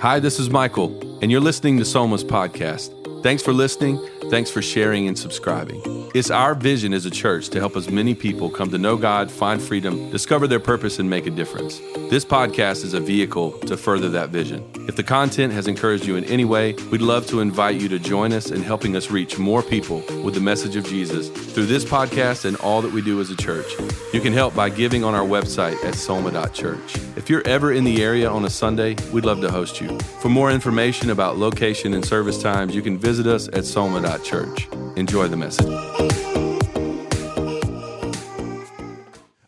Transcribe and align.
Hi, 0.00 0.20
this 0.20 0.38
is 0.38 0.50
Michael, 0.50 1.18
and 1.22 1.32
you're 1.32 1.40
listening 1.40 1.78
to 1.78 1.84
Soma's 1.86 2.22
podcast. 2.22 3.05
Thanks 3.26 3.42
for 3.42 3.52
listening. 3.52 3.98
Thanks 4.30 4.52
for 4.52 4.62
sharing 4.62 5.08
and 5.08 5.18
subscribing. 5.18 5.82
It's 6.14 6.30
our 6.30 6.54
vision 6.54 6.94
as 6.94 7.06
a 7.06 7.10
church 7.10 7.48
to 7.48 7.58
help 7.58 7.76
as 7.76 7.90
many 7.90 8.14
people 8.14 8.48
come 8.48 8.70
to 8.70 8.78
know 8.78 8.96
God, 8.96 9.32
find 9.32 9.60
freedom, 9.60 10.10
discover 10.10 10.46
their 10.46 10.60
purpose, 10.60 11.00
and 11.00 11.10
make 11.10 11.26
a 11.26 11.30
difference. 11.30 11.80
This 12.08 12.24
podcast 12.24 12.84
is 12.84 12.94
a 12.94 13.00
vehicle 13.00 13.58
to 13.62 13.76
further 13.76 14.08
that 14.10 14.30
vision. 14.30 14.64
If 14.88 14.94
the 14.94 15.02
content 15.02 15.52
has 15.52 15.66
encouraged 15.66 16.06
you 16.06 16.14
in 16.14 16.24
any 16.24 16.44
way, 16.44 16.74
we'd 16.92 17.02
love 17.02 17.26
to 17.26 17.40
invite 17.40 17.80
you 17.80 17.88
to 17.88 17.98
join 17.98 18.32
us 18.32 18.52
in 18.52 18.62
helping 18.62 18.94
us 18.94 19.10
reach 19.10 19.38
more 19.38 19.62
people 19.62 20.04
with 20.22 20.34
the 20.34 20.40
message 20.40 20.76
of 20.76 20.84
Jesus 20.84 21.28
through 21.28 21.66
this 21.66 21.84
podcast 21.84 22.44
and 22.44 22.56
all 22.58 22.80
that 22.80 22.92
we 22.92 23.02
do 23.02 23.20
as 23.20 23.30
a 23.30 23.36
church. 23.36 23.66
You 24.12 24.20
can 24.20 24.32
help 24.32 24.54
by 24.54 24.70
giving 24.70 25.02
on 25.02 25.14
our 25.14 25.26
website 25.26 25.84
at 25.84 25.96
soma.church. 25.96 26.96
If 27.16 27.28
you're 27.28 27.46
ever 27.46 27.72
in 27.72 27.82
the 27.84 28.02
area 28.02 28.30
on 28.30 28.44
a 28.44 28.50
Sunday, 28.50 28.96
we'd 29.12 29.24
love 29.24 29.40
to 29.40 29.50
host 29.50 29.80
you. 29.80 29.98
For 30.22 30.28
more 30.28 30.50
information 30.50 31.10
about 31.10 31.38
location 31.38 31.92
and 31.92 32.04
service 32.04 32.40
times, 32.40 32.74
you 32.74 32.82
can 32.82 32.98
visit 32.98 33.15
us 33.24 33.48
at 33.52 33.64
soma.church. 33.64 34.68
Enjoy 34.96 35.28
the 35.28 35.36
message. 35.36 35.66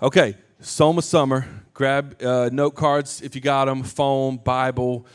Okay, 0.01 0.37
Soma 0.61 1.03
Summer. 1.03 1.45
Grab 1.75 2.23
uh, 2.23 2.51
note 2.53 2.77
cards 2.77 3.21
if 3.21 3.35
you 3.35 3.41
got 3.41 3.65
them, 3.65 3.83
phone, 3.83 4.37
Bible. 4.37 5.07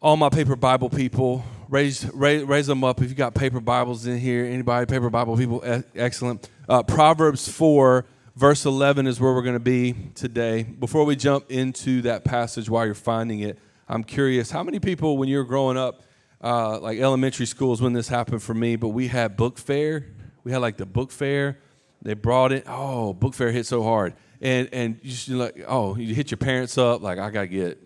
All 0.00 0.16
my 0.16 0.28
paper 0.28 0.54
Bible 0.54 0.88
people, 0.88 1.44
raise, 1.68 2.08
raise, 2.12 2.44
raise 2.44 2.68
them 2.68 2.84
up 2.84 3.02
if 3.02 3.08
you 3.08 3.16
got 3.16 3.34
paper 3.34 3.60
Bibles 3.60 4.06
in 4.06 4.18
here. 4.18 4.44
Anybody, 4.44 4.86
paper 4.86 5.10
Bible 5.10 5.36
people? 5.36 5.62
E- 5.66 5.82
excellent. 5.96 6.48
Uh, 6.68 6.84
Proverbs 6.84 7.48
4, 7.48 8.04
verse 8.36 8.64
11 8.64 9.08
is 9.08 9.20
where 9.20 9.32
we're 9.32 9.42
going 9.42 9.54
to 9.54 9.60
be 9.60 9.94
today. 10.14 10.62
Before 10.62 11.04
we 11.04 11.16
jump 11.16 11.50
into 11.50 12.02
that 12.02 12.24
passage 12.24 12.70
while 12.70 12.86
you're 12.86 12.94
finding 12.94 13.40
it, 13.40 13.58
I'm 13.88 14.04
curious 14.04 14.50
how 14.50 14.62
many 14.62 14.78
people, 14.78 15.18
when 15.18 15.28
you 15.28 15.38
were 15.38 15.44
growing 15.44 15.76
up, 15.76 16.02
uh, 16.42 16.78
like 16.80 16.98
elementary 16.98 17.46
schools 17.46 17.80
when 17.80 17.92
this 17.92 18.08
happened 18.08 18.42
for 18.42 18.54
me, 18.54 18.76
but 18.76 18.88
we 18.88 19.08
had 19.08 19.36
book 19.36 19.58
fair. 19.58 20.06
We 20.44 20.52
had 20.52 20.58
like 20.58 20.76
the 20.76 20.86
book 20.86 21.12
fair. 21.12 21.58
They 22.02 22.14
brought 22.14 22.52
it. 22.52 22.64
Oh, 22.66 23.12
book 23.12 23.34
fair 23.34 23.52
hit 23.52 23.66
so 23.66 23.82
hard, 23.82 24.14
and 24.40 24.68
and 24.72 24.98
you 25.02 25.10
just 25.10 25.28
like 25.28 25.64
oh, 25.68 25.96
you 25.96 26.14
hit 26.14 26.30
your 26.30 26.38
parents 26.38 26.76
up 26.76 27.00
like 27.00 27.18
I 27.18 27.30
gotta 27.30 27.46
get 27.46 27.78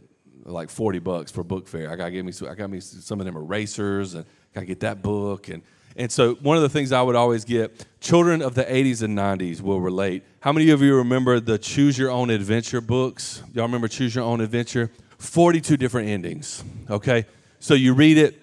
like 0.45 0.71
forty 0.71 0.99
bucks 0.99 1.31
for 1.31 1.45
book 1.45 1.69
fair. 1.69 1.91
I 1.91 1.97
gotta 1.97 2.11
get 2.11 2.25
me 2.25 2.33
I 2.49 2.55
got 2.55 2.71
me 2.71 2.81
some 2.81 3.21
of 3.21 3.27
them 3.27 3.37
erasers 3.37 4.15
and 4.15 4.25
gotta 4.55 4.67
get 4.67 4.81
that 4.81 5.03
book 5.03 5.49
and 5.49 5.63
and 5.99 6.13
so 6.13 6.35
one 6.37 6.57
of 6.57 6.63
the 6.63 6.69
things 6.69 6.93
I 6.93 7.01
would 7.01 7.17
always 7.17 7.45
get 7.45 7.87
children 8.01 8.43
of 8.43 8.55
the 8.55 8.65
80s 8.65 9.03
and 9.03 9.17
90s 9.17 9.63
will 9.63 9.81
relate. 9.81 10.25
How 10.41 10.53
many 10.53 10.69
of 10.69 10.83
you 10.83 10.95
remember 10.97 11.41
the 11.41 11.57
Choose 11.59 11.97
Your 11.97 12.11
Own 12.11 12.29
Adventure 12.29 12.83
books? 12.83 13.43
Y'all 13.55 13.65
remember 13.65 13.89
Choose 13.89 14.15
Your 14.15 14.25
Own 14.25 14.43
Adventure? 14.43 14.91
42 15.19 15.79
different 15.79 16.09
endings. 16.09 16.63
Okay, 16.91 17.25
so 17.61 17.73
you 17.73 17.95
read 17.95 18.19
it 18.19 18.39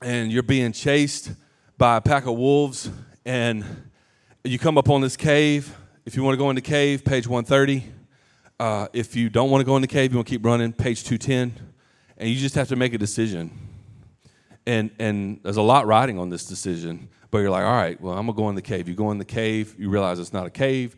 and 0.00 0.30
you're 0.30 0.42
being 0.42 0.72
chased 0.72 1.32
by 1.76 1.96
a 1.96 2.00
pack 2.00 2.26
of 2.26 2.36
wolves, 2.36 2.90
and 3.24 3.64
you 4.44 4.58
come 4.58 4.78
up 4.78 4.88
on 4.88 5.00
this 5.00 5.16
cave. 5.16 5.74
If 6.06 6.16
you 6.16 6.22
want 6.22 6.34
to 6.34 6.38
go 6.38 6.50
in 6.50 6.56
the 6.56 6.62
cave, 6.62 7.04
page 7.04 7.26
130. 7.26 7.84
Uh, 8.60 8.88
if 8.92 9.14
you 9.14 9.28
don't 9.28 9.50
want 9.50 9.60
to 9.60 9.64
go 9.64 9.76
in 9.76 9.82
the 9.82 9.88
cave, 9.88 10.10
you 10.12 10.18
want 10.18 10.26
to 10.26 10.30
keep 10.30 10.44
running, 10.44 10.72
page 10.72 11.04
210. 11.04 11.74
And 12.16 12.28
you 12.28 12.36
just 12.36 12.54
have 12.54 12.68
to 12.68 12.76
make 12.76 12.94
a 12.94 12.98
decision. 12.98 13.50
And, 14.66 14.90
and 14.98 15.40
there's 15.42 15.56
a 15.56 15.62
lot 15.62 15.86
riding 15.86 16.18
on 16.18 16.28
this 16.28 16.44
decision, 16.44 17.08
but 17.30 17.38
you're 17.38 17.50
like, 17.50 17.64
all 17.64 17.72
right, 17.72 18.00
well, 18.00 18.14
I'm 18.14 18.26
going 18.26 18.36
to 18.36 18.42
go 18.42 18.48
in 18.50 18.54
the 18.54 18.62
cave. 18.62 18.88
You 18.88 18.94
go 18.94 19.10
in 19.10 19.18
the 19.18 19.24
cave, 19.24 19.74
you 19.78 19.88
realize 19.88 20.18
it's 20.18 20.32
not 20.32 20.46
a 20.46 20.50
cave, 20.50 20.96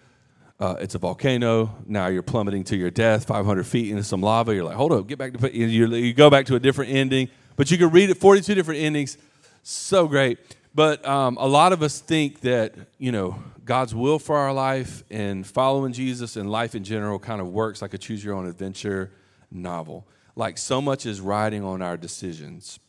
uh, 0.59 0.77
it's 0.79 0.95
a 0.95 0.99
volcano. 0.99 1.75
Now 1.87 2.09
you're 2.09 2.23
plummeting 2.23 2.65
to 2.65 2.77
your 2.77 2.91
death, 2.91 3.27
500 3.27 3.67
feet 3.67 3.91
into 3.91 4.03
some 4.03 4.21
lava. 4.21 4.55
You're 4.55 4.65
like, 4.65 4.77
hold 4.77 4.93
up, 4.93 5.07
get 5.07 5.19
back 5.19 5.35
to. 5.35 5.57
You, 5.57 5.87
you 5.95 6.13
go 6.13 6.31
back 6.31 6.47
to 6.47 6.57
a 6.57 6.61
different 6.61 6.93
ending. 6.93 7.29
But 7.61 7.71
you 7.71 7.77
can 7.77 7.91
read 7.91 8.09
it 8.09 8.17
42 8.17 8.55
different 8.55 8.81
endings. 8.81 9.19
So 9.63 10.09
great. 10.09 10.39
But 10.75 11.07
um, 11.07 11.37
a 11.37 11.47
lot 11.47 11.75
of 11.75 11.83
us 11.83 12.01
think 12.01 12.41
that, 12.41 12.75
you 12.97 13.13
know, 13.13 13.37
God's 13.67 13.95
will 13.95 14.19
for 14.19 14.39
our 14.39 14.55
life 14.55 15.05
and 15.11 15.47
following 15.47 15.93
Jesus 15.93 16.37
and 16.37 16.51
life 16.51 16.75
in 16.75 16.85
general 16.85 17.19
kind 17.19 17.39
of 17.39 17.49
works 17.49 17.83
like 17.83 17.93
a 17.93 17.99
choose 17.99 18.25
your 18.25 18.35
own 18.35 18.47
adventure 18.47 19.11
novel. 19.51 20.09
Like 20.37 20.57
so 20.57 20.81
much 20.81 21.05
is 21.05 21.21
riding 21.21 21.63
on 21.63 21.83
our 21.83 21.99
decisions. 21.99 22.81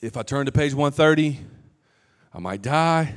If 0.00 0.16
I 0.16 0.22
turn 0.22 0.46
to 0.46 0.52
page 0.52 0.72
130, 0.72 1.40
I 2.32 2.38
might 2.38 2.62
die, 2.62 3.16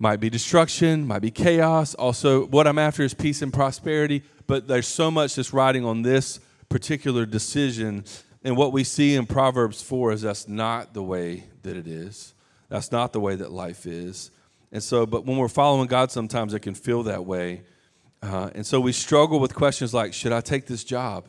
might 0.00 0.18
be 0.18 0.28
destruction, 0.28 1.06
might 1.06 1.22
be 1.22 1.30
chaos. 1.30 1.94
Also, 1.94 2.46
what 2.46 2.66
I'm 2.66 2.80
after 2.80 3.04
is 3.04 3.14
peace 3.14 3.42
and 3.42 3.52
prosperity. 3.52 4.24
But 4.48 4.66
there's 4.66 4.88
so 4.88 5.12
much 5.12 5.36
that's 5.36 5.52
riding 5.52 5.84
on 5.84 6.02
this 6.02 6.40
particular 6.68 7.26
decision 7.26 8.04
and 8.44 8.58
what 8.58 8.72
we 8.72 8.84
see 8.84 9.14
in 9.14 9.24
Proverbs 9.24 9.80
4 9.82 10.12
is 10.12 10.22
that's 10.22 10.46
not 10.46 10.92
the 10.92 11.02
way 11.02 11.44
that 11.62 11.76
it 11.76 11.86
is. 11.86 12.34
That's 12.68 12.92
not 12.92 13.12
the 13.14 13.20
way 13.20 13.36
that 13.36 13.50
life 13.50 13.86
is. 13.86 14.30
And 14.70 14.82
so, 14.82 15.06
but 15.06 15.24
when 15.24 15.38
we're 15.38 15.48
following 15.48 15.86
God, 15.86 16.10
sometimes 16.10 16.52
it 16.52 16.60
can 16.60 16.74
feel 16.74 17.04
that 17.04 17.24
way. 17.24 17.62
Uh, 18.22 18.50
and 18.54 18.66
so 18.66 18.80
we 18.80 18.92
struggle 18.92 19.40
with 19.40 19.54
questions 19.54 19.94
like 19.94 20.12
Should 20.12 20.32
I 20.32 20.40
take 20.40 20.66
this 20.66 20.84
job? 20.84 21.26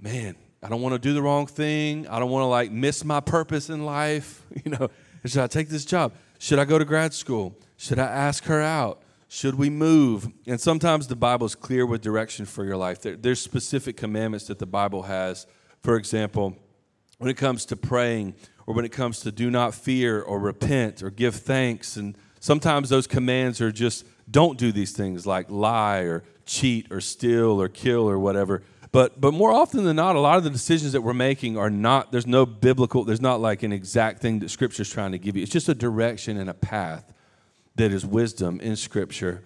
Man, 0.00 0.34
I 0.62 0.68
don't 0.68 0.82
want 0.82 0.94
to 0.94 0.98
do 0.98 1.12
the 1.14 1.22
wrong 1.22 1.46
thing. 1.46 2.08
I 2.08 2.18
don't 2.18 2.30
want 2.30 2.42
to 2.42 2.48
like 2.48 2.72
miss 2.72 3.04
my 3.04 3.20
purpose 3.20 3.70
in 3.70 3.84
life. 3.84 4.40
You 4.64 4.70
know, 4.72 4.90
should 5.24 5.40
I 5.40 5.46
take 5.46 5.70
this 5.70 5.84
job? 5.84 6.12
Should 6.38 6.58
I 6.58 6.64
go 6.64 6.78
to 6.78 6.84
grad 6.84 7.14
school? 7.14 7.56
Should 7.76 7.98
I 7.98 8.04
ask 8.04 8.44
her 8.44 8.60
out? 8.60 9.02
Should 9.28 9.54
we 9.54 9.70
move? 9.70 10.28
And 10.46 10.60
sometimes 10.60 11.06
the 11.06 11.16
Bible 11.16 11.46
is 11.46 11.54
clear 11.54 11.86
with 11.86 12.02
direction 12.02 12.44
for 12.44 12.64
your 12.64 12.76
life. 12.76 13.00
There, 13.00 13.16
there's 13.16 13.40
specific 13.40 13.96
commandments 13.96 14.46
that 14.48 14.58
the 14.58 14.66
Bible 14.66 15.04
has 15.04 15.46
for 15.82 15.96
example, 15.96 16.56
when 17.18 17.30
it 17.30 17.36
comes 17.36 17.64
to 17.66 17.76
praying 17.76 18.34
or 18.66 18.74
when 18.74 18.84
it 18.84 18.92
comes 18.92 19.20
to 19.20 19.32
do 19.32 19.50
not 19.50 19.74
fear 19.74 20.20
or 20.20 20.38
repent 20.38 21.02
or 21.02 21.10
give 21.10 21.34
thanks, 21.34 21.96
and 21.96 22.16
sometimes 22.40 22.88
those 22.88 23.06
commands 23.06 23.60
are 23.60 23.72
just 23.72 24.04
don't 24.30 24.58
do 24.58 24.72
these 24.72 24.92
things 24.92 25.26
like 25.26 25.50
lie 25.50 26.00
or 26.00 26.22
cheat 26.46 26.90
or 26.90 27.00
steal 27.00 27.60
or 27.60 27.68
kill 27.68 28.08
or 28.08 28.18
whatever. 28.18 28.62
But, 28.92 29.20
but 29.20 29.32
more 29.32 29.50
often 29.50 29.84
than 29.84 29.96
not, 29.96 30.16
a 30.16 30.20
lot 30.20 30.36
of 30.36 30.44
the 30.44 30.50
decisions 30.50 30.92
that 30.92 31.00
we're 31.00 31.14
making 31.14 31.56
are 31.56 31.70
not, 31.70 32.12
there's 32.12 32.26
no 32.26 32.44
biblical, 32.44 33.04
there's 33.04 33.22
not 33.22 33.40
like 33.40 33.62
an 33.62 33.72
exact 33.72 34.20
thing 34.20 34.40
that 34.40 34.50
Scripture's 34.50 34.90
trying 34.90 35.12
to 35.12 35.18
give 35.18 35.34
you. 35.34 35.42
It's 35.42 35.50
just 35.50 35.68
a 35.68 35.74
direction 35.74 36.36
and 36.36 36.50
a 36.50 36.54
path 36.54 37.10
that 37.76 37.90
is 37.90 38.04
wisdom 38.04 38.60
in 38.60 38.76
Scripture. 38.76 39.44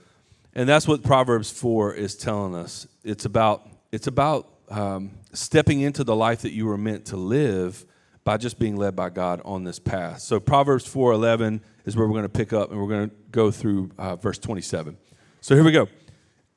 And 0.53 0.68
that's 0.68 0.88
what 0.88 1.04
Proverbs 1.04 1.50
4 1.50 1.94
is 1.94 2.16
telling 2.16 2.56
us. 2.56 2.88
It's 3.04 3.24
about, 3.24 3.68
it's 3.92 4.08
about 4.08 4.48
um, 4.69 5.12
stepping 5.32 5.81
into 5.81 6.04
the 6.04 6.16
life 6.16 6.43
that 6.43 6.53
you 6.53 6.66
were 6.66 6.78
meant 6.78 7.06
to 7.06 7.16
live 7.16 7.84
by 8.25 8.37
just 8.37 8.59
being 8.59 8.77
led 8.77 8.97
by 8.97 9.09
God 9.09 9.41
on 9.44 9.65
this 9.65 9.78
path. 9.78 10.21
So 10.21 10.41
Proverbs 10.41 10.84
4:11 10.84 11.60
is 11.84 11.97
where 11.97 12.06
we're 12.06 12.15
going 12.15 12.25
to 12.25 12.28
pick 12.28 12.53
up 12.53 12.71
and 12.71 12.81
we're 12.81 12.88
going 12.88 13.10
to 13.10 13.16
go 13.31 13.50
through 13.50 13.91
uh, 13.99 14.16
verse 14.16 14.38
27. 14.38 14.97
So 15.41 15.54
here 15.54 15.65
we 15.65 15.72
go. 15.72 15.88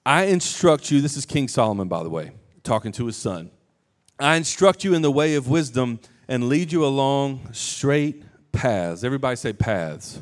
I 0.06 0.24
instruct 0.24 0.90
you, 0.90 1.02
this 1.02 1.16
is 1.16 1.26
King 1.26 1.48
Solomon 1.48 1.88
by 1.88 2.02
the 2.04 2.10
way, 2.10 2.32
talking 2.64 2.92
to 2.94 3.06
his 3.06 3.16
son. 3.16 3.52
I 4.20 4.36
instruct 4.36 4.84
you 4.84 4.94
in 4.94 5.02
the 5.02 5.12
way 5.12 5.36
of 5.36 5.48
wisdom 5.48 6.00
and 6.28 6.50
lead 6.50 6.72
you 6.72 6.84
along 6.86 7.54
straight 7.54 8.24
paths. 8.52 9.04
Everybody 9.04 9.36
say 9.36 9.54
paths. 9.54 10.20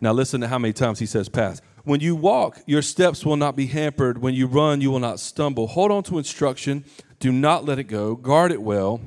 Now 0.00 0.12
listen 0.12 0.40
to 0.42 0.48
how 0.48 0.58
many 0.58 0.72
times 0.72 0.98
he 0.98 1.06
says 1.06 1.28
paths. 1.28 1.60
When 1.88 2.00
you 2.00 2.14
walk, 2.14 2.58
your 2.66 2.82
steps 2.82 3.24
will 3.24 3.38
not 3.38 3.56
be 3.56 3.64
hampered. 3.64 4.18
When 4.18 4.34
you 4.34 4.46
run, 4.46 4.82
you 4.82 4.90
will 4.90 5.00
not 5.00 5.18
stumble. 5.18 5.68
Hold 5.68 5.90
on 5.90 6.02
to 6.02 6.18
instruction 6.18 6.84
do 7.18 7.32
not 7.32 7.64
let 7.64 7.78
it 7.78 7.84
go. 7.84 8.14
Guard 8.14 8.52
it 8.52 8.60
well. 8.60 9.00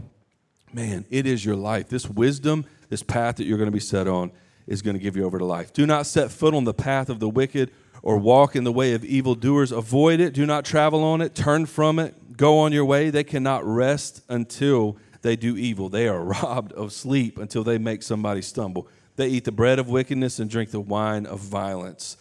Man, 0.73 1.05
it 1.11 1.27
is 1.27 1.45
your 1.45 1.55
life. 1.55 1.89
This 1.89 2.09
wisdom, 2.09 2.65
this 2.89 3.03
path 3.03 3.35
that 3.35 3.45
you're 3.45 3.59
going 3.59 3.67
to 3.67 3.71
be 3.71 3.79
set 3.79 4.07
on, 4.07 4.31
is 4.65 4.81
going 4.81 4.95
to 4.95 4.99
give 4.99 5.15
you 5.15 5.25
over 5.25 5.37
to 5.37 5.45
life. 5.45 5.71
Do 5.73 5.85
not 5.85 6.07
set 6.07 6.31
foot 6.31 6.55
on 6.55 6.63
the 6.63 6.73
path 6.73 7.07
of 7.07 7.19
the 7.19 7.29
wicked 7.29 7.69
or 8.01 8.17
walk 8.17 8.55
in 8.55 8.63
the 8.63 8.71
way 8.71 8.93
of 8.93 9.05
evildoers. 9.05 9.71
Avoid 9.71 10.19
it. 10.19 10.33
Do 10.33 10.47
not 10.47 10.65
travel 10.65 11.03
on 11.03 11.21
it. 11.21 11.35
Turn 11.35 11.67
from 11.67 11.99
it. 11.99 12.35
Go 12.35 12.57
on 12.57 12.71
your 12.71 12.85
way. 12.85 13.11
They 13.11 13.23
cannot 13.23 13.63
rest 13.63 14.23
until 14.27 14.97
they 15.21 15.35
do 15.35 15.55
evil. 15.55 15.87
They 15.87 16.07
are 16.07 16.23
robbed 16.23 16.73
of 16.73 16.93
sleep 16.93 17.37
until 17.37 17.63
they 17.63 17.77
make 17.77 18.01
somebody 18.01 18.41
stumble. 18.41 18.87
They 19.17 19.27
eat 19.27 19.45
the 19.45 19.51
bread 19.51 19.77
of 19.77 19.87
wickedness 19.87 20.39
and 20.39 20.49
drink 20.49 20.71
the 20.71 20.81
wine 20.81 21.27
of 21.27 21.41
violence. 21.41 22.17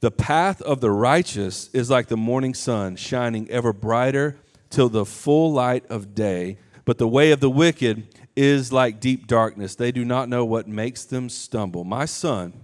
The 0.00 0.10
path 0.10 0.62
of 0.62 0.80
the 0.80 0.90
righteous 0.90 1.68
is 1.74 1.90
like 1.90 2.08
the 2.08 2.16
morning 2.16 2.54
sun, 2.54 2.96
shining 2.96 3.48
ever 3.50 3.72
brighter 3.72 4.38
till 4.70 4.88
the 4.88 5.04
full 5.04 5.52
light 5.52 5.84
of 5.90 6.14
day. 6.14 6.56
But 6.86 6.96
the 6.96 7.08
way 7.08 7.32
of 7.32 7.40
the 7.40 7.50
wicked 7.50 8.06
is 8.34 8.72
like 8.72 8.98
deep 8.98 9.26
darkness. 9.26 9.74
They 9.74 9.92
do 9.92 10.04
not 10.04 10.30
know 10.30 10.44
what 10.44 10.66
makes 10.66 11.04
them 11.04 11.28
stumble. 11.28 11.84
My 11.84 12.06
son, 12.06 12.54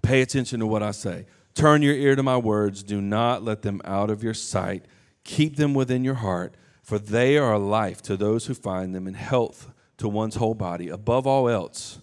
pay 0.00 0.22
attention 0.22 0.60
to 0.60 0.66
what 0.66 0.82
I 0.82 0.92
say. 0.92 1.26
Turn 1.54 1.82
your 1.82 1.94
ear 1.94 2.16
to 2.16 2.22
my 2.22 2.38
words. 2.38 2.82
Do 2.82 3.02
not 3.02 3.42
let 3.42 3.60
them 3.60 3.82
out 3.84 4.08
of 4.08 4.22
your 4.22 4.34
sight. 4.34 4.86
Keep 5.24 5.56
them 5.56 5.74
within 5.74 6.04
your 6.04 6.14
heart, 6.14 6.54
for 6.82 6.98
they 6.98 7.36
are 7.36 7.52
a 7.52 7.58
life 7.58 8.00
to 8.02 8.16
those 8.16 8.46
who 8.46 8.54
find 8.54 8.94
them 8.94 9.06
and 9.06 9.16
health 9.16 9.70
to 9.98 10.08
one's 10.08 10.36
whole 10.36 10.54
body. 10.54 10.88
Above 10.88 11.26
all 11.26 11.48
else, 11.48 11.98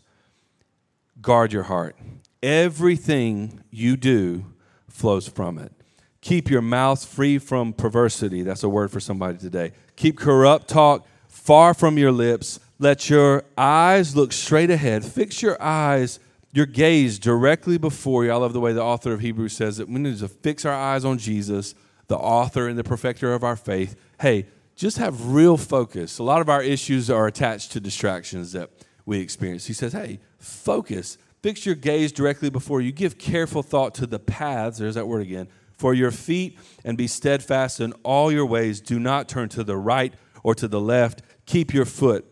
guard 1.22 1.54
your 1.54 1.64
heart. 1.64 1.96
Everything 2.44 3.64
you 3.72 3.96
do 3.96 4.46
flows 4.90 5.30
from 5.30 5.58
it. 5.58 5.72
Keep 6.20 6.50
your 6.50 6.62
mouth 6.62 7.04
free 7.04 7.38
from 7.38 7.72
perversity. 7.74 8.44
That's 8.44 8.64
a 8.64 8.70
word 8.70 8.92
for 8.92 9.00
somebody 9.00 9.38
today. 9.38 9.72
Keep 9.96 10.18
corrupt 10.18 10.68
talk 10.68 11.08
far 11.28 11.74
from 11.74 11.98
your 11.98 12.12
lips. 12.12 12.60
Let 12.80 13.10
your 13.10 13.46
eyes 13.58 14.16
look 14.16 14.34
straight 14.34 14.70
ahead. 14.70 15.06
Fix 15.06 15.42
your 15.42 15.62
eyes, 15.62 16.20
your 16.52 16.66
gaze 16.66 17.18
directly 17.18 17.78
before 17.78 18.26
you. 18.26 18.32
I 18.32 18.36
love 18.36 18.52
the 18.52 18.60
way 18.60 18.74
the 18.74 18.84
author 18.84 19.14
of 19.14 19.22
Hebrews 19.22 19.54
says 19.54 19.80
it. 19.80 19.88
We 19.88 20.02
need 20.02 20.20
to 20.20 20.28
fix 20.28 20.66
our 20.66 20.74
eyes 20.74 21.06
on 21.06 21.18
Jesus, 21.18 21.76
the 22.08 22.18
author 22.18 22.68
and 22.68 22.78
the 22.78 22.84
perfecter 22.84 23.34
of 23.34 23.44
our 23.46 23.56
faith. 23.56 23.96
Hey, 24.20 24.48
just 24.76 24.98
have 24.98 25.28
real 25.28 25.56
focus. 25.56 26.20
A 26.20 26.24
lot 26.24 26.42
of 26.42 26.50
our 26.50 26.62
issues 26.62 27.10
are 27.10 27.26
attached 27.26 27.72
to 27.72 27.80
distractions 27.80 28.52
that 28.52 28.70
we 29.06 29.20
experience. 29.20 29.66
He 29.68 29.74
says, 29.74 29.94
hey, 29.94 30.20
focus. 30.40 31.18
Fix 31.44 31.66
your 31.66 31.76
gaze 31.76 32.14
directly 32.14 32.50
before 32.50 32.80
you. 32.80 32.94
Give 32.94 33.18
careful 33.18 33.62
thought 33.62 33.94
to 33.96 34.08
the 34.08 34.18
paths. 34.18 34.78
There's 34.78 34.96
that 34.96 35.10
word 35.10 35.22
again. 35.22 35.50
For 35.78 35.94
your 35.94 36.10
feet 36.10 36.58
and 36.86 36.98
be 36.98 37.06
steadfast 37.06 37.82
in 37.82 37.92
all 38.04 38.32
your 38.32 38.46
ways. 38.46 38.80
Do 38.80 38.98
not 38.98 39.28
turn 39.28 39.50
to 39.50 39.64
the 39.66 39.76
right 39.76 40.14
or 40.42 40.56
to 40.56 40.70
the 40.70 40.80
left. 40.80 41.22
Keep 41.46 41.74
your 41.74 41.84
foot 41.84 42.26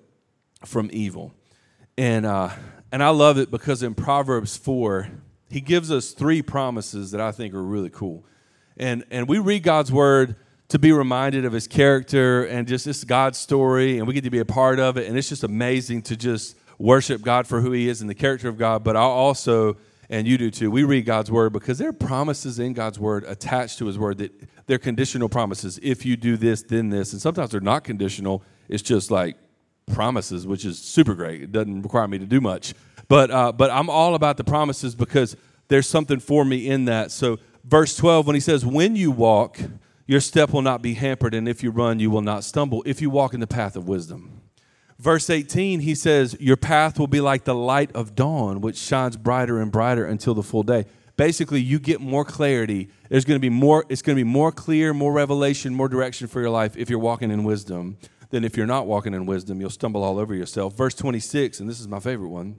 from 0.64 0.90
evil. 0.94 1.34
And, 1.98 2.26
uh, 2.26 2.52
and 2.94 3.04
I 3.04 3.10
love 3.10 3.38
it 3.38 3.52
because 3.52 3.84
in 3.84 3.96
Proverbs 3.96 4.56
4, 4.56 5.10
he 5.50 5.60
gives 5.60 5.92
us 5.92 6.12
three 6.12 6.42
promises 6.42 7.12
that 7.12 7.20
I 7.20 7.34
think 7.34 7.54
are 7.54 7.62
really 7.62 7.90
cool. 7.90 8.24
And, 8.78 9.04
and 9.12 9.28
we 9.28 9.40
read 9.40 9.64
God's 9.64 9.92
word 9.92 10.38
to 10.70 10.80
be 10.80 10.94
reminded 10.94 11.44
of 11.44 11.52
his 11.52 11.68
character 11.68 12.46
and 12.46 12.66
just 12.66 12.86
this 12.86 13.04
God's 13.04 13.38
story, 13.38 13.98
and 13.98 14.08
we 14.08 14.14
get 14.14 14.24
to 14.24 14.30
be 14.30 14.40
a 14.40 14.46
part 14.46 14.80
of 14.80 14.96
it. 14.96 15.10
And 15.10 15.18
it's 15.18 15.28
just 15.28 15.44
amazing 15.44 16.04
to 16.04 16.16
just 16.16 16.56
worship 16.82 17.22
God 17.22 17.48
for 17.48 17.62
who 17.62 17.72
he 17.72 17.88
is 17.88 18.02
and 18.02 18.10
the 18.10 18.16
character 18.16 18.50
of 18.50 18.58
God. 18.58 18.84
But 18.84 18.96
I 18.96 19.02
also, 19.02 19.78
and 20.10 20.28
you 20.28 20.38
do 20.38 20.50
too, 20.50 20.72
we 20.72 20.84
read 20.84 21.06
God's 21.06 21.32
word 21.32 21.54
because 21.54 21.78
there 21.78 21.90
are 21.90 21.94
promises 21.94 22.60
in 22.60 22.74
God's 22.74 23.00
word 23.00 23.24
attached 23.26 23.78
to 23.80 23.86
his 23.86 23.98
word 23.98 24.18
that 24.18 24.32
they're 24.66 24.80
conditional 24.80 25.30
promises. 25.30 25.80
If 25.82 26.06
you 26.06 26.18
do 26.18 26.38
this, 26.38 26.64
then 26.64 26.90
this. 26.90 27.14
And 27.14 27.22
sometimes 27.22 27.52
they're 27.52 27.62
not 27.62 27.84
conditional, 27.84 28.44
it's 28.68 28.84
just 28.84 29.12
like 29.12 29.38
promises, 29.94 30.48
which 30.48 30.66
is 30.66 30.80
super 30.80 31.14
great. 31.14 31.42
It 31.42 31.52
doesn't 31.52 31.84
require 31.84 32.08
me 32.08 32.18
to 32.20 32.26
do 32.26 32.42
much. 32.42 32.74
But, 33.08 33.30
uh, 33.30 33.52
but 33.52 33.70
I'm 33.72 33.90
all 33.90 34.16
about 34.16 34.38
the 34.38 34.44
promises 34.44 34.96
because 34.96 35.36
there's 35.68 35.88
something 35.88 36.20
for 36.20 36.46
me 36.46 36.68
in 36.68 36.86
that. 36.86 37.12
So, 37.12 37.40
verse 37.64 37.96
12, 37.96 38.26
when 38.26 38.36
he 38.36 38.40
says, 38.40 38.66
When 38.66 38.96
you 38.96 39.12
walk, 39.12 39.60
your 40.08 40.20
step 40.20 40.52
will 40.52 40.62
not 40.62 40.82
be 40.82 40.94
hampered, 40.94 41.34
and 41.34 41.48
if 41.48 41.62
you 41.62 41.72
run, 41.72 42.00
you 42.00 42.10
will 42.10 42.22
not 42.22 42.44
stumble 42.44 42.84
if 42.86 43.02
you 43.02 43.10
walk 43.10 43.34
in 43.34 43.40
the 43.40 43.48
path 43.48 43.76
of 43.76 43.88
wisdom. 43.88 44.41
Verse 45.02 45.32
18, 45.32 45.80
he 45.80 45.96
says, 45.96 46.38
Your 46.40 46.58
path 46.58 47.00
will 47.00 47.08
be 47.08 47.22
like 47.22 47.44
the 47.44 47.56
light 47.56 47.92
of 47.94 48.14
dawn, 48.14 48.62
which 48.62 48.78
shines 48.78 49.18
brighter 49.18 49.60
and 49.60 49.72
brighter 49.72 50.06
until 50.06 50.36
the 50.36 50.44
full 50.44 50.62
day. 50.62 50.86
Basically, 51.18 51.60
you 51.60 51.80
get 51.80 52.00
more 52.00 52.24
clarity. 52.24 52.88
There's 53.10 53.26
going 53.26 53.36
to 53.36 53.42
be 53.42 53.50
more, 53.50 53.84
it's 53.90 54.04
going 54.04 54.16
to 54.16 54.24
be 54.24 54.30
more 54.30 54.52
clear, 54.52 54.94
more 54.94 55.12
revelation, 55.12 55.74
more 55.74 55.90
direction 55.90 56.28
for 56.28 56.40
your 56.40 56.52
life 56.52 56.78
if 56.78 56.88
you're 56.88 57.00
walking 57.00 57.32
in 57.32 57.44
wisdom 57.44 57.98
than 58.30 58.44
if 58.44 58.56
you're 58.56 58.68
not 58.68 58.86
walking 58.86 59.16
in 59.16 59.26
wisdom. 59.26 59.60
You'll 59.60 59.72
stumble 59.72 60.04
all 60.04 60.20
over 60.20 60.36
yourself. 60.36 60.78
Verse 60.78 60.94
26, 60.94 61.60
and 61.60 61.68
this 61.68 61.80
is 61.80 61.88
my 61.88 62.00
favorite 62.00 62.30
one. 62.30 62.58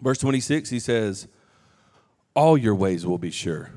Verse 0.00 0.18
26, 0.18 0.70
he 0.70 0.78
says, 0.78 1.26
All 2.36 2.56
your 2.56 2.76
ways 2.76 3.04
will 3.04 3.18
be 3.18 3.32
sure. 3.32 3.72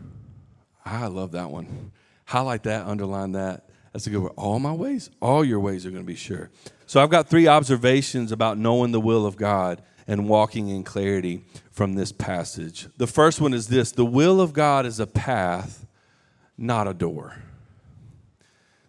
I 0.85 1.07
love 1.07 1.31
that 1.31 1.49
one 1.49 1.91
highlight 2.25 2.63
that, 2.63 2.85
underline 2.85 3.31
that. 3.33 3.69
That's 3.93 4.07
a 4.07 4.09
good 4.09 4.21
word. 4.21 4.33
All 4.35 4.59
my 4.59 4.73
ways, 4.73 5.09
all 5.21 5.45
your 5.45 5.59
ways 5.59 5.85
are 5.85 5.91
going 5.91 6.03
to 6.03 6.07
be 6.07 6.15
sure. 6.15 6.49
So 6.85 7.01
I've 7.01 7.09
got 7.09 7.27
three 7.27 7.47
observations 7.47 8.31
about 8.31 8.57
knowing 8.57 8.91
the 8.91 8.99
will 8.99 9.25
of 9.25 9.35
God 9.35 9.81
and 10.07 10.29
walking 10.29 10.69
in 10.69 10.83
clarity 10.83 11.43
from 11.71 11.93
this 11.93 12.11
passage. 12.11 12.87
The 12.97 13.07
first 13.07 13.41
one 13.41 13.53
is 13.53 13.67
this 13.67 13.91
the 13.91 14.05
will 14.05 14.39
of 14.39 14.53
God 14.53 14.85
is 14.85 14.99
a 14.99 15.07
path, 15.07 15.85
not 16.57 16.87
a 16.87 16.93
door. 16.93 17.37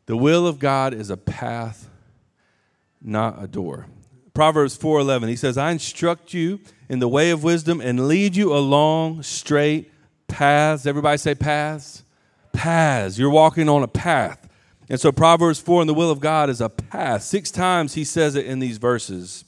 The 0.06 0.16
will 0.16 0.46
of 0.46 0.58
God 0.58 0.94
is 0.94 1.10
a 1.10 1.16
path, 1.16 1.88
not 3.02 3.43
a 3.43 3.46
door. 3.46 3.87
Proverbs 4.34 4.76
4:11 4.76 5.28
he 5.28 5.37
says 5.37 5.56
I 5.56 5.70
instruct 5.70 6.34
you 6.34 6.60
in 6.88 6.99
the 6.99 7.08
way 7.08 7.31
of 7.31 7.42
wisdom 7.42 7.81
and 7.81 8.06
lead 8.06 8.37
you 8.37 8.54
along 8.54 9.22
straight 9.22 9.90
paths. 10.28 10.87
Everybody 10.87 11.16
say 11.16 11.34
paths 11.34 12.02
paths. 12.56 13.19
You're 13.19 13.31
walking 13.31 13.69
on 13.69 13.82
a 13.82 13.88
path. 13.88 14.45
And 14.88 15.00
so 15.00 15.11
Proverbs 15.11 15.59
4 15.61 15.83
in 15.83 15.87
the 15.87 15.94
will 15.94 16.11
of 16.11 16.21
God 16.21 16.49
is 16.49 16.61
a 16.61 16.69
path. 16.69 17.23
Six 17.23 17.50
times 17.50 17.94
he 17.94 18.05
says 18.05 18.37
it 18.37 18.47
in 18.47 18.61
these 18.61 18.79
verses. 18.79 19.44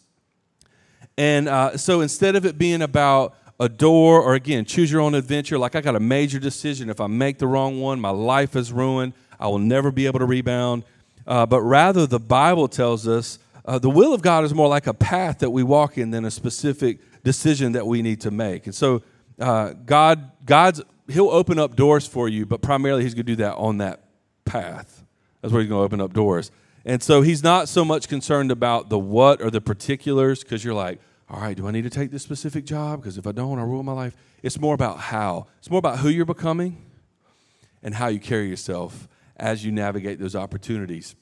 And 1.17 1.49
uh, 1.49 1.77
so 1.77 2.01
instead 2.01 2.37
of 2.37 2.45
it 2.45 2.59
being 2.59 2.83
about 2.83 3.35
a 3.61 3.69
door 3.69 4.21
or 4.21 4.35
again, 4.35 4.65
choose 4.65 4.91
your 4.91 5.01
own 5.01 5.15
adventure, 5.15 5.59
like 5.59 5.75
I 5.75 5.81
got 5.81 5.97
a 5.97 6.01
major 6.01 6.39
decision. 6.39 6.91
If 6.91 7.01
I 7.01 7.07
make 7.07 7.39
the 7.39 7.47
wrong 7.47 7.81
one, 7.81 8.01
my 8.01 8.11
life 8.11 8.57
is 8.57 8.73
ruined. 8.73 9.15
I 9.39 9.49
will 9.49 9.59
never 9.59 9.91
be 9.91 10.07
able 10.07 10.19
to 10.21 10.27
rebound. 10.27 10.85
Uh, 11.27 11.45
but 11.47 11.61
rather, 11.63 12.07
the 12.07 12.21
Bible 12.21 12.69
tells 12.69 13.07
us 13.07 13.39
uh, 13.65 13.79
the 13.79 13.91
will 13.91 14.15
of 14.15 14.23
God 14.23 14.45
is 14.45 14.55
more 14.55 14.69
like 14.69 14.87
a 14.87 14.95
path 14.95 15.41
that 15.41 15.51
we 15.51 15.63
walk 15.63 15.99
in 15.99 16.11
than 16.11 16.25
a 16.25 16.31
specific 16.31 17.01
decision 17.23 17.73
that 17.73 17.87
we 17.87 18.01
need 18.01 18.21
to 18.23 18.31
make. 18.31 18.67
And 18.67 18.75
so, 18.75 19.03
uh, 19.39 19.75
God, 19.85 20.31
God's 20.47 20.83
he'll 21.09 21.31
open 21.31 21.59
up 21.59 21.77
doors 21.77 22.07
for 22.07 22.29
you, 22.29 22.47
but 22.47 22.63
primarily 22.63 23.03
he's 23.03 23.15
going 23.15 23.27
to 23.27 23.33
do 23.33 23.37
that 23.37 23.57
on 23.57 23.79
that 23.79 24.05
path. 24.45 24.98
That's 25.41 25.53
where 25.53 25.63
he's 25.63 25.69
going 25.69 25.81
to 25.81 25.85
open 25.85 26.01
up 26.01 26.13
doors. 26.13 26.51
And 26.85 27.03
so 27.03 27.23
he's 27.23 27.43
not 27.43 27.69
so 27.69 27.85
much 27.85 28.09
concerned 28.09 28.51
about 28.51 28.89
the 28.89 28.99
what 28.99 29.43
or 29.43 29.51
the 29.51 29.61
particulars 29.61 30.43
because 30.43 30.65
you're 30.65 30.75
like, 30.75 31.01
all 31.31 31.41
right, 31.41 31.57
do 31.57 31.69
I 31.69 31.71
need 31.71 31.83
to 31.83 31.91
take 31.91 32.11
this 32.11 32.23
specific 32.23 32.65
job? 32.65 33.03
Because 33.03 33.19
if 33.19 33.27
I 33.27 33.33
don't, 33.33 33.59
I'll 33.59 33.67
ruin 33.67 33.85
my 33.85 33.93
life. 33.93 34.17
It's 34.43 34.59
more 34.59 34.75
about 34.75 34.99
how. 34.99 35.47
It's 35.59 35.71
more 35.71 35.79
about 35.79 35.99
who 35.99 36.09
you're 36.09 36.25
becoming 36.25 36.85
and 37.83 37.95
how 37.95 38.09
you 38.09 38.19
carry 38.19 38.49
yourself 38.49 39.09
as 39.37 39.65
you 39.65 39.71
navigate 39.71 40.19
those 40.19 40.35
opportunities. 40.35 41.15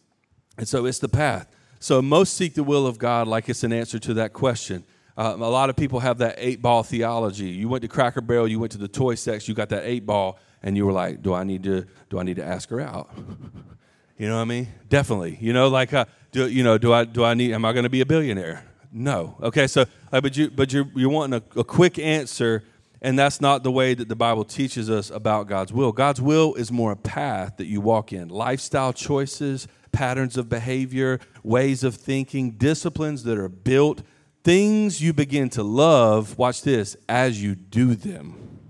And 0.56 0.68
so 0.68 0.86
it's 0.86 1.00
the 1.00 1.08
path. 1.08 1.48
So 1.80 2.00
most 2.00 2.34
seek 2.34 2.54
the 2.54 2.62
will 2.62 2.86
of 2.86 2.98
God 2.98 3.28
like 3.28 3.48
it's 3.48 3.64
an 3.64 3.72
answer 3.72 3.98
to 3.98 4.14
that 4.14 4.32
question. 4.32 4.84
Um, 5.16 5.42
a 5.42 5.48
lot 5.48 5.70
of 5.70 5.76
people 5.76 6.00
have 6.00 6.18
that 6.18 6.36
eight 6.38 6.62
ball 6.62 6.82
theology. 6.82 7.48
You 7.48 7.68
went 7.68 7.82
to 7.82 7.88
Cracker 7.88 8.20
Barrel, 8.20 8.48
you 8.48 8.58
went 8.58 8.72
to 8.72 8.78
the 8.78 8.88
toy 8.88 9.14
section, 9.14 9.50
you 9.50 9.56
got 9.56 9.70
that 9.70 9.84
eight 9.84 10.04
ball, 10.04 10.38
and 10.62 10.76
you 10.76 10.84
were 10.84 10.92
like, 10.92 11.22
"Do 11.22 11.32
I 11.32 11.42
need 11.42 11.62
to? 11.62 11.86
Do 12.10 12.18
I 12.18 12.22
need 12.22 12.36
to 12.36 12.44
ask 12.44 12.68
her 12.68 12.80
out?" 12.80 13.10
you 14.18 14.28
know 14.28 14.36
what 14.36 14.42
I 14.42 14.46
mean? 14.46 14.68
Definitely. 14.88 15.38
You 15.40 15.52
know, 15.52 15.68
like, 15.68 15.92
uh, 15.92 16.06
do 16.32 16.48
you 16.48 16.62
know? 16.62 16.78
Do 16.78 16.92
I? 16.92 17.04
Do 17.04 17.24
I 17.24 17.34
need? 17.34 17.52
Am 17.52 17.64
I 17.64 17.72
going 17.72 17.84
to 17.84 17.90
be 17.90 18.00
a 18.00 18.06
billionaire? 18.06 18.64
No. 18.92 19.36
Okay. 19.42 19.66
So, 19.66 19.84
uh, 20.12 20.20
but 20.20 20.36
you, 20.36 20.50
but 20.50 20.72
you're 20.72 20.88
you're 20.94 21.10
wanting 21.10 21.42
a, 21.54 21.60
a 21.60 21.64
quick 21.64 21.98
answer, 21.98 22.64
and 23.02 23.18
that's 23.18 23.40
not 23.40 23.62
the 23.62 23.70
way 23.70 23.94
that 23.94 24.08
the 24.08 24.16
Bible 24.16 24.44
teaches 24.44 24.88
us 24.88 25.10
about 25.10 25.48
God's 25.48 25.72
will. 25.72 25.92
God's 25.92 26.20
will 26.20 26.54
is 26.54 26.72
more 26.72 26.92
a 26.92 26.96
path 26.96 27.56
that 27.58 27.66
you 27.66 27.80
walk 27.80 28.12
in, 28.12 28.28
lifestyle 28.28 28.92
choices, 28.92 29.68
patterns 29.92 30.36
of 30.36 30.48
behavior, 30.48 31.20
ways 31.42 31.84
of 31.84 31.94
thinking, 31.94 32.52
disciplines 32.52 33.24
that 33.24 33.38
are 33.38 33.48
built 33.48 34.02
things 34.46 35.02
you 35.02 35.12
begin 35.12 35.50
to 35.50 35.64
love, 35.64 36.38
watch 36.38 36.62
this, 36.62 36.96
as 37.08 37.42
you 37.42 37.56
do 37.56 37.96
them. 37.96 38.60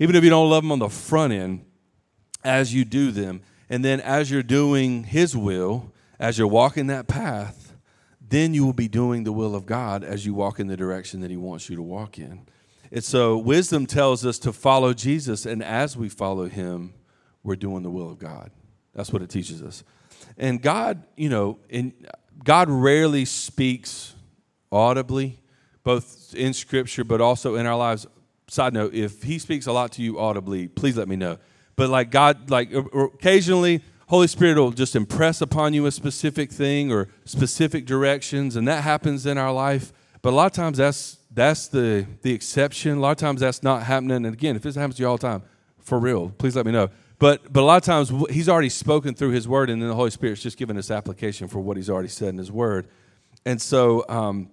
Even 0.00 0.16
if 0.16 0.24
you 0.24 0.30
don't 0.30 0.50
love 0.50 0.64
them 0.64 0.72
on 0.72 0.80
the 0.80 0.88
front 0.88 1.32
end, 1.32 1.64
as 2.42 2.74
you 2.74 2.84
do 2.84 3.12
them. 3.12 3.40
And 3.68 3.84
then 3.84 4.00
as 4.00 4.30
you're 4.30 4.42
doing 4.42 5.04
His 5.04 5.36
will, 5.36 5.92
as 6.18 6.38
you're 6.38 6.48
walking 6.48 6.86
that 6.88 7.06
path, 7.08 7.74
then 8.26 8.54
you 8.54 8.64
will 8.64 8.72
be 8.72 8.88
doing 8.88 9.24
the 9.24 9.32
will 9.32 9.54
of 9.54 9.66
God 9.66 10.02
as 10.02 10.24
you 10.24 10.34
walk 10.34 10.58
in 10.58 10.66
the 10.66 10.76
direction 10.76 11.20
that 11.20 11.30
He 11.30 11.36
wants 11.36 11.68
you 11.68 11.76
to 11.76 11.82
walk 11.82 12.18
in. 12.18 12.46
And 12.90 13.02
so 13.02 13.36
wisdom 13.36 13.86
tells 13.86 14.24
us 14.24 14.38
to 14.40 14.52
follow 14.52 14.94
Jesus, 14.94 15.46
and 15.46 15.62
as 15.62 15.96
we 15.96 16.08
follow 16.08 16.48
Him, 16.48 16.94
we're 17.42 17.56
doing 17.56 17.82
the 17.82 17.90
will 17.90 18.10
of 18.10 18.18
God. 18.18 18.50
That's 18.94 19.12
what 19.12 19.22
it 19.22 19.30
teaches 19.30 19.62
us. 19.62 19.84
And 20.38 20.62
God, 20.62 21.02
you 21.16 21.28
know, 21.28 21.58
in, 21.68 21.92
God 22.42 22.70
rarely 22.70 23.24
speaks 23.24 24.14
audibly, 24.72 25.40
both 25.82 26.34
in 26.34 26.52
Scripture 26.52 27.04
but 27.04 27.20
also 27.20 27.56
in 27.56 27.66
our 27.66 27.76
lives. 27.76 28.06
Side 28.48 28.72
note: 28.72 28.94
If 28.94 29.22
He 29.22 29.38
speaks 29.38 29.66
a 29.66 29.72
lot 29.72 29.92
to 29.92 30.02
you 30.02 30.18
audibly, 30.18 30.68
please 30.68 30.96
let 30.96 31.08
me 31.08 31.16
know. 31.16 31.38
But 31.76 31.90
like 31.90 32.10
God, 32.10 32.50
like 32.50 32.72
occasionally, 32.72 33.82
Holy 34.08 34.26
Spirit 34.26 34.58
will 34.58 34.70
just 34.70 34.94
impress 34.94 35.40
upon 35.40 35.74
you 35.74 35.86
a 35.86 35.90
specific 35.90 36.52
thing 36.52 36.92
or 36.92 37.08
specific 37.24 37.86
directions, 37.86 38.56
and 38.56 38.68
that 38.68 38.84
happens 38.84 39.26
in 39.26 39.38
our 39.38 39.52
life. 39.52 39.92
But 40.22 40.32
a 40.32 40.36
lot 40.36 40.46
of 40.46 40.52
times, 40.52 40.78
that's 40.78 41.18
that's 41.32 41.68
the 41.68 42.06
the 42.22 42.32
exception. 42.32 42.98
A 42.98 43.00
lot 43.00 43.12
of 43.12 43.16
times, 43.16 43.40
that's 43.40 43.62
not 43.62 43.82
happening. 43.82 44.24
And 44.24 44.34
again, 44.34 44.56
if 44.56 44.62
this 44.62 44.76
happens 44.76 44.96
to 44.96 45.02
you 45.02 45.08
all 45.08 45.16
the 45.16 45.26
time, 45.26 45.42
for 45.80 45.98
real, 45.98 46.30
please 46.38 46.54
let 46.56 46.66
me 46.66 46.72
know. 46.72 46.90
But 47.18 47.52
but 47.52 47.62
a 47.62 47.66
lot 47.66 47.76
of 47.76 47.82
times, 47.82 48.12
He's 48.30 48.48
already 48.48 48.68
spoken 48.68 49.14
through 49.14 49.30
His 49.30 49.48
Word, 49.48 49.70
and 49.70 49.80
then 49.80 49.88
the 49.88 49.94
Holy 49.94 50.10
Spirit's 50.10 50.42
just 50.42 50.56
giving 50.56 50.76
us 50.76 50.90
application 50.90 51.48
for 51.48 51.60
what 51.60 51.76
He's 51.76 51.90
already 51.90 52.08
said 52.08 52.28
in 52.28 52.38
His 52.38 52.52
Word. 52.52 52.86
And 53.46 53.60
so, 53.60 54.04
um, 54.08 54.50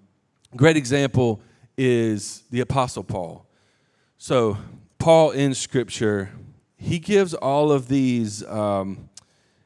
Great 0.55 0.75
example 0.75 1.41
is 1.77 2.43
the 2.51 2.59
Apostle 2.59 3.05
Paul. 3.05 3.45
So, 4.17 4.57
Paul 4.99 5.31
in 5.31 5.53
Scripture, 5.53 6.29
he 6.81 6.99
gives 6.99 7.33
all 7.33 7.71
of 7.71 7.87
these. 7.87 8.43
Um, 8.45 9.09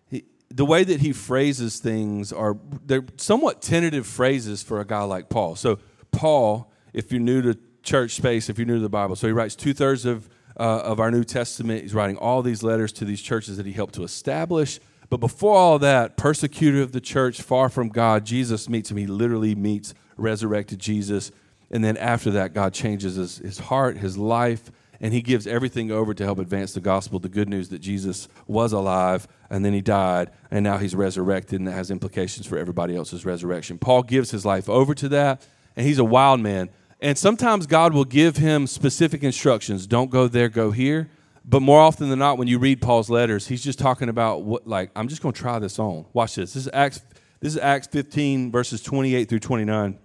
he, 0.10 0.26
the 0.50 0.66
way 0.66 0.84
that 0.84 1.00
he 1.00 1.14
phrases 1.14 1.80
things 1.80 2.34
are 2.34 2.58
they're 2.86 3.06
somewhat 3.18 3.62
tentative 3.62 4.06
phrases 4.06 4.62
for 4.62 4.80
a 4.82 4.86
guy 4.86 5.04
like 5.04 5.30
Paul. 5.30 5.56
So, 5.56 5.80
Paul, 6.12 6.72
if 6.94 7.12
you're 7.12 7.22
new 7.22 7.42
to 7.42 7.58
church 7.84 8.16
space, 8.16 8.50
if 8.50 8.58
you're 8.58 8.68
new 8.68 8.76
to 8.76 8.82
the 8.82 8.90
Bible, 8.90 9.16
so 9.16 9.28
he 9.28 9.34
writes 9.34 9.56
two 9.56 9.74
thirds 9.74 10.06
of 10.06 10.30
uh, 10.58 10.82
of 10.84 11.00
our 11.00 11.12
New 11.12 11.24
Testament. 11.24 11.82
He's 11.82 11.94
writing 11.94 12.18
all 12.18 12.42
these 12.42 12.64
letters 12.64 12.92
to 12.94 13.06
these 13.06 13.22
churches 13.22 13.58
that 13.58 13.66
he 13.66 13.74
helped 13.74 13.96
to 13.96 14.04
establish. 14.04 14.80
But 15.10 15.18
before 15.18 15.56
all 15.56 15.80
that, 15.80 16.18
persecutor 16.18 16.82
of 16.82 16.92
the 16.92 17.02
church, 17.02 17.42
far 17.42 17.70
from 17.70 17.90
God, 17.90 18.26
Jesus 18.26 18.68
meets 18.68 18.90
him. 18.90 18.98
He 18.98 19.08
literally 19.08 19.56
meets 19.56 19.94
resurrected 20.18 20.80
Jesus. 20.80 21.32
And 21.70 21.84
then 21.84 21.98
after 21.98 22.32
that, 22.32 22.54
God 22.54 22.74
changes 22.74 23.16
his, 23.16 23.38
his 23.38 23.60
heart, 23.60 23.98
his 23.98 24.18
life, 24.18 24.72
and 25.00 25.14
he 25.14 25.22
gives 25.22 25.48
everything 25.48 25.92
over 25.92 26.14
to 26.14 26.24
help 26.24 26.40
advance 26.40 26.74
the 26.74 26.82
gospel, 26.82 27.20
the 27.20 27.30
good 27.30 27.50
news 27.50 27.70
that 27.70 27.80
Jesus 27.80 28.28
was 28.48 28.74
alive 28.74 29.28
and 29.50 29.64
then 29.64 29.74
he 29.74 29.82
died 29.82 30.32
and 30.52 30.64
now 30.64 30.78
he's 30.78 30.96
resurrected, 30.96 31.60
and 31.60 31.68
that 31.68 31.74
has 31.74 31.92
implications 31.92 32.48
for 32.48 32.58
everybody 32.58 32.96
else's 32.96 33.26
resurrection. 33.26 33.78
Paul 33.78 34.04
gives 34.04 34.32
his 34.32 34.46
life 34.46 34.70
over 34.70 34.94
to 34.96 35.10
that, 35.10 35.46
and 35.76 35.86
he's 35.86 36.00
a 36.00 36.04
wild 36.04 36.40
man. 36.40 36.70
And 37.02 37.18
sometimes 37.18 37.68
God 37.68 37.94
will 37.94 38.06
give 38.06 38.38
him 38.38 38.68
specific 38.68 39.24
instructions 39.24 39.86
don't 39.86 40.10
go 40.10 40.28
there, 40.28 40.50
go 40.50 40.72
here. 40.72 41.10
But 41.48 41.62
more 41.62 41.80
often 41.80 42.10
than 42.10 42.18
not, 42.18 42.40
when 42.40 42.48
you 42.48 42.58
read 42.58 42.82
Paul's 42.82 43.10
letters, 43.10 43.48
he's 43.48 43.64
just 43.64 43.78
talking 43.78 44.10
about 44.10 44.44
what, 44.44 44.68
like, 44.68 44.90
I'm 44.96 45.08
just 45.08 45.22
going 45.22 45.34
to 45.34 45.40
try 45.40 45.60
this 45.60 45.78
on. 45.78 46.06
Watch 46.12 46.36
this. 46.36 46.54
This 46.54 46.66
is 46.66 46.72
Acts, 46.74 47.02
this 47.40 47.54
is 47.54 47.60
Acts 47.60 47.88
15, 47.88 48.52
verses 48.52 48.82
28 48.82 49.30
through 49.30 49.40
29. 49.40 50.00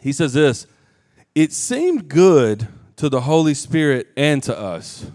He 0.00 0.12
says 0.12 0.32
this 0.32 0.66
It 1.34 1.52
seemed 1.52 2.08
good 2.08 2.66
to 2.96 3.08
the 3.08 3.20
Holy 3.20 3.54
Spirit 3.54 4.08
and 4.16 4.42
to 4.44 4.58
us. 4.58 5.10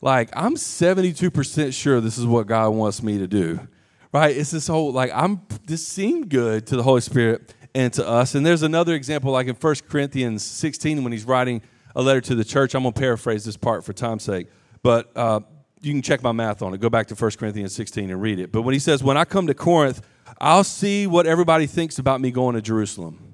Like, 0.00 0.30
I'm 0.34 0.56
72% 0.56 1.72
sure 1.72 2.00
this 2.00 2.18
is 2.18 2.26
what 2.26 2.46
God 2.46 2.70
wants 2.70 3.02
me 3.02 3.18
to 3.18 3.26
do. 3.26 3.60
Right? 4.12 4.36
It's 4.36 4.50
this 4.50 4.66
whole, 4.66 4.92
like, 4.92 5.10
I'm, 5.14 5.40
this 5.64 5.86
seemed 5.86 6.28
good 6.28 6.66
to 6.66 6.76
the 6.76 6.82
Holy 6.82 7.00
Spirit 7.00 7.54
and 7.74 7.92
to 7.94 8.06
us. 8.06 8.34
And 8.34 8.44
there's 8.44 8.62
another 8.62 8.94
example, 8.94 9.32
like 9.32 9.46
in 9.46 9.54
1 9.54 9.74
Corinthians 9.88 10.42
16, 10.42 11.02
when 11.02 11.12
he's 11.12 11.24
writing 11.24 11.62
a 11.94 12.02
letter 12.02 12.20
to 12.22 12.34
the 12.34 12.44
church. 12.44 12.74
I'm 12.74 12.82
going 12.82 12.92
to 12.92 13.00
paraphrase 13.00 13.44
this 13.44 13.56
part 13.56 13.84
for 13.84 13.92
time's 13.92 14.22
sake. 14.22 14.48
But 14.82 15.10
uh, 15.16 15.40
you 15.80 15.92
can 15.92 16.02
check 16.02 16.22
my 16.22 16.32
math 16.32 16.62
on 16.62 16.74
it. 16.74 16.80
Go 16.80 16.90
back 16.90 17.06
to 17.08 17.14
1 17.14 17.30
Corinthians 17.32 17.74
16 17.74 18.10
and 18.10 18.20
read 18.20 18.38
it. 18.38 18.52
But 18.52 18.62
when 18.62 18.72
he 18.72 18.78
says, 18.78 19.02
When 19.02 19.16
I 19.16 19.24
come 19.24 19.46
to 19.46 19.54
Corinth, 19.54 20.02
I'll 20.40 20.64
see 20.64 21.06
what 21.06 21.26
everybody 21.26 21.66
thinks 21.66 21.98
about 21.98 22.20
me 22.20 22.30
going 22.30 22.54
to 22.54 22.62
Jerusalem. 22.62 23.31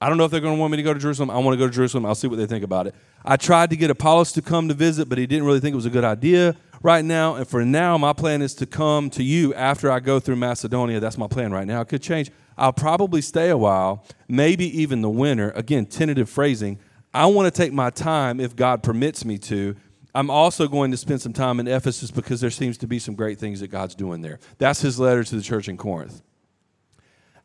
I 0.00 0.08
don't 0.08 0.18
know 0.18 0.24
if 0.24 0.30
they're 0.30 0.40
going 0.40 0.56
to 0.56 0.60
want 0.60 0.72
me 0.72 0.76
to 0.76 0.82
go 0.82 0.92
to 0.92 1.00
Jerusalem. 1.00 1.30
I 1.30 1.38
want 1.38 1.54
to 1.54 1.58
go 1.58 1.66
to 1.66 1.72
Jerusalem. 1.72 2.04
I'll 2.04 2.14
see 2.14 2.26
what 2.26 2.36
they 2.36 2.46
think 2.46 2.64
about 2.64 2.86
it. 2.86 2.94
I 3.24 3.36
tried 3.36 3.70
to 3.70 3.76
get 3.76 3.90
Apollos 3.90 4.32
to 4.32 4.42
come 4.42 4.68
to 4.68 4.74
visit, 4.74 5.08
but 5.08 5.16
he 5.16 5.26
didn't 5.26 5.46
really 5.46 5.60
think 5.60 5.72
it 5.72 5.76
was 5.76 5.86
a 5.86 5.90
good 5.90 6.04
idea 6.04 6.56
right 6.82 7.04
now. 7.04 7.36
And 7.36 7.48
for 7.48 7.64
now, 7.64 7.96
my 7.96 8.12
plan 8.12 8.42
is 8.42 8.54
to 8.56 8.66
come 8.66 9.08
to 9.10 9.22
you 9.22 9.54
after 9.54 9.90
I 9.90 10.00
go 10.00 10.20
through 10.20 10.36
Macedonia. 10.36 11.00
That's 11.00 11.16
my 11.16 11.28
plan 11.28 11.52
right 11.52 11.66
now. 11.66 11.80
It 11.80 11.88
could 11.88 12.02
change. 12.02 12.30
I'll 12.58 12.72
probably 12.72 13.22
stay 13.22 13.48
a 13.48 13.56
while, 13.56 14.04
maybe 14.28 14.66
even 14.80 15.00
the 15.00 15.10
winter. 15.10 15.52
Again, 15.56 15.86
tentative 15.86 16.28
phrasing. 16.28 16.78
I 17.12 17.26
want 17.26 17.52
to 17.52 17.62
take 17.62 17.72
my 17.72 17.90
time 17.90 18.40
if 18.40 18.54
God 18.54 18.82
permits 18.82 19.24
me 19.24 19.38
to. 19.38 19.76
I'm 20.14 20.30
also 20.30 20.68
going 20.68 20.90
to 20.90 20.96
spend 20.96 21.22
some 21.22 21.32
time 21.32 21.58
in 21.58 21.66
Ephesus 21.66 22.10
because 22.10 22.40
there 22.40 22.50
seems 22.50 22.78
to 22.78 22.86
be 22.86 22.98
some 22.98 23.14
great 23.14 23.38
things 23.38 23.60
that 23.60 23.68
God's 23.68 23.94
doing 23.94 24.20
there. 24.20 24.38
That's 24.58 24.80
his 24.80 25.00
letter 25.00 25.24
to 25.24 25.36
the 25.36 25.42
church 25.42 25.68
in 25.68 25.76
Corinth. 25.76 26.22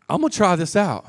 I'm 0.07 0.21
going 0.21 0.29
to 0.29 0.37
try 0.37 0.55
this 0.55 0.75
out. 0.75 1.07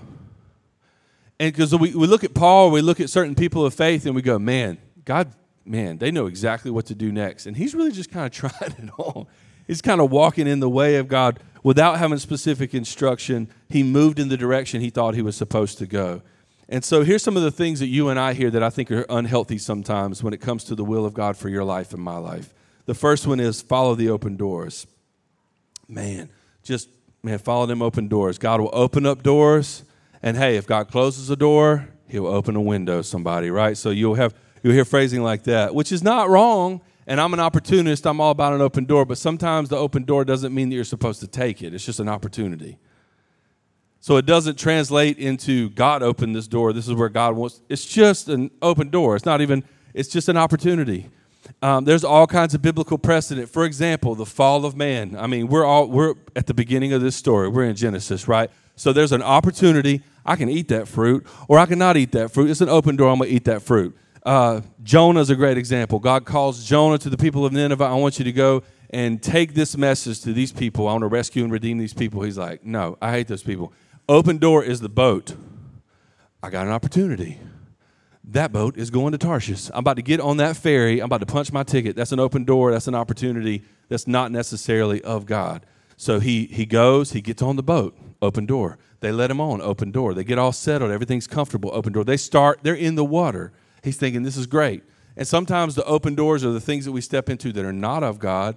And 1.41 1.51
because 1.51 1.75
we, 1.75 1.95
we 1.95 2.07
look 2.07 2.23
at 2.23 2.35
Paul, 2.35 2.71
we 2.71 2.83
look 2.83 3.01
at 3.01 3.09
certain 3.09 3.35
people 3.35 3.65
of 3.65 3.73
faith, 3.73 4.05
and 4.05 4.15
we 4.15 4.21
go, 4.21 4.39
man, 4.39 4.77
God, 5.07 5.33
man, 5.65 5.97
they 5.97 6.11
know 6.11 6.27
exactly 6.27 6.71
what 6.71 6.85
to 6.87 6.95
do 6.95 7.11
next. 7.11 7.47
And 7.47 7.57
he's 7.57 7.75
really 7.75 7.93
just 7.93 8.11
kind 8.11 8.27
of 8.27 8.33
trying 8.53 8.73
it 8.73 8.91
on. 8.99 9.27
He's 9.67 9.81
kind 9.81 10.03
of 10.03 10.11
walking 10.11 10.47
in 10.47 10.61
the 10.61 10.69
way 10.69 10.97
of 10.97 11.09
God 11.09 11.41
without 11.63 11.99
having 11.99 12.19
specific 12.19 12.75
instruction. 12.75 13.49
He 13.71 13.83
moved 13.83 14.19
in 14.19 14.29
the 14.29 14.37
direction 14.37 14.83
he 14.83 14.91
thought 14.91 15.15
he 15.15 15.23
was 15.23 15.35
supposed 15.35 15.79
to 15.79 15.87
go. 15.87 16.21
And 16.69 16.85
so 16.85 17.05
here's 17.05 17.23
some 17.23 17.39
of 17.39 17.43
the 17.43 17.51
things 17.51 17.81
that 17.81 17.87
you 17.87 18.11
and 18.11 18.21
I 18.21 18.35
hear 18.35 18.51
that 18.51 18.63
I 18.63 18.69
think 18.69 18.91
are 18.91 19.07
unhealthy 19.09 19.57
sometimes 19.57 20.23
when 20.23 20.35
it 20.35 20.43
comes 20.43 20.63
to 20.65 20.75
the 20.75 20.85
will 20.85 21.07
of 21.07 21.15
God 21.15 21.39
for 21.39 21.49
your 21.49 21.65
life 21.65 21.95
and 21.95 22.03
my 22.03 22.19
life. 22.19 22.53
The 22.85 22.95
first 22.95 23.27
one 23.27 23.41
is 23.41 23.63
follow 23.63 23.95
the 23.95 24.11
open 24.11 24.37
doors. 24.37 24.87
Man, 25.89 26.29
just, 26.63 26.91
man, 27.23 27.39
follow 27.39 27.65
them 27.65 27.81
open 27.81 28.09
doors. 28.09 28.37
God 28.37 28.61
will 28.61 28.71
open 28.75 29.07
up 29.07 29.23
doors. 29.23 29.85
And 30.23 30.37
hey, 30.37 30.57
if 30.57 30.67
God 30.67 30.91
closes 30.91 31.31
a 31.31 31.37
door, 31.37 31.89
he'll 32.07 32.27
open 32.27 32.57
a 32.57 32.61
window, 32.61 33.03
somebody, 33.03 33.51
right? 33.51 33.77
So 33.77 33.91
you'll 33.91 34.17
have, 34.17 34.35
you'll 34.63 34.75
hear 34.75 34.85
phrasing 34.85 35.23
like 35.23 35.45
that, 35.45 35.75
which 35.75 35.93
is 35.93 36.03
not 36.03 36.29
wrong. 36.29 36.83
And 37.07 37.21
I'm 37.21 37.33
an 37.35 37.41
opportunist. 37.41 38.07
I'm 38.07 38.21
all 38.21 38.31
about 38.31 38.53
an 38.53 38.61
open 38.61 38.85
door. 38.85 39.05
But 39.05 39.19
sometimes 39.19 39.69
the 39.69 39.77
open 39.77 40.05
door 40.05 40.25
doesn't 40.25 40.55
mean 40.55 40.69
that 40.69 40.75
you're 40.75 40.85
supposed 40.85 41.21
to 41.21 41.27
take 41.27 41.63
it, 41.63 41.75
it's 41.75 41.85
just 41.85 42.01
an 42.01 42.09
opportunity. 42.09 42.79
So 44.03 44.17
it 44.17 44.25
doesn't 44.25 44.59
translate 44.59 45.19
into 45.19 45.69
God 45.71 46.03
opened 46.03 46.35
this 46.35 46.49
door. 46.49 46.73
This 46.73 46.89
is 46.89 46.95
where 46.95 47.11
God 47.11 47.37
wants. 47.37 47.61
It's 47.69 47.85
just 47.85 48.29
an 48.31 48.51
open 48.63 48.89
door. 48.89 49.15
It's 49.15 49.27
not 49.27 49.43
even. 49.43 49.63
It's 49.93 50.09
just 50.09 50.29
an 50.29 50.37
opportunity. 50.37 51.11
Um, 51.61 51.85
there's 51.85 52.05
all 52.05 52.27
kinds 52.27 52.55
of 52.55 52.63
biblical 52.63 52.97
precedent. 52.97 53.51
For 53.51 53.65
example, 53.65 54.15
the 54.15 54.25
fall 54.25 54.65
of 54.65 54.77
man. 54.77 55.17
I 55.19 55.27
mean, 55.27 55.49
we're 55.49 55.65
all 55.65 55.89
we're 55.89 56.15
at 56.35 56.47
the 56.47 56.55
beginning 56.55 56.93
of 56.93 57.03
this 57.03 57.17
story. 57.17 57.49
We're 57.49 57.65
in 57.65 57.77
Genesis, 57.77 58.27
right? 58.29 58.51
So 58.77 58.93
there's 58.93 59.13
an 59.13 59.23
opportunity. 59.23 60.03
I 60.25 60.37
can 60.37 60.49
eat 60.49 60.69
that 60.69 60.89
fruit, 60.89 61.27
or 61.49 61.59
I 61.59 61.67
cannot 61.67 61.97
eat 61.97 62.13
that 62.13 62.31
fruit. 62.31 62.51
It's 62.51 62.61
an 62.61 62.69
open 62.69 62.97
door. 62.97 63.11
I'm 63.11 63.19
gonna 63.19 63.31
eat 63.31 63.45
that 63.45 63.63
fruit. 63.63 63.97
Uh, 64.25 64.61
Jonah 64.83 65.21
is 65.21 65.31
a 65.31 65.37
great 65.37 65.57
example. 65.57 65.99
God 65.99 66.25
calls 66.25 66.65
Jonah 66.65 66.99
to 66.99 67.09
the 67.09 67.17
people 67.17 67.47
of 67.47 67.53
Nineveh. 67.53 67.85
I 67.85 67.95
want 67.95 68.19
you 68.19 68.25
to 68.25 68.33
go 68.33 68.63
and 68.91 69.23
take 69.23 69.55
this 69.55 69.77
message 69.77 70.21
to 70.23 70.33
these 70.33 70.53
people. 70.53 70.89
I 70.89 70.93
want 70.93 71.03
to 71.03 71.09
rescue 71.09 71.43
and 71.43 71.53
redeem 71.53 71.79
these 71.79 71.95
people. 71.95 72.23
He's 72.23 72.39
like, 72.39 72.65
No, 72.65 72.99
I 73.01 73.13
hate 73.13 73.29
those 73.29 73.43
people. 73.43 73.73
Open 74.09 74.39
door 74.39 74.65
is 74.65 74.81
the 74.81 74.89
boat. 74.89 75.35
I 76.43 76.51
got 76.51 76.67
an 76.67 76.73
opportunity. 76.73 77.39
That 78.25 78.53
boat 78.53 78.77
is 78.77 78.91
going 78.91 79.13
to 79.13 79.19
Tarshish. 79.19 79.71
I'm 79.73 79.81
about 79.81 79.97
to 79.97 80.03
get 80.03 80.21
on 80.21 80.37
that 80.39 80.57
ferry. 80.57 81.01
I'm 81.01 81.07
about 81.07 81.21
to 81.21 81.27
punch 81.27 81.53
my 81.53 81.63
ticket. 81.63 81.97
That's 81.97 82.13
an 82.13 82.21
open 82.21 82.45
door. 82.45 82.71
That's 82.71 82.87
an 82.87 82.95
opportunity 82.95 83.63
that's 83.89 84.07
not 84.07 84.31
necessarily 84.31 85.03
of 85.03 85.27
God. 85.27 85.67
So 85.97 86.21
he, 86.21 86.47
he 86.47 86.65
goes, 86.67 87.13
he 87.13 87.21
gets 87.21 87.43
on 87.43 87.57
the 87.57 87.63
boat, 87.63 87.99
open 88.23 88.47
door. 88.47 88.79
They 89.01 89.13
let 89.13 89.31
him 89.31 89.41
on, 89.41 89.61
open 89.61 89.91
door. 89.91 90.15
They 90.15 90.25
get 90.25 90.39
all 90.39 90.53
settled. 90.53 90.91
Everything's 90.91 91.27
comfortable, 91.27 91.71
open 91.73 91.93
door. 91.93 92.05
They 92.05 92.17
start, 92.17 92.61
they're 92.63 92.75
in 92.75 92.95
the 92.95 93.05
water. 93.05 93.53
He's 93.83 93.97
thinking, 93.97 94.23
this 94.23 94.37
is 94.37 94.47
great. 94.47 94.83
And 95.17 95.27
sometimes 95.27 95.75
the 95.75 95.85
open 95.85 96.15
doors 96.15 96.45
are 96.45 96.53
the 96.53 96.61
things 96.61 96.85
that 96.85 96.93
we 96.93 97.01
step 97.01 97.29
into 97.29 97.53
that 97.53 97.65
are 97.65 97.73
not 97.73 98.03
of 98.03 98.19
God 98.19 98.57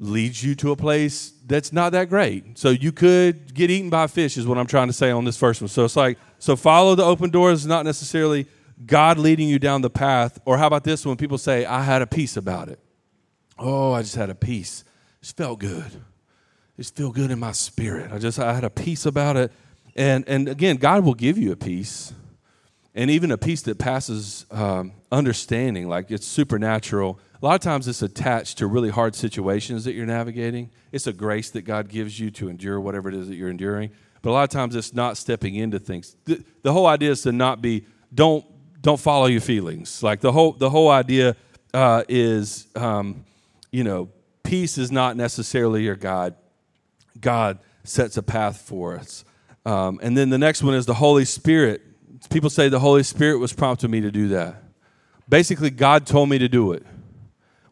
leads 0.00 0.44
you 0.44 0.54
to 0.54 0.70
a 0.70 0.76
place 0.76 1.32
that's 1.46 1.72
not 1.72 1.92
that 1.92 2.08
great. 2.08 2.58
So 2.58 2.70
you 2.70 2.92
could 2.92 3.54
get 3.54 3.70
eaten 3.70 3.90
by 3.90 4.06
fish, 4.06 4.36
is 4.36 4.46
what 4.46 4.58
I'm 4.58 4.66
trying 4.66 4.86
to 4.86 4.92
say 4.92 5.10
on 5.10 5.24
this 5.24 5.36
first 5.36 5.60
one. 5.60 5.68
So 5.68 5.84
it's 5.84 5.96
like, 5.96 6.18
so 6.38 6.54
follow 6.56 6.94
the 6.94 7.04
open 7.04 7.30
doors, 7.30 7.60
is 7.60 7.66
not 7.66 7.84
necessarily 7.84 8.46
God 8.86 9.18
leading 9.18 9.48
you 9.48 9.58
down 9.58 9.82
the 9.82 9.90
path. 9.90 10.38
Or 10.44 10.58
how 10.58 10.66
about 10.68 10.84
this 10.84 11.04
one? 11.04 11.16
People 11.16 11.38
say, 11.38 11.64
I 11.64 11.82
had 11.82 12.02
a 12.02 12.06
peace 12.06 12.36
about 12.36 12.68
it. 12.68 12.78
Oh, 13.58 13.92
I 13.92 14.02
just 14.02 14.14
had 14.14 14.30
a 14.30 14.36
peace. 14.36 14.84
It 15.20 15.34
felt 15.36 15.58
good. 15.58 15.90
Just 16.78 16.96
felt 16.96 17.14
good 17.14 17.30
in 17.30 17.38
my 17.38 17.52
spirit. 17.52 18.10
I 18.10 18.18
just 18.18 18.38
I 18.38 18.54
had 18.54 18.64
a 18.64 18.70
peace 18.70 19.04
about 19.04 19.36
it. 19.36 19.52
And 19.94 20.26
and 20.26 20.48
again, 20.48 20.76
God 20.76 21.04
will 21.04 21.14
give 21.14 21.36
you 21.36 21.52
a 21.52 21.56
peace. 21.56 22.14
And 22.94 23.10
even 23.10 23.30
a 23.30 23.38
peace 23.38 23.62
that 23.62 23.78
passes 23.78 24.46
um, 24.50 24.92
understanding, 25.12 25.88
like 25.88 26.10
it's 26.10 26.26
supernatural 26.26 27.20
a 27.40 27.46
lot 27.46 27.54
of 27.54 27.60
times 27.60 27.86
it's 27.86 28.02
attached 28.02 28.58
to 28.58 28.66
really 28.66 28.90
hard 28.90 29.14
situations 29.14 29.84
that 29.84 29.94
you're 29.94 30.06
navigating. 30.06 30.70
It's 30.90 31.06
a 31.06 31.12
grace 31.12 31.50
that 31.50 31.62
God 31.62 31.88
gives 31.88 32.18
you 32.18 32.30
to 32.32 32.48
endure 32.48 32.80
whatever 32.80 33.08
it 33.08 33.14
is 33.14 33.28
that 33.28 33.36
you're 33.36 33.50
enduring. 33.50 33.90
But 34.22 34.30
a 34.30 34.32
lot 34.32 34.42
of 34.42 34.50
times 34.50 34.74
it's 34.74 34.92
not 34.92 35.16
stepping 35.16 35.54
into 35.54 35.78
things. 35.78 36.16
The, 36.24 36.42
the 36.62 36.72
whole 36.72 36.86
idea 36.86 37.12
is 37.12 37.22
to 37.22 37.32
not 37.32 37.62
be 37.62 37.86
don't 38.12 38.44
don't 38.80 38.98
follow 38.98 39.26
your 39.26 39.40
feelings. 39.40 40.02
Like 40.02 40.20
the 40.20 40.32
whole 40.32 40.52
the 40.52 40.70
whole 40.70 40.90
idea 40.90 41.36
uh, 41.72 42.02
is 42.08 42.66
um, 42.74 43.24
you 43.70 43.84
know 43.84 44.08
peace 44.42 44.76
is 44.76 44.90
not 44.90 45.16
necessarily 45.16 45.84
your 45.84 45.96
God. 45.96 46.34
God 47.20 47.58
sets 47.84 48.16
a 48.16 48.22
path 48.22 48.60
for 48.60 48.96
us. 48.96 49.24
Um, 49.64 49.98
and 50.02 50.16
then 50.16 50.30
the 50.30 50.38
next 50.38 50.62
one 50.62 50.74
is 50.74 50.86
the 50.86 50.94
Holy 50.94 51.24
Spirit. 51.24 51.82
People 52.30 52.50
say 52.50 52.68
the 52.68 52.80
Holy 52.80 53.02
Spirit 53.02 53.38
was 53.38 53.52
prompting 53.52 53.90
me 53.90 54.00
to 54.00 54.10
do 54.10 54.28
that. 54.28 54.62
Basically, 55.28 55.70
God 55.70 56.06
told 56.06 56.28
me 56.28 56.38
to 56.38 56.48
do 56.48 56.72
it. 56.72 56.84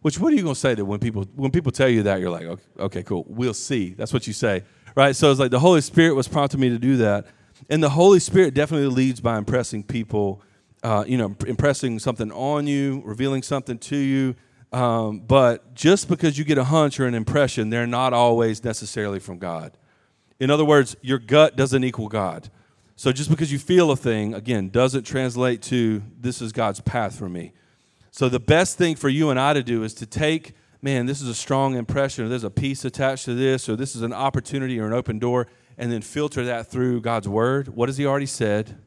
Which 0.06 0.20
what 0.20 0.32
are 0.32 0.36
you 0.36 0.42
going 0.42 0.54
to 0.54 0.60
say 0.60 0.74
to 0.76 0.84
when 0.84 1.00
people 1.00 1.26
when 1.34 1.50
people 1.50 1.72
tell 1.72 1.88
you 1.88 2.04
that 2.04 2.20
you're 2.20 2.30
like 2.30 2.44
okay, 2.44 2.62
okay 2.78 3.02
cool 3.02 3.24
we'll 3.26 3.52
see 3.52 3.90
that's 3.90 4.12
what 4.12 4.28
you 4.28 4.32
say 4.32 4.62
right 4.94 5.16
so 5.16 5.32
it's 5.32 5.40
like 5.40 5.50
the 5.50 5.58
Holy 5.58 5.80
Spirit 5.80 6.14
was 6.14 6.28
prompting 6.28 6.60
me 6.60 6.68
to 6.68 6.78
do 6.78 6.98
that 6.98 7.26
and 7.68 7.82
the 7.82 7.88
Holy 7.88 8.20
Spirit 8.20 8.54
definitely 8.54 8.86
leads 8.86 9.20
by 9.20 9.36
impressing 9.36 9.82
people 9.82 10.42
uh, 10.84 11.02
you 11.08 11.18
know 11.18 11.34
impressing 11.48 11.98
something 11.98 12.30
on 12.30 12.68
you 12.68 13.02
revealing 13.04 13.42
something 13.42 13.78
to 13.78 13.96
you 13.96 14.36
um, 14.72 15.20
but 15.20 15.74
just 15.74 16.08
because 16.08 16.36
you 16.38 16.44
get 16.44 16.58
a 16.58 16.64
hunch 16.64 16.98
or 17.00 17.06
an 17.06 17.14
impression 17.14 17.70
they're 17.70 17.86
not 17.86 18.12
always 18.12 18.62
necessarily 18.64 19.18
from 19.18 19.38
God 19.38 19.76
in 20.40 20.50
other 20.50 20.64
words 20.64 20.96
your 21.02 21.18
gut 21.18 21.56
doesn't 21.56 21.84
equal 21.84 22.08
God 22.08 22.50
so 22.96 23.12
just 23.12 23.30
because 23.30 23.52
you 23.52 23.58
feel 23.58 23.90
a 23.90 23.96
thing 23.96 24.34
again 24.34 24.68
doesn't 24.68 25.04
translate 25.04 25.62
to 25.62 26.02
this 26.18 26.40
is 26.40 26.52
God's 26.52 26.80
path 26.80 27.18
for 27.18 27.28
me 27.28 27.52
so 28.16 28.30
the 28.30 28.40
best 28.40 28.78
thing 28.78 28.96
for 28.96 29.10
you 29.10 29.28
and 29.28 29.38
I 29.38 29.52
to 29.52 29.62
do 29.62 29.82
is 29.82 29.92
to 29.92 30.06
take, 30.06 30.54
man, 30.80 31.04
this 31.04 31.20
is 31.20 31.28
a 31.28 31.34
strong 31.34 31.74
impression, 31.74 32.24
or 32.24 32.30
there's 32.30 32.44
a 32.44 32.50
peace 32.50 32.82
attached 32.86 33.26
to 33.26 33.34
this, 33.34 33.68
or 33.68 33.76
this 33.76 33.94
is 33.94 34.00
an 34.00 34.14
opportunity 34.14 34.80
or 34.80 34.86
an 34.86 34.94
open 34.94 35.18
door, 35.18 35.48
and 35.76 35.92
then 35.92 36.00
filter 36.00 36.42
that 36.46 36.66
through 36.66 37.02
God's 37.02 37.28
word. 37.28 37.68
What 37.68 37.90
has 37.90 37.98
He 37.98 38.06
already 38.06 38.24
said? 38.24 38.78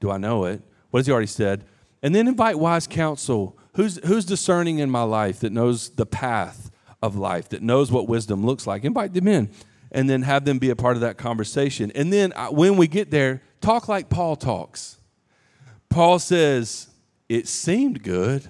Do 0.00 0.10
I 0.10 0.16
know 0.16 0.46
it? 0.46 0.62
What 0.88 1.00
has 1.00 1.06
He 1.06 1.12
already 1.12 1.26
said? 1.26 1.66
And 2.02 2.14
then 2.14 2.26
invite 2.26 2.58
wise 2.58 2.86
counsel. 2.86 3.58
Who's, 3.76 3.98
who's 4.04 4.24
discerning 4.24 4.78
in 4.78 4.90
my 4.90 5.02
life 5.02 5.40
that 5.40 5.52
knows 5.52 5.90
the 5.90 6.06
path 6.06 6.70
of 7.02 7.16
life 7.16 7.48
that 7.50 7.62
knows 7.62 7.90
what 7.90 8.08
wisdom 8.08 8.44
looks 8.44 8.66
like. 8.66 8.84
Invite 8.84 9.14
them 9.14 9.28
in 9.28 9.50
and 9.92 10.10
then 10.10 10.22
have 10.22 10.44
them 10.44 10.58
be 10.58 10.70
a 10.70 10.76
part 10.76 10.96
of 10.96 11.00
that 11.02 11.16
conversation. 11.16 11.92
And 11.94 12.12
then 12.12 12.32
uh, 12.34 12.48
when 12.48 12.76
we 12.76 12.88
get 12.88 13.10
there, 13.10 13.42
talk 13.60 13.88
like 13.88 14.08
Paul 14.08 14.36
talks. 14.36 14.98
Paul 15.88 16.18
says, 16.18 16.88
It 17.28 17.48
seemed 17.48 18.02
good. 18.02 18.46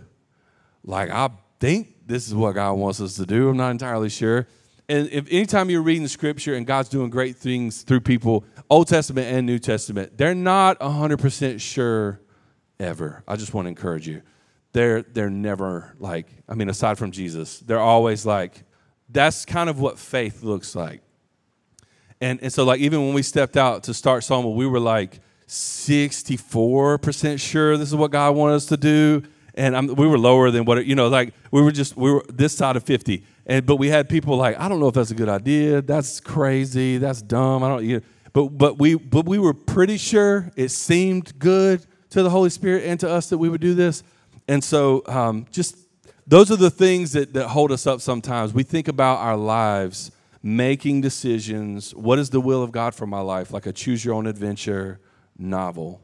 Like, 0.85 1.11
I 1.11 1.31
think 1.61 1.95
this 2.07 2.29
is 2.29 2.35
what 2.35 2.55
God 2.55 2.75
wants 2.75 3.01
us 3.01 3.17
to 3.17 3.27
do. 3.27 3.49
I'm 3.49 3.57
not 3.57 3.71
entirely 3.71 4.09
sure. 4.09 4.47
And 4.89 5.09
if 5.11 5.27
anytime 5.31 5.69
you're 5.69 5.83
reading 5.83 6.05
the 6.05 6.09
scripture 6.09 6.55
and 6.55 6.65
God's 6.65 6.89
doing 6.89 7.11
great 7.11 7.37
things 7.37 7.83
through 7.83 8.01
people, 8.01 8.45
Old 8.71 8.87
Testament 8.87 9.27
and 9.27 9.45
New 9.45 9.59
Testament, 9.59 10.17
they're 10.17 10.35
not 10.35 10.79
100% 10.79 11.61
sure 11.61 12.21
ever. 12.79 13.25
I 13.27 13.35
just 13.35 13.53
want 13.53 13.67
to 13.67 13.71
encourage 13.71 14.07
you. 14.07 14.23
They're, 14.77 15.01
they're 15.01 15.31
never 15.31 15.95
like, 15.99 16.27
I 16.47 16.55
mean, 16.55 16.69
aside 16.69 16.99
from 16.99 17.11
Jesus, 17.11 17.61
they're 17.61 17.81
always 17.81 18.27
like, 18.27 18.63
that's 19.09 19.47
kind 19.47 19.71
of 19.71 19.81
what 19.81 19.99
faith 19.99 20.43
looks 20.43 20.75
like. 20.77 21.01
And, 22.21 22.39
and 22.43 22.53
so, 22.53 22.63
like, 22.65 22.81
even 22.81 23.01
when 23.01 23.15
we 23.15 23.23
stepped 23.23 23.57
out 23.57 23.85
to 23.85 23.95
start 23.95 24.23
Soma, 24.23 24.51
we 24.51 24.67
were 24.67 24.79
like 24.79 25.21
64% 25.49 27.41
sure 27.41 27.79
this 27.79 27.89
is 27.89 27.95
what 27.95 28.11
God 28.11 28.37
wanted 28.37 28.57
us 28.57 28.67
to 28.67 28.77
do. 28.77 29.23
And 29.55 29.75
I'm, 29.75 29.87
we 29.95 30.07
were 30.07 30.19
lower 30.19 30.51
than 30.51 30.67
what, 30.67 30.85
you 30.85 30.95
know, 30.95 31.09
like, 31.09 31.33
we 31.51 31.63
were 31.63 31.73
just, 31.73 31.97
we 31.97 32.13
were 32.13 32.23
this 32.29 32.55
side 32.55 32.77
of 32.77 32.85
50. 32.85 33.25
And, 33.47 33.65
but 33.65 33.77
we 33.77 33.89
had 33.89 34.11
people 34.11 34.37
like, 34.37 34.61
I 34.61 34.69
don't 34.69 34.79
know 34.79 34.89
if 34.89 34.95
that's 34.95 35.11
a 35.11 35.15
good 35.15 35.31
idea. 35.31 35.81
That's 35.81 36.21
crazy. 36.21 36.99
That's 36.99 37.23
dumb. 37.23 37.65
I 37.65 37.69
don't, 37.69 37.83
you 37.83 37.95
know, 37.97 38.03
but, 38.35 38.49
but, 38.49 38.79
we, 38.79 38.97
but 38.97 39.25
we 39.25 39.39
were 39.39 39.55
pretty 39.55 39.97
sure 39.97 40.53
it 40.55 40.69
seemed 40.69 41.39
good 41.39 41.87
to 42.11 42.23
the 42.23 42.29
Holy 42.29 42.51
Spirit 42.51 42.85
and 42.85 43.01
to 43.01 43.09
us 43.09 43.31
that 43.31 43.39
we 43.39 43.49
would 43.49 43.63
do 43.63 43.73
this. 43.73 44.03
And 44.49 44.63
so, 44.63 45.03
um, 45.07 45.47
just 45.51 45.77
those 46.27 46.51
are 46.51 46.57
the 46.57 46.71
things 46.71 47.13
that, 47.13 47.33
that 47.35 47.49
hold 47.49 47.71
us 47.71 47.87
up 47.87 48.01
sometimes. 48.01 48.53
We 48.53 48.63
think 48.63 48.89
about 48.89 49.19
our 49.19 49.37
lives 49.37 50.11
making 50.43 51.01
decisions. 51.01 51.95
What 51.95 52.19
is 52.19 52.31
the 52.31 52.41
will 52.41 52.63
of 52.63 52.73
God 52.73 52.95
for 52.95 53.07
my 53.07 53.21
life? 53.21 53.53
Like 53.53 53.67
a 53.67 53.73
choose 53.73 54.05
your 54.05 54.15
own 54.15 54.27
adventure 54.27 55.01
novel. 55.39 56.01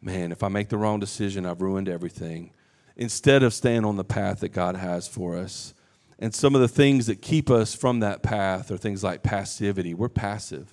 Man, 0.00 0.32
if 0.32 0.42
I 0.42 0.48
make 0.48 0.68
the 0.68 0.78
wrong 0.78 1.00
decision, 1.00 1.46
I've 1.46 1.60
ruined 1.62 1.88
everything. 1.88 2.52
Instead 2.96 3.42
of 3.42 3.54
staying 3.54 3.84
on 3.84 3.96
the 3.96 4.04
path 4.04 4.40
that 4.40 4.50
God 4.50 4.76
has 4.76 5.08
for 5.08 5.36
us. 5.36 5.74
And 6.18 6.34
some 6.34 6.54
of 6.54 6.60
the 6.60 6.68
things 6.68 7.06
that 7.06 7.22
keep 7.22 7.50
us 7.50 7.74
from 7.74 8.00
that 8.00 8.22
path 8.22 8.70
are 8.70 8.76
things 8.76 9.02
like 9.02 9.22
passivity. 9.22 9.94
We're 9.94 10.08
passive. 10.08 10.72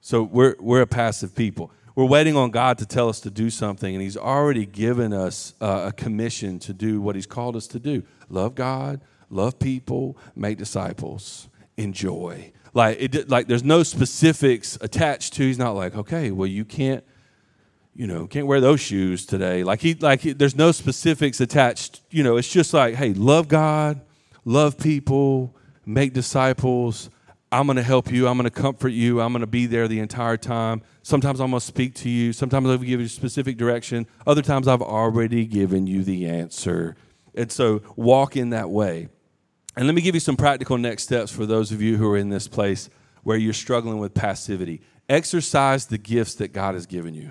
So 0.00 0.22
we're, 0.22 0.56
we're 0.60 0.82
a 0.82 0.86
passive 0.86 1.34
people. 1.34 1.70
We're 1.96 2.04
waiting 2.04 2.36
on 2.36 2.50
God 2.50 2.76
to 2.78 2.86
tell 2.86 3.08
us 3.08 3.20
to 3.20 3.30
do 3.30 3.48
something, 3.48 3.94
and 3.94 4.02
He's 4.02 4.18
already 4.18 4.66
given 4.66 5.14
us 5.14 5.54
uh, 5.62 5.86
a 5.86 5.92
commission 5.92 6.58
to 6.60 6.74
do 6.74 7.00
what 7.00 7.16
He's 7.16 7.26
called 7.26 7.56
us 7.56 7.66
to 7.68 7.78
do 7.78 8.02
love 8.28 8.54
God, 8.54 9.00
love 9.30 9.58
people, 9.58 10.18
make 10.36 10.58
disciples 10.58 11.48
enjoy. 11.78 12.52
Like 12.74 12.98
it, 13.00 13.30
like 13.30 13.48
there's 13.48 13.64
no 13.64 13.82
specifics 13.82 14.76
attached 14.82 15.32
to. 15.34 15.42
He's 15.44 15.58
not 15.58 15.70
like, 15.70 15.96
okay, 15.96 16.30
well 16.32 16.46
you 16.46 16.66
can't, 16.66 17.02
you 17.94 18.06
know, 18.06 18.26
can't 18.26 18.46
wear 18.46 18.60
those 18.60 18.80
shoes 18.80 19.24
today. 19.24 19.64
Like 19.64 19.80
he, 19.80 19.94
like 19.94 20.20
he, 20.20 20.32
there's 20.34 20.54
no 20.54 20.72
specifics 20.72 21.40
attached. 21.40 22.02
You 22.10 22.22
know, 22.22 22.36
it's 22.36 22.52
just 22.52 22.74
like, 22.74 22.96
hey, 22.96 23.14
love 23.14 23.48
God, 23.48 24.02
love 24.44 24.76
people, 24.76 25.56
make 25.86 26.12
disciples. 26.12 27.08
I'm 27.56 27.66
going 27.66 27.76
to 27.76 27.82
help 27.82 28.12
you. 28.12 28.28
I'm 28.28 28.36
going 28.36 28.44
to 28.44 28.50
comfort 28.50 28.90
you. 28.90 29.22
I'm 29.22 29.32
going 29.32 29.40
to 29.40 29.46
be 29.46 29.64
there 29.64 29.88
the 29.88 29.98
entire 29.98 30.36
time. 30.36 30.82
Sometimes 31.02 31.40
I'm 31.40 31.48
going 31.48 31.60
to 31.60 31.66
speak 31.66 31.94
to 31.94 32.10
you. 32.10 32.34
Sometimes 32.34 32.68
I'll 32.68 32.76
give 32.76 33.00
you 33.00 33.08
specific 33.08 33.56
direction. 33.56 34.06
Other 34.26 34.42
times 34.42 34.68
I've 34.68 34.82
already 34.82 35.46
given 35.46 35.86
you 35.86 36.04
the 36.04 36.26
answer. 36.26 36.96
And 37.34 37.50
so 37.50 37.80
walk 37.96 38.36
in 38.36 38.50
that 38.50 38.68
way. 38.68 39.08
And 39.74 39.86
let 39.86 39.94
me 39.94 40.02
give 40.02 40.14
you 40.14 40.20
some 40.20 40.36
practical 40.36 40.76
next 40.76 41.04
steps 41.04 41.32
for 41.32 41.46
those 41.46 41.72
of 41.72 41.80
you 41.80 41.96
who 41.96 42.10
are 42.10 42.18
in 42.18 42.28
this 42.28 42.46
place 42.46 42.90
where 43.22 43.38
you're 43.38 43.54
struggling 43.54 44.00
with 44.00 44.12
passivity. 44.12 44.82
Exercise 45.08 45.86
the 45.86 45.96
gifts 45.96 46.34
that 46.34 46.52
God 46.52 46.74
has 46.74 46.84
given 46.84 47.14
you. 47.14 47.30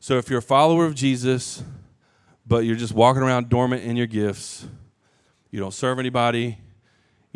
So 0.00 0.16
if 0.16 0.30
you're 0.30 0.38
a 0.38 0.42
follower 0.42 0.86
of 0.86 0.94
Jesus, 0.94 1.62
but 2.46 2.64
you're 2.64 2.74
just 2.74 2.94
walking 2.94 3.22
around 3.22 3.50
dormant 3.50 3.82
in 3.82 3.96
your 3.96 4.06
gifts, 4.06 4.66
you 5.50 5.60
don't 5.60 5.74
serve 5.74 5.98
anybody, 5.98 6.56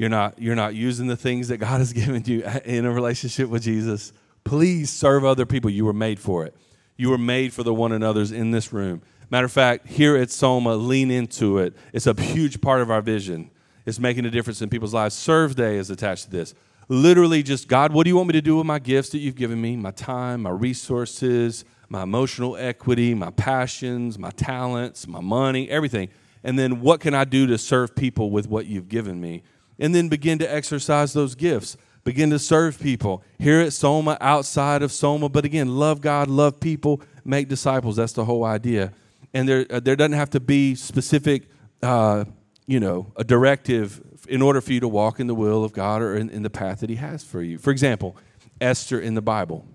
you're 0.01 0.09
not, 0.09 0.41
you're 0.41 0.57
not 0.57 0.75
using 0.75 1.09
the 1.09 1.17
things 1.17 1.49
that 1.49 1.59
God 1.59 1.77
has 1.77 1.93
given 1.93 2.25
you 2.25 2.43
in 2.65 2.87
a 2.87 2.91
relationship 2.91 3.51
with 3.51 3.65
Jesus, 3.65 4.15
please 4.45 4.89
serve 4.89 5.27
other 5.27 5.45
people. 5.45 5.69
You 5.69 5.85
were 5.85 5.93
made 5.93 6.19
for 6.19 6.47
it. 6.47 6.57
You 6.97 7.11
were 7.11 7.19
made 7.19 7.53
for 7.53 7.63
the 7.63 7.75
one 7.75 7.93
another's 7.93 8.33
in 8.33 8.51
this 8.51 8.73
room. 8.73 9.03
Matter 9.29 9.45
of 9.45 9.53
fact, 9.53 9.89
here 9.89 10.17
at 10.17 10.31
Soma, 10.31 10.75
lean 10.75 11.11
into 11.11 11.59
it. 11.59 11.77
It's 11.93 12.07
a 12.07 12.19
huge 12.19 12.63
part 12.63 12.81
of 12.81 12.91
our 12.91 13.03
vision 13.03 13.51
It's 13.85 13.99
making 13.99 14.25
a 14.25 14.31
difference 14.31 14.63
in 14.63 14.71
people's 14.71 14.95
lives. 14.95 15.15
Serve 15.15 15.55
Day 15.55 15.77
is 15.77 15.91
attached 15.91 16.25
to 16.25 16.31
this. 16.31 16.55
Literally, 16.89 17.43
just 17.43 17.69
God, 17.69 17.93
what 17.93 18.05
do 18.05 18.09
you 18.09 18.17
want 18.17 18.29
me 18.29 18.33
to 18.33 18.41
do 18.41 18.57
with 18.57 18.67
my 18.67 18.79
gifts 18.79 19.11
that 19.11 19.19
you've 19.19 19.37
given 19.37 19.61
me? 19.61 19.77
My 19.77 19.91
time, 19.91 20.43
my 20.43 20.51
resources, 20.51 21.67
my 21.91 22.05
emotional 22.05 22.57
equity, 22.57 23.13
my 23.13 23.31
passions, 23.33 24.19
my 24.19 24.31
talents, 24.31 25.07
my 25.07 25.21
money, 25.21 25.69
everything. 25.69 26.09
And 26.43 26.59
then 26.59 26.81
what 26.81 27.01
can 27.01 27.13
I 27.13 27.25
do 27.25 27.47
to 27.49 27.59
serve 27.59 27.95
people 27.95 28.31
with 28.31 28.49
what 28.49 28.65
you've 28.65 28.89
given 28.89 29.21
me? 29.21 29.43
And 29.81 29.93
then 29.95 30.09
begin 30.09 30.39
to 30.39 30.55
exercise 30.55 31.13
those 31.13 31.35
gifts. 31.35 31.77
Begin 32.05 32.31
to 32.31 32.39
serve 32.39 32.79
people 32.79 33.25
here 33.39 33.61
at 33.61 33.73
Soma, 33.73 34.17
outside 34.21 34.83
of 34.83 34.93
Soma. 34.93 35.29
But 35.29 35.45
again, 35.45 35.77
love 35.77 36.01
God, 36.01 36.29
love 36.29 36.61
people, 36.61 37.03
make 37.25 37.49
disciples. 37.49 37.97
That's 37.97 38.13
the 38.13 38.25
whole 38.25 38.45
idea. 38.45 38.93
And 39.35 39.49
there, 39.49 39.67
uh, 39.69 39.81
there 39.81 39.97
doesn't 39.97 40.13
have 40.13 40.31
to 40.31 40.41
be 40.41 40.77
specific 40.77 41.49
uh, 41.83 42.25
you 42.71 42.79
know, 42.79 43.13
a 43.17 43.25
directive 43.25 44.01
in 44.29 44.43
order 44.43 44.61
for 44.61 44.73
you 44.73 44.79
to 44.79 44.87
walk 44.87 45.19
in 45.19 45.27
the 45.27 45.35
will 45.35 45.65
of 45.65 45.73
God 45.73 46.03
or 46.03 46.15
in, 46.15 46.31
in, 46.31 46.43
the 46.43 46.51
path 46.51 46.81
that 46.81 46.89
He 46.89 46.95
has 46.97 47.25
for 47.25 47.43
you. 47.43 47.59
For 47.59 47.73
example, 47.73 48.17
Esther 48.61 49.01
in 49.01 49.15
the 49.15 49.23
Bible. 49.23 49.67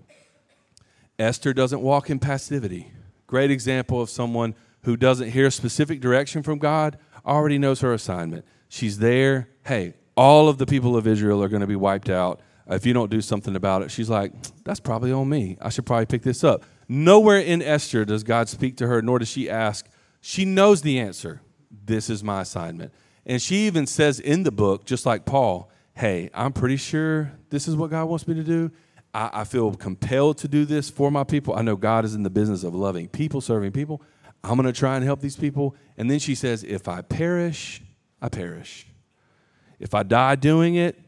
Esther 1.18 1.52
doesn't 1.52 1.82
walk 1.82 2.08
in 2.08 2.18
passivity. 2.18 2.90
Great 3.26 3.50
example 3.50 4.00
of 4.00 4.08
someone 4.08 4.54
who 4.84 4.96
doesn't 4.96 5.30
hear 5.30 5.50
specific 5.50 6.00
direction 6.00 6.42
from 6.42 6.58
God, 6.58 6.96
already 7.26 7.58
knows 7.58 7.80
her 7.80 7.92
assignment. 7.92 8.46
She's 8.76 8.98
there. 8.98 9.48
Hey, 9.64 9.94
all 10.18 10.50
of 10.50 10.58
the 10.58 10.66
people 10.66 10.98
of 10.98 11.06
Israel 11.06 11.42
are 11.42 11.48
going 11.48 11.62
to 11.62 11.66
be 11.66 11.76
wiped 11.76 12.10
out 12.10 12.40
if 12.68 12.84
you 12.84 12.92
don't 12.92 13.10
do 13.10 13.22
something 13.22 13.56
about 13.56 13.80
it. 13.80 13.90
She's 13.90 14.10
like, 14.10 14.34
that's 14.64 14.80
probably 14.80 15.12
on 15.12 15.30
me. 15.30 15.56
I 15.62 15.70
should 15.70 15.86
probably 15.86 16.04
pick 16.04 16.20
this 16.20 16.44
up. 16.44 16.62
Nowhere 16.86 17.38
in 17.38 17.62
Esther 17.62 18.04
does 18.04 18.22
God 18.22 18.50
speak 18.50 18.76
to 18.76 18.86
her, 18.86 19.00
nor 19.00 19.18
does 19.18 19.28
she 19.28 19.48
ask. 19.48 19.88
She 20.20 20.44
knows 20.44 20.82
the 20.82 20.98
answer 20.98 21.40
this 21.70 22.10
is 22.10 22.22
my 22.22 22.42
assignment. 22.42 22.92
And 23.24 23.40
she 23.40 23.66
even 23.66 23.86
says 23.86 24.20
in 24.20 24.42
the 24.42 24.52
book, 24.52 24.84
just 24.84 25.06
like 25.06 25.24
Paul, 25.24 25.70
hey, 25.94 26.28
I'm 26.34 26.52
pretty 26.52 26.76
sure 26.76 27.32
this 27.48 27.68
is 27.68 27.76
what 27.76 27.88
God 27.88 28.04
wants 28.04 28.28
me 28.28 28.34
to 28.34 28.44
do. 28.44 28.70
I, 29.14 29.30
I 29.32 29.44
feel 29.44 29.72
compelled 29.72 30.36
to 30.38 30.48
do 30.48 30.66
this 30.66 30.90
for 30.90 31.10
my 31.10 31.24
people. 31.24 31.54
I 31.54 31.62
know 31.62 31.76
God 31.76 32.04
is 32.04 32.14
in 32.14 32.24
the 32.24 32.30
business 32.30 32.62
of 32.62 32.74
loving 32.74 33.08
people, 33.08 33.40
serving 33.40 33.72
people. 33.72 34.02
I'm 34.44 34.56
going 34.56 34.66
to 34.66 34.78
try 34.78 34.96
and 34.96 35.04
help 35.04 35.20
these 35.20 35.36
people. 35.36 35.74
And 35.96 36.10
then 36.10 36.18
she 36.18 36.34
says, 36.34 36.62
if 36.62 36.88
I 36.88 37.00
perish, 37.00 37.80
I 38.26 38.28
perish. 38.28 38.88
If 39.78 39.94
I 39.94 40.02
die 40.02 40.34
doing 40.34 40.74
it, 40.74 40.98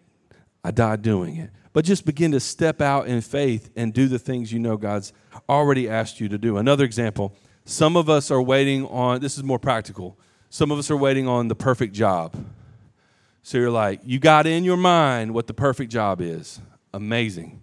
I 0.63 0.71
die 0.71 0.95
doing 0.95 1.37
it. 1.37 1.51
But 1.73 1.85
just 1.85 2.07
begin 2.07 2.31
to 2.31 2.39
step 2.39 2.81
out 2.81 3.09
in 3.09 3.21
faith 3.23 3.71
and 3.75 3.93
do 3.93 4.07
the 4.07 4.21
things 4.21 4.53
you 4.53 4.61
know 4.61 4.77
God's 4.77 5.13
already 5.49 5.89
asked 5.89 6.21
you 6.21 6.29
to 6.29 6.39
do. 6.39 6.59
Another 6.59 6.85
example 6.85 7.35
some 7.65 7.97
of 7.97 8.09
us 8.09 8.31
are 8.31 8.41
waiting 8.41 8.87
on, 8.87 9.21
this 9.21 9.37
is 9.37 9.43
more 9.43 9.59
practical. 9.59 10.17
Some 10.49 10.71
of 10.71 10.79
us 10.79 10.91
are 10.93 10.97
waiting 10.97 11.27
on 11.27 11.49
the 11.49 11.57
perfect 11.57 11.93
job. 11.93 12.37
So 13.43 13.59
you're 13.59 13.69
like, 13.69 14.01
you 14.05 14.21
got 14.21 14.47
in 14.47 14.63
your 14.63 14.77
mind 14.77 15.35
what 15.35 15.49
the 15.49 15.55
perfect 15.55 15.91
job 15.91 16.21
is. 16.21 16.61
Amazing. 16.95 17.63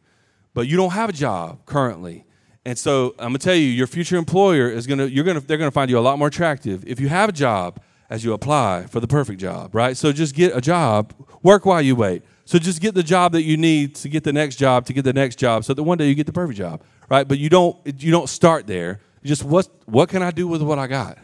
But 0.54 0.68
you 0.68 0.76
don't 0.76 0.92
have 0.92 1.10
a 1.10 1.14
job 1.14 1.66
currently. 1.66 2.26
And 2.66 2.78
so 2.78 3.16
I'm 3.18 3.30
gonna 3.30 3.40
tell 3.40 3.56
you, 3.56 3.68
your 3.68 3.88
future 3.88 4.18
employer 4.18 4.70
is 4.70 4.86
gonna, 4.86 5.06
you're 5.06 5.24
gonna, 5.24 5.40
they're 5.40 5.58
gonna 5.58 5.72
find 5.72 5.90
you 5.90 5.98
a 5.98 6.02
lot 6.02 6.20
more 6.20 6.28
attractive 6.28 6.84
if 6.86 7.00
you 7.00 7.08
have 7.08 7.30
a 7.30 7.34
job 7.34 7.80
as 8.10 8.24
you 8.24 8.34
apply 8.34 8.86
for 8.88 9.00
the 9.00 9.08
perfect 9.08 9.40
job, 9.40 9.74
right? 9.74 9.98
So 9.98 10.12
just 10.12 10.36
get 10.36 10.56
a 10.56 10.62
job, 10.62 11.14
work 11.42 11.66
while 11.66 11.82
you 11.82 11.96
wait. 11.96 12.24
So 12.46 12.60
just 12.60 12.80
get 12.80 12.94
the 12.94 13.04
job 13.04 13.32
that 13.32 13.42
you 13.42 13.58
need 13.58 13.96
to 13.96 14.10
get 14.10 14.24
the 14.24 14.34
next 14.34 14.58
job, 14.58 14.86
to 14.86 14.94
get 14.94 15.04
the 15.04 15.14
next 15.14 15.38
job, 15.38 15.66
so 15.66 15.74
that 15.74 15.82
one 15.82 15.98
day 15.98 16.08
you 16.08 16.16
get 16.16 16.28
the 16.28 16.34
perfect 16.34 16.58
job, 16.58 16.84
right? 17.10 17.28
But 17.28 17.40
you 17.40 17.50
don't, 17.50 17.76
you 18.02 18.12
don't 18.12 18.30
start 18.30 18.68
there. 18.68 19.00
Just 19.24 19.44
what, 19.44 19.68
what 19.86 20.10
can 20.10 20.22
I 20.22 20.30
do 20.30 20.48
with 20.48 20.62
what 20.62 20.78
I 20.78 20.86
got? 20.86 21.18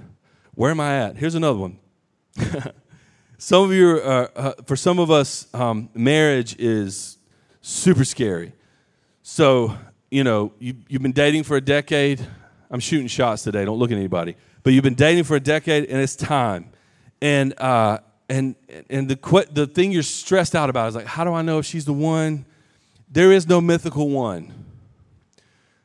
Where 0.55 0.71
am 0.71 0.79
I 0.79 0.97
at? 0.97 1.17
Here's 1.17 1.35
another 1.35 1.59
one. 1.59 1.77
some 3.37 3.63
of 3.63 3.71
you, 3.71 4.01
are, 4.01 4.31
uh, 4.35 4.53
for 4.65 4.75
some 4.75 4.97
of 4.97 5.11
us, 5.11 5.47
um, 5.53 5.89
marriage 5.93 6.55
is 6.57 7.19
super 7.61 8.03
scary. 8.03 8.53
So, 9.21 9.77
you 10.09 10.23
know, 10.23 10.53
you, 10.57 10.75
you've 10.87 11.03
been 11.03 11.11
dating 11.11 11.43
for 11.43 11.55
a 11.55 11.61
decade. 11.61 12.25
I'm 12.71 12.79
shooting 12.79 13.07
shots 13.07 13.43
today. 13.43 13.63
Don't 13.63 13.77
look 13.77 13.91
at 13.91 13.97
anybody. 13.97 14.35
But 14.63 14.73
you've 14.73 14.83
been 14.83 14.95
dating 14.95 15.25
for 15.25 15.35
a 15.35 15.39
decade, 15.39 15.85
and 15.85 16.01
it's 16.01 16.15
time. 16.15 16.70
And 17.21 17.59
uh, 17.59 17.99
and 18.29 18.55
and 18.89 19.09
the 19.09 19.47
the 19.51 19.67
thing 19.67 19.91
you're 19.91 20.03
stressed 20.03 20.55
out 20.55 20.69
about 20.69 20.89
is 20.89 20.95
like, 20.95 21.05
how 21.05 21.23
do 21.23 21.33
I 21.33 21.41
know 21.41 21.59
if 21.59 21.65
she's 21.65 21.85
the 21.85 21.93
one? 21.93 22.45
There 23.11 23.31
is 23.31 23.47
no 23.47 23.61
mythical 23.61 24.09
one. 24.09 24.53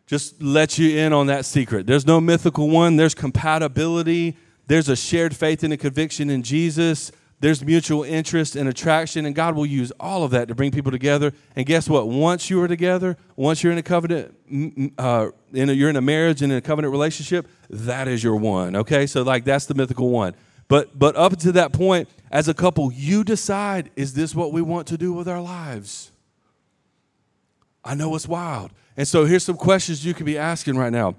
Just 0.06 0.40
let 0.40 0.78
you 0.78 0.98
in 0.98 1.12
on 1.12 1.26
that 1.26 1.44
secret. 1.44 1.86
There's 1.86 2.06
no 2.06 2.20
mythical 2.20 2.70
one. 2.70 2.96
There's 2.96 3.14
compatibility. 3.14 4.36
There's 4.68 4.88
a 4.88 4.94
shared 4.96 5.34
faith 5.34 5.64
and 5.64 5.72
a 5.72 5.76
conviction 5.76 6.30
in 6.30 6.42
Jesus. 6.44 7.10
there's 7.38 7.62
mutual 7.62 8.02
interest 8.02 8.56
and 8.56 8.68
attraction, 8.68 9.26
and 9.26 9.34
God 9.34 9.54
will 9.54 9.66
use 9.66 9.92
all 10.00 10.24
of 10.24 10.30
that 10.30 10.48
to 10.48 10.54
bring 10.54 10.70
people 10.70 10.90
together. 10.90 11.32
And 11.54 11.66
guess 11.66 11.88
what? 11.88 12.08
Once 12.08 12.48
you 12.48 12.60
are 12.62 12.68
together, 12.68 13.16
once 13.36 13.62
you're 13.62 13.72
in 13.72 13.78
a 13.78 13.82
covenant, 13.82 14.34
uh, 14.98 15.28
in 15.52 15.68
a, 15.68 15.72
you're 15.72 15.90
in 15.90 15.96
a 15.96 16.00
marriage 16.00 16.40
and 16.40 16.50
in 16.50 16.58
a 16.58 16.62
covenant 16.62 16.92
relationship, 16.92 17.46
that 17.68 18.08
is 18.08 18.24
your 18.24 18.36
one. 18.36 18.74
Okay, 18.76 19.06
so 19.06 19.22
like 19.22 19.44
that's 19.44 19.66
the 19.66 19.74
mythical 19.74 20.08
one. 20.08 20.34
But 20.68 20.98
but 20.98 21.16
up 21.16 21.36
to 21.38 21.52
that 21.52 21.72
point, 21.72 22.08
as 22.30 22.48
a 22.48 22.54
couple, 22.54 22.92
you 22.92 23.24
decide: 23.24 23.90
is 23.96 24.14
this 24.14 24.34
what 24.34 24.52
we 24.52 24.62
want 24.62 24.86
to 24.88 24.98
do 24.98 25.12
with 25.12 25.28
our 25.28 25.40
lives? 25.40 26.12
I 27.84 27.94
know 27.94 28.14
it's 28.16 28.26
wild, 28.26 28.72
and 28.96 29.06
so 29.06 29.24
here's 29.26 29.44
some 29.44 29.56
questions 29.56 30.04
you 30.04 30.12
could 30.12 30.26
be 30.26 30.38
asking 30.38 30.76
right 30.76 30.92
now: 30.92 31.16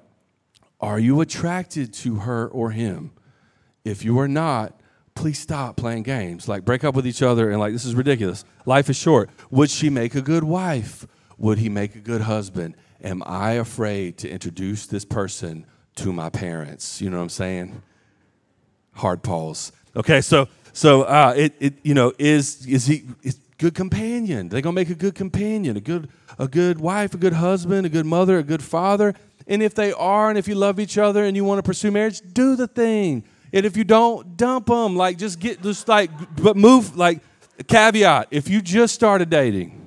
Are 0.81 0.99
you 0.99 1.21
attracted 1.21 1.93
to 1.95 2.15
her 2.17 2.47
or 2.47 2.71
him? 2.71 3.11
If 3.85 4.03
you 4.03 4.19
are 4.19 4.27
not, 4.27 4.77
please 5.15 5.39
stop 5.39 5.77
playing 5.77 6.03
games. 6.03 6.49
Like, 6.49 6.65
break 6.65 6.83
up 6.83 6.93
with 6.93 7.07
each 7.07 7.21
other 7.21 7.49
and, 7.49 7.59
like, 7.59 7.71
this 7.71 7.85
is 7.85 7.95
ridiculous. 7.95 8.43
Life 8.65 8.89
is 8.89 8.97
short. 8.97 9.29
Would 9.49 9.69
she 9.69 9.89
make 9.89 10.13
a 10.13 10.21
good 10.21 10.43
wife? 10.43 11.07
Would 11.37 11.57
he 11.59 11.69
make 11.69 11.95
a 11.95 11.99
good 11.99 12.21
husband? 12.21 12.75
Am 13.01 13.23
I 13.25 13.51
afraid 13.53 14.17
to 14.19 14.29
introduce 14.29 14.87
this 14.87 15.05
person 15.05 15.65
to 15.95 16.11
my 16.11 16.29
parents? 16.29 17.01
You 17.01 17.09
know 17.09 17.17
what 17.17 17.23
I'm 17.23 17.29
saying? 17.29 17.81
Hard 18.97 19.23
pause. 19.23 19.71
Okay, 19.95 20.21
so 20.21 20.47
so 20.73 21.03
uh, 21.03 21.33
it 21.35 21.53
it 21.59 21.73
you 21.83 21.93
know 21.93 22.13
is 22.17 22.65
is 22.65 22.85
he 22.85 23.03
is 23.23 23.39
good 23.57 23.75
companion? 23.75 24.49
They're 24.49 24.61
gonna 24.61 24.73
make 24.73 24.89
a 24.89 24.95
good 24.95 25.15
companion, 25.15 25.77
a 25.77 25.81
good 25.81 26.09
a 26.39 26.47
good 26.47 26.79
wife, 26.79 27.13
a 27.13 27.17
good 27.17 27.33
husband, 27.33 27.85
a 27.85 27.89
good 27.89 28.05
mother, 28.05 28.37
a 28.39 28.43
good 28.43 28.63
father. 28.63 29.13
And 29.47 29.63
if 29.63 29.73
they 29.73 29.93
are, 29.93 30.29
and 30.29 30.37
if 30.37 30.47
you 30.47 30.55
love 30.55 30.79
each 30.79 30.97
other 30.97 31.23
and 31.23 31.35
you 31.35 31.45
want 31.45 31.59
to 31.59 31.63
pursue 31.63 31.89
marriage, 31.91 32.21
do 32.33 32.55
the 32.55 32.67
thing. 32.67 33.23
And 33.53 33.65
if 33.65 33.77
you 33.77 33.85
don't, 33.85 34.35
dump 34.35 34.67
them. 34.67 34.97
Like, 34.97 35.17
just 35.17 35.39
get, 35.39 35.61
just 35.61 35.87
like, 35.87 36.11
but 36.35 36.57
move, 36.57 36.97
like, 36.97 37.21
caveat 37.67 38.27
if 38.29 38.49
you 38.49 38.61
just 38.61 38.93
started 38.93 39.29
dating, 39.29 39.81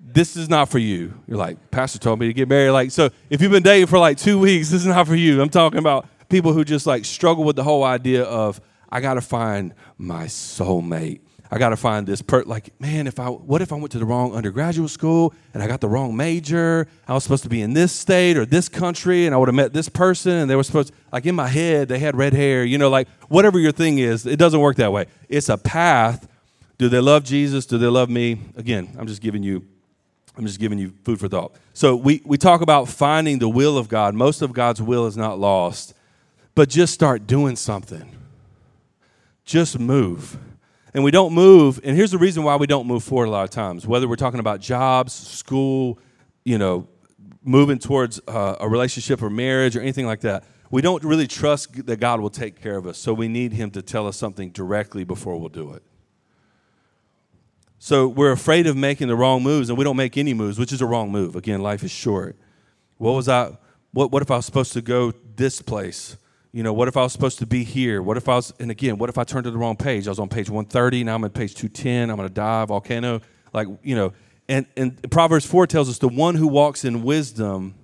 this 0.00 0.36
is 0.36 0.48
not 0.48 0.68
for 0.68 0.78
you. 0.78 1.14
You're 1.26 1.38
like, 1.38 1.70
Pastor 1.70 1.98
told 1.98 2.20
me 2.20 2.26
to 2.26 2.32
get 2.32 2.48
married. 2.48 2.70
Like, 2.70 2.90
so 2.90 3.10
if 3.30 3.40
you've 3.40 3.50
been 3.50 3.62
dating 3.62 3.86
for 3.86 3.98
like 3.98 4.18
two 4.18 4.38
weeks, 4.38 4.70
this 4.70 4.82
is 4.82 4.86
not 4.86 5.06
for 5.06 5.14
you. 5.14 5.40
I'm 5.40 5.48
talking 5.48 5.78
about 5.78 6.06
people 6.32 6.54
who 6.54 6.64
just 6.64 6.86
like 6.86 7.04
struggle 7.04 7.44
with 7.44 7.56
the 7.56 7.62
whole 7.62 7.84
idea 7.84 8.24
of, 8.24 8.60
I 8.90 9.00
got 9.00 9.14
to 9.14 9.20
find 9.20 9.74
my 9.98 10.24
soulmate. 10.24 11.20
I 11.50 11.58
got 11.58 11.68
to 11.68 11.76
find 11.76 12.06
this 12.06 12.22
per 12.22 12.42
like 12.44 12.80
man 12.80 13.06
if 13.06 13.20
I 13.20 13.26
what 13.26 13.60
if 13.60 13.74
I 13.74 13.76
went 13.76 13.92
to 13.92 13.98
the 13.98 14.06
wrong 14.06 14.34
undergraduate 14.34 14.88
school 14.88 15.34
and 15.52 15.62
I 15.62 15.66
got 15.66 15.82
the 15.82 15.88
wrong 15.88 16.16
major? 16.16 16.88
I 17.06 17.12
was 17.12 17.22
supposed 17.24 17.42
to 17.42 17.50
be 17.50 17.60
in 17.60 17.74
this 17.74 17.92
state 17.92 18.38
or 18.38 18.46
this 18.46 18.70
country 18.70 19.26
and 19.26 19.34
I 19.34 19.38
would 19.38 19.48
have 19.48 19.54
met 19.54 19.74
this 19.74 19.90
person 19.90 20.32
and 20.32 20.50
they 20.50 20.56
were 20.56 20.62
supposed 20.62 20.94
like 21.12 21.26
in 21.26 21.34
my 21.34 21.48
head 21.48 21.88
they 21.88 21.98
had 21.98 22.16
red 22.16 22.32
hair 22.32 22.64
you 22.64 22.78
know 22.78 22.88
like 22.88 23.06
whatever 23.28 23.58
your 23.58 23.72
thing 23.72 23.98
is 23.98 24.24
it 24.24 24.38
doesn't 24.38 24.60
work 24.60 24.76
that 24.76 24.92
way. 24.92 25.04
It's 25.28 25.50
a 25.50 25.58
path. 25.58 26.26
Do 26.78 26.88
they 26.88 27.00
love 27.00 27.22
Jesus? 27.22 27.66
Do 27.66 27.76
they 27.76 27.86
love 27.86 28.08
me? 28.08 28.40
Again 28.56 28.96
I'm 28.98 29.06
just 29.06 29.20
giving 29.20 29.42
you 29.42 29.62
I'm 30.38 30.46
just 30.46 30.58
giving 30.58 30.78
you 30.78 30.94
food 31.04 31.20
for 31.20 31.28
thought. 31.28 31.54
So 31.74 31.94
we 31.94 32.22
we 32.24 32.38
talk 32.38 32.62
about 32.62 32.88
finding 32.88 33.40
the 33.40 33.48
will 33.50 33.76
of 33.76 33.90
God. 33.90 34.14
Most 34.14 34.40
of 34.40 34.54
God's 34.54 34.80
will 34.80 35.06
is 35.06 35.18
not 35.18 35.38
lost 35.38 35.92
but 36.54 36.68
just 36.68 36.92
start 36.92 37.26
doing 37.26 37.56
something 37.56 38.16
just 39.44 39.78
move 39.78 40.38
and 40.94 41.02
we 41.02 41.10
don't 41.10 41.32
move. 41.32 41.80
And 41.84 41.96
here's 41.96 42.10
the 42.10 42.18
reason 42.18 42.42
why 42.42 42.56
we 42.56 42.66
don't 42.66 42.86
move 42.86 43.02
forward 43.02 43.26
a 43.26 43.30
lot 43.30 43.44
of 43.44 43.50
times, 43.50 43.86
whether 43.86 44.06
we're 44.06 44.16
talking 44.16 44.40
about 44.40 44.60
jobs, 44.60 45.12
school, 45.12 45.98
you 46.44 46.58
know, 46.58 46.86
moving 47.42 47.78
towards 47.78 48.20
uh, 48.28 48.56
a 48.60 48.68
relationship 48.68 49.22
or 49.22 49.30
marriage 49.30 49.76
or 49.76 49.80
anything 49.80 50.06
like 50.06 50.20
that. 50.20 50.44
We 50.70 50.80
don't 50.80 51.02
really 51.04 51.26
trust 51.26 51.86
that 51.86 51.96
God 51.98 52.20
will 52.20 52.30
take 52.30 52.60
care 52.60 52.76
of 52.76 52.86
us. 52.86 52.98
So 52.98 53.12
we 53.12 53.28
need 53.28 53.52
Him 53.52 53.70
to 53.72 53.82
tell 53.82 54.06
us 54.06 54.16
something 54.16 54.50
directly 54.50 55.04
before 55.04 55.38
we'll 55.38 55.48
do 55.48 55.72
it. 55.72 55.82
So 57.78 58.06
we're 58.06 58.32
afraid 58.32 58.66
of 58.66 58.76
making 58.76 59.08
the 59.08 59.16
wrong 59.16 59.42
moves, 59.42 59.68
and 59.68 59.76
we 59.76 59.84
don't 59.84 59.96
make 59.96 60.16
any 60.16 60.34
moves, 60.34 60.58
which 60.58 60.72
is 60.72 60.80
a 60.80 60.86
wrong 60.86 61.10
move. 61.10 61.36
Again, 61.36 61.60
life 61.60 61.82
is 61.82 61.90
short. 61.90 62.36
What 62.96 63.12
was 63.12 63.28
I? 63.28 63.56
What, 63.92 64.12
what 64.12 64.22
if 64.22 64.30
I 64.30 64.36
was 64.36 64.46
supposed 64.46 64.72
to 64.74 64.80
go 64.80 65.12
this 65.36 65.60
place? 65.60 66.16
You 66.52 66.62
know, 66.62 66.72
what 66.72 66.86
if 66.86 66.96
I 66.96 67.02
was 67.02 67.12
supposed 67.12 67.38
to 67.38 67.46
be 67.46 67.64
here? 67.64 68.02
What 68.02 68.18
if 68.18 68.28
I 68.28 68.34
was, 68.34 68.52
and 68.60 68.70
again, 68.70 68.98
what 68.98 69.08
if 69.08 69.16
I 69.16 69.24
turned 69.24 69.44
to 69.44 69.50
the 69.50 69.56
wrong 69.56 69.76
page? 69.76 70.06
I 70.06 70.10
was 70.10 70.18
on 70.18 70.28
page 70.28 70.50
130, 70.50 71.04
now 71.04 71.14
I'm 71.14 71.24
on 71.24 71.30
page 71.30 71.54
210, 71.54 72.10
I'm 72.10 72.16
going 72.16 72.28
to 72.28 72.34
die, 72.34 72.64
volcano. 72.66 73.22
Like, 73.54 73.68
you 73.82 73.96
know, 73.96 74.12
and, 74.48 74.66
and 74.76 75.10
Proverbs 75.10 75.46
4 75.46 75.66
tells 75.66 75.88
us 75.88 75.98
the 75.98 76.08
one 76.08 76.34
who 76.34 76.46
walks 76.46 76.84
in 76.84 77.02
wisdom, 77.02 77.74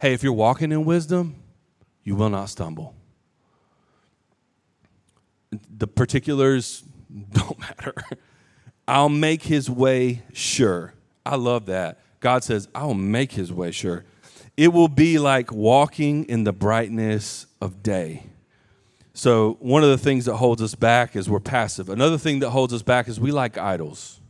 hey, 0.00 0.12
if 0.12 0.24
you're 0.24 0.32
walking 0.32 0.72
in 0.72 0.84
wisdom, 0.84 1.36
you 2.02 2.16
will 2.16 2.30
not 2.30 2.48
stumble. 2.48 2.96
The 5.50 5.86
particulars 5.86 6.82
don't 7.32 7.58
matter. 7.60 7.94
I'll 8.88 9.08
make 9.08 9.44
his 9.44 9.70
way 9.70 10.22
sure. 10.32 10.94
I 11.24 11.36
love 11.36 11.66
that. 11.66 12.00
God 12.18 12.42
says, 12.42 12.68
I'll 12.74 12.94
make 12.94 13.32
his 13.32 13.52
way 13.52 13.70
sure. 13.70 14.04
It 14.56 14.72
will 14.72 14.88
be 14.88 15.18
like 15.18 15.52
walking 15.52 16.24
in 16.24 16.42
the 16.42 16.52
brightness 16.52 17.46
of 17.60 17.82
day. 17.82 18.24
So, 19.12 19.56
one 19.60 19.82
of 19.82 19.90
the 19.90 19.98
things 19.98 20.24
that 20.26 20.36
holds 20.36 20.62
us 20.62 20.74
back 20.74 21.16
is 21.16 21.28
we're 21.28 21.40
passive. 21.40 21.88
Another 21.88 22.16
thing 22.16 22.38
that 22.40 22.50
holds 22.50 22.72
us 22.72 22.82
back 22.82 23.08
is 23.08 23.18
we 23.18 23.32
like 23.32 23.58
idols. 23.58 24.20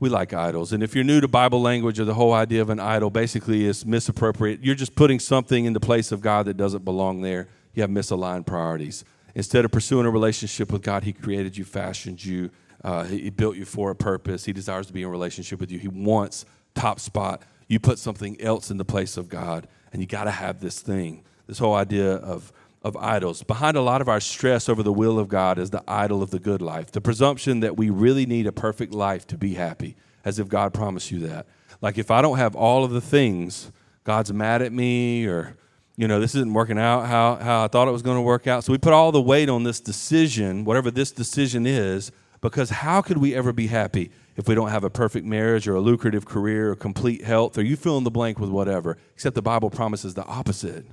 We 0.00 0.08
like 0.08 0.32
idols. 0.32 0.72
And 0.72 0.82
if 0.82 0.94
you're 0.94 1.04
new 1.04 1.20
to 1.20 1.28
Bible 1.28 1.60
language 1.60 2.00
or 2.00 2.04
the 2.04 2.14
whole 2.14 2.32
idea 2.32 2.60
of 2.62 2.70
an 2.70 2.80
idol, 2.80 3.10
basically 3.10 3.64
is 3.64 3.86
misappropriate. 3.86 4.60
You're 4.62 4.74
just 4.74 4.94
putting 4.94 5.18
something 5.18 5.64
in 5.64 5.72
the 5.72 5.80
place 5.80 6.12
of 6.12 6.20
God 6.20 6.46
that 6.46 6.56
doesn't 6.56 6.84
belong 6.84 7.22
there. 7.22 7.48
You 7.74 7.82
have 7.82 7.90
misaligned 7.90 8.46
priorities. 8.46 9.04
Instead 9.34 9.64
of 9.64 9.70
pursuing 9.70 10.04
a 10.04 10.10
relationship 10.10 10.72
with 10.72 10.82
God, 10.82 11.04
He 11.04 11.12
created 11.12 11.56
you, 11.56 11.64
fashioned 11.64 12.24
you, 12.24 12.50
uh, 12.84 13.04
He 13.04 13.30
built 13.30 13.56
you 13.56 13.64
for 13.64 13.90
a 13.90 13.94
purpose. 13.94 14.44
He 14.44 14.52
desires 14.52 14.86
to 14.88 14.92
be 14.92 15.02
in 15.02 15.08
relationship 15.08 15.60
with 15.60 15.70
you. 15.70 15.78
He 15.78 15.88
wants 15.88 16.44
top 16.74 17.00
spot. 17.00 17.42
You 17.68 17.78
put 17.78 17.98
something 17.98 18.40
else 18.40 18.70
in 18.70 18.76
the 18.76 18.84
place 18.84 19.16
of 19.16 19.28
God, 19.28 19.68
and 19.92 20.02
you 20.02 20.08
got 20.08 20.24
to 20.24 20.30
have 20.30 20.60
this 20.60 20.80
thing 20.80 21.22
this 21.52 21.58
whole 21.58 21.74
idea 21.74 22.14
of, 22.14 22.50
of 22.82 22.96
idols. 22.96 23.42
Behind 23.42 23.76
a 23.76 23.82
lot 23.82 24.00
of 24.00 24.08
our 24.08 24.20
stress 24.20 24.70
over 24.70 24.82
the 24.82 24.90
will 24.90 25.18
of 25.18 25.28
God 25.28 25.58
is 25.58 25.68
the 25.68 25.84
idol 25.86 26.22
of 26.22 26.30
the 26.30 26.38
good 26.38 26.62
life, 26.62 26.92
the 26.92 27.00
presumption 27.02 27.60
that 27.60 27.76
we 27.76 27.90
really 27.90 28.24
need 28.24 28.46
a 28.46 28.52
perfect 28.52 28.94
life 28.94 29.26
to 29.26 29.36
be 29.36 29.52
happy, 29.52 29.94
as 30.24 30.38
if 30.38 30.48
God 30.48 30.72
promised 30.72 31.10
you 31.10 31.18
that. 31.26 31.46
Like 31.82 31.98
if 31.98 32.10
I 32.10 32.22
don't 32.22 32.38
have 32.38 32.56
all 32.56 32.84
of 32.84 32.90
the 32.90 33.02
things, 33.02 33.70
God's 34.04 34.32
mad 34.32 34.62
at 34.62 34.72
me, 34.72 35.26
or 35.26 35.58
you 35.98 36.08
know, 36.08 36.20
this 36.20 36.34
isn't 36.34 36.54
working 36.54 36.78
out 36.78 37.04
how, 37.04 37.34
how 37.34 37.64
I 37.64 37.68
thought 37.68 37.86
it 37.86 37.92
was 37.92 38.00
going 38.00 38.16
to 38.16 38.22
work 38.22 38.46
out. 38.46 38.64
So 38.64 38.72
we 38.72 38.78
put 38.78 38.94
all 38.94 39.12
the 39.12 39.20
weight 39.20 39.50
on 39.50 39.62
this 39.62 39.78
decision, 39.78 40.64
whatever 40.64 40.90
this 40.90 41.12
decision 41.12 41.66
is, 41.66 42.12
because 42.40 42.70
how 42.70 43.02
could 43.02 43.18
we 43.18 43.34
ever 43.34 43.52
be 43.52 43.66
happy 43.66 44.10
if 44.36 44.48
we 44.48 44.54
don't 44.54 44.70
have 44.70 44.84
a 44.84 44.90
perfect 44.90 45.26
marriage 45.26 45.68
or 45.68 45.74
a 45.74 45.80
lucrative 45.80 46.24
career 46.24 46.70
or 46.70 46.76
complete 46.76 47.24
health 47.24 47.58
or 47.58 47.62
you 47.62 47.76
fill 47.76 47.98
in 47.98 48.04
the 48.04 48.10
blank 48.10 48.38
with 48.38 48.48
whatever? 48.48 48.96
Except 49.12 49.34
the 49.34 49.42
Bible 49.42 49.68
promises 49.68 50.14
the 50.14 50.24
opposite 50.24 50.86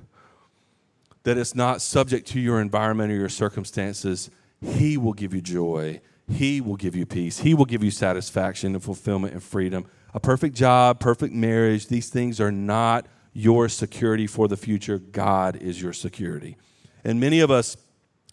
that 1.23 1.37
it's 1.37 1.55
not 1.55 1.81
subject 1.81 2.27
to 2.27 2.39
your 2.39 2.61
environment 2.61 3.11
or 3.11 3.15
your 3.15 3.29
circumstances. 3.29 4.29
He 4.61 4.97
will 4.97 5.13
give 5.13 5.33
you 5.33 5.41
joy. 5.41 6.01
He 6.27 6.61
will 6.61 6.75
give 6.75 6.95
you 6.95 7.05
peace. 7.05 7.39
He 7.39 7.53
will 7.53 7.65
give 7.65 7.83
you 7.83 7.91
satisfaction 7.91 8.73
and 8.73 8.83
fulfillment 8.83 9.33
and 9.33 9.43
freedom. 9.43 9.85
A 10.13 10.19
perfect 10.19 10.55
job, 10.55 10.99
perfect 10.99 11.33
marriage, 11.33 11.87
these 11.87 12.09
things 12.09 12.39
are 12.39 12.51
not 12.51 13.05
your 13.33 13.69
security 13.69 14.27
for 14.27 14.47
the 14.47 14.57
future. 14.57 14.97
God 14.97 15.55
is 15.57 15.81
your 15.81 15.93
security. 15.93 16.57
And 17.03 17.19
many 17.19 17.39
of 17.39 17.51
us, 17.51 17.77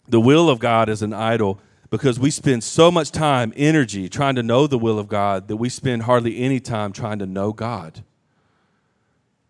the 0.07 0.19
will 0.19 0.49
of 0.49 0.59
God 0.59 0.89
is 0.89 1.01
an 1.01 1.13
idol 1.13 1.59
because 1.89 2.19
we 2.19 2.31
spend 2.31 2.63
so 2.63 2.91
much 2.91 3.11
time, 3.11 3.53
energy 3.55 4.09
trying 4.09 4.35
to 4.35 4.43
know 4.43 4.67
the 4.67 4.77
will 4.77 4.99
of 4.99 5.07
God 5.07 5.47
that 5.47 5.57
we 5.57 5.69
spend 5.69 6.03
hardly 6.03 6.39
any 6.39 6.59
time 6.59 6.91
trying 6.91 7.19
to 7.19 7.25
know 7.25 7.53
God. 7.53 8.03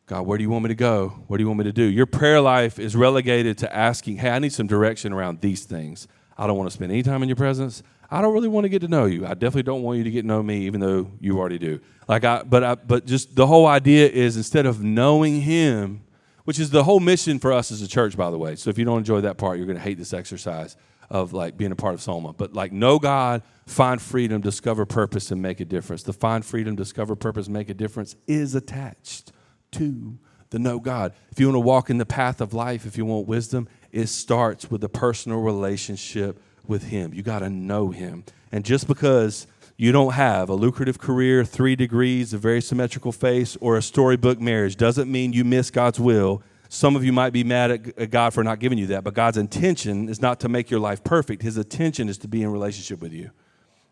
God, 0.07 0.21
where 0.21 0.37
do 0.37 0.43
you 0.43 0.49
want 0.49 0.63
me 0.63 0.69
to 0.69 0.75
go? 0.75 1.09
What 1.27 1.35
do 1.35 1.43
you 1.43 1.47
want 1.47 1.59
me 1.59 1.65
to 1.65 1.73
do? 1.73 1.83
Your 1.83 2.05
prayer 2.05 2.39
life 2.39 2.79
is 2.79 2.95
relegated 2.95 3.57
to 3.59 3.75
asking, 3.75 4.17
hey, 4.17 4.29
I 4.29 4.39
need 4.39 4.53
some 4.53 4.65
direction 4.65 5.11
around 5.11 5.41
these 5.41 5.65
things. 5.65 6.07
I 6.37 6.47
don't 6.47 6.57
want 6.57 6.69
to 6.69 6.73
spend 6.73 6.93
any 6.93 7.03
time 7.03 7.23
in 7.23 7.29
your 7.29 7.35
presence. 7.35 7.83
I 8.09 8.21
don't 8.21 8.33
really 8.33 8.47
want 8.47 8.63
to 8.63 8.69
get 8.69 8.79
to 8.79 8.87
know 8.87 9.03
you. 9.03 9.25
I 9.25 9.33
definitely 9.33 9.63
don't 9.63 9.83
want 9.83 9.97
you 9.97 10.05
to 10.05 10.11
get 10.11 10.21
to 10.21 10.27
know 10.27 10.41
me, 10.41 10.65
even 10.65 10.79
though 10.79 11.11
you 11.19 11.37
already 11.37 11.57
do. 11.57 11.81
Like 12.07 12.23
I, 12.23 12.43
but 12.43 12.63
I, 12.63 12.75
but 12.75 13.05
just 13.05 13.35
the 13.35 13.47
whole 13.47 13.67
idea 13.67 14.07
is 14.07 14.37
instead 14.37 14.65
of 14.65 14.81
knowing 14.81 15.41
Him, 15.41 16.03
which 16.45 16.57
is 16.57 16.69
the 16.69 16.85
whole 16.85 17.01
mission 17.01 17.37
for 17.37 17.51
us 17.51 17.69
as 17.69 17.81
a 17.81 17.87
church, 17.87 18.15
by 18.15 18.31
the 18.31 18.37
way. 18.37 18.55
So 18.55 18.69
if 18.69 18.77
you 18.77 18.85
don't 18.85 18.99
enjoy 18.99 19.19
that 19.21 19.37
part, 19.37 19.57
you're 19.57 19.67
going 19.67 19.77
to 19.77 19.83
hate 19.83 19.97
this 19.97 20.13
exercise 20.13 20.77
of 21.09 21.33
like 21.33 21.57
being 21.57 21.73
a 21.73 21.75
part 21.75 21.95
of 21.95 22.01
Soma. 22.01 22.31
But 22.31 22.53
like 22.53 22.71
know 22.71 22.97
God, 22.97 23.41
find 23.65 24.01
freedom, 24.01 24.39
discover 24.39 24.85
purpose, 24.85 25.31
and 25.31 25.41
make 25.41 25.59
a 25.59 25.65
difference. 25.65 26.03
The 26.03 26.13
find 26.13 26.45
freedom, 26.45 26.77
discover 26.77 27.17
purpose, 27.17 27.49
make 27.49 27.67
a 27.67 27.73
difference 27.73 28.15
is 28.25 28.55
attached 28.55 29.33
to 29.71 30.17
the 30.49 30.59
know 30.59 30.79
God. 30.79 31.13
If 31.31 31.39
you 31.39 31.47
want 31.47 31.55
to 31.55 31.59
walk 31.59 31.89
in 31.89 31.97
the 31.97 32.05
path 32.05 32.41
of 32.41 32.53
life, 32.53 32.85
if 32.85 32.97
you 32.97 33.05
want 33.05 33.27
wisdom, 33.27 33.67
it 33.91 34.07
starts 34.07 34.69
with 34.71 34.83
a 34.83 34.89
personal 34.89 35.41
relationship 35.41 36.41
with 36.65 36.83
Him. 36.83 37.13
You 37.13 37.23
got 37.23 37.39
to 37.39 37.49
know 37.49 37.91
Him. 37.91 38.23
And 38.51 38.63
just 38.63 38.87
because 38.87 39.47
you 39.75 39.91
don't 39.91 40.13
have 40.13 40.49
a 40.49 40.55
lucrative 40.55 40.97
career, 40.97 41.45
three 41.45 41.75
degrees, 41.75 42.33
a 42.33 42.37
very 42.37 42.61
symmetrical 42.61 43.11
face, 43.11 43.57
or 43.61 43.77
a 43.77 43.81
storybook 43.81 44.39
marriage 44.39 44.75
doesn't 44.75 45.11
mean 45.11 45.33
you 45.33 45.43
miss 45.43 45.69
God's 45.69 45.99
will. 45.99 46.41
Some 46.69 46.95
of 46.95 47.03
you 47.03 47.13
might 47.13 47.31
be 47.31 47.43
mad 47.43 47.93
at 47.97 48.09
God 48.09 48.33
for 48.33 48.43
not 48.43 48.59
giving 48.59 48.77
you 48.77 48.87
that, 48.87 49.03
but 49.03 49.13
God's 49.13 49.37
intention 49.37 50.09
is 50.09 50.21
not 50.21 50.39
to 50.41 50.49
make 50.49 50.69
your 50.69 50.79
life 50.79 51.03
perfect. 51.03 51.41
His 51.41 51.57
intention 51.57 52.09
is 52.09 52.17
to 52.19 52.27
be 52.27 52.41
in 52.41 52.51
relationship 52.51 53.01
with 53.01 53.13
you, 53.13 53.31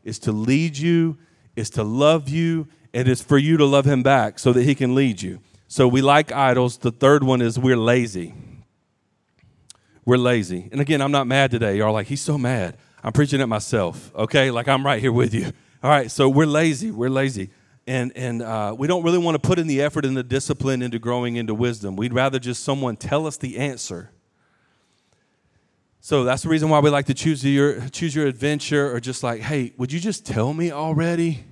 is 0.03 0.19
to 0.19 0.31
lead 0.31 0.77
you, 0.77 1.17
is 1.55 1.69
to 1.71 1.83
love 1.83 2.27
you, 2.27 2.67
and 2.93 3.07
it's 3.07 3.21
for 3.21 3.37
you 3.37 3.55
to 3.57 3.65
love 3.65 3.85
Him 3.85 4.03
back 4.03 4.39
so 4.39 4.51
that 4.53 4.63
He 4.63 4.75
can 4.75 4.95
lead 4.95 5.21
you. 5.21 5.39
So 5.75 5.89
we 5.89 6.01
like 6.01 6.31
idols. 6.31 6.77
The 6.77 6.89
third 6.89 7.21
one 7.21 7.41
is 7.41 7.59
we're 7.59 7.75
lazy. 7.75 8.33
We're 10.05 10.15
lazy. 10.15 10.69
And 10.71 10.79
again, 10.79 11.01
I'm 11.01 11.11
not 11.11 11.27
mad 11.27 11.51
today. 11.51 11.79
Y'all 11.79 11.91
like, 11.91 12.07
he's 12.07 12.21
so 12.21 12.37
mad. 12.37 12.77
I'm 13.03 13.11
preaching 13.11 13.41
it 13.41 13.47
myself, 13.47 14.09
okay? 14.15 14.51
Like 14.51 14.69
I'm 14.69 14.85
right 14.85 15.01
here 15.01 15.11
with 15.11 15.33
you. 15.33 15.51
All 15.83 15.89
right, 15.89 16.09
so 16.09 16.29
we're 16.29 16.45
lazy. 16.45 16.91
We're 16.91 17.09
lazy. 17.09 17.49
And, 17.85 18.13
and 18.15 18.41
uh, 18.41 18.73
we 18.77 18.87
don't 18.87 19.03
really 19.03 19.17
want 19.17 19.35
to 19.35 19.45
put 19.45 19.59
in 19.59 19.67
the 19.67 19.81
effort 19.81 20.05
and 20.05 20.15
the 20.15 20.23
discipline 20.23 20.81
into 20.81 20.97
growing 20.97 21.35
into 21.35 21.53
wisdom. 21.53 21.97
We'd 21.97 22.13
rather 22.13 22.39
just 22.39 22.63
someone 22.63 22.95
tell 22.95 23.27
us 23.27 23.35
the 23.35 23.57
answer. 23.57 24.11
So 25.99 26.23
that's 26.23 26.43
the 26.43 26.47
reason 26.47 26.69
why 26.69 26.79
we 26.79 26.89
like 26.89 27.07
to 27.07 27.13
choose 27.13 27.43
your, 27.43 27.89
choose 27.89 28.15
your 28.15 28.27
adventure 28.27 28.95
or 28.95 29.01
just 29.01 29.23
like, 29.23 29.41
hey, 29.41 29.73
would 29.75 29.91
you 29.91 29.99
just 29.99 30.25
tell 30.25 30.53
me 30.53 30.71
already? 30.71 31.43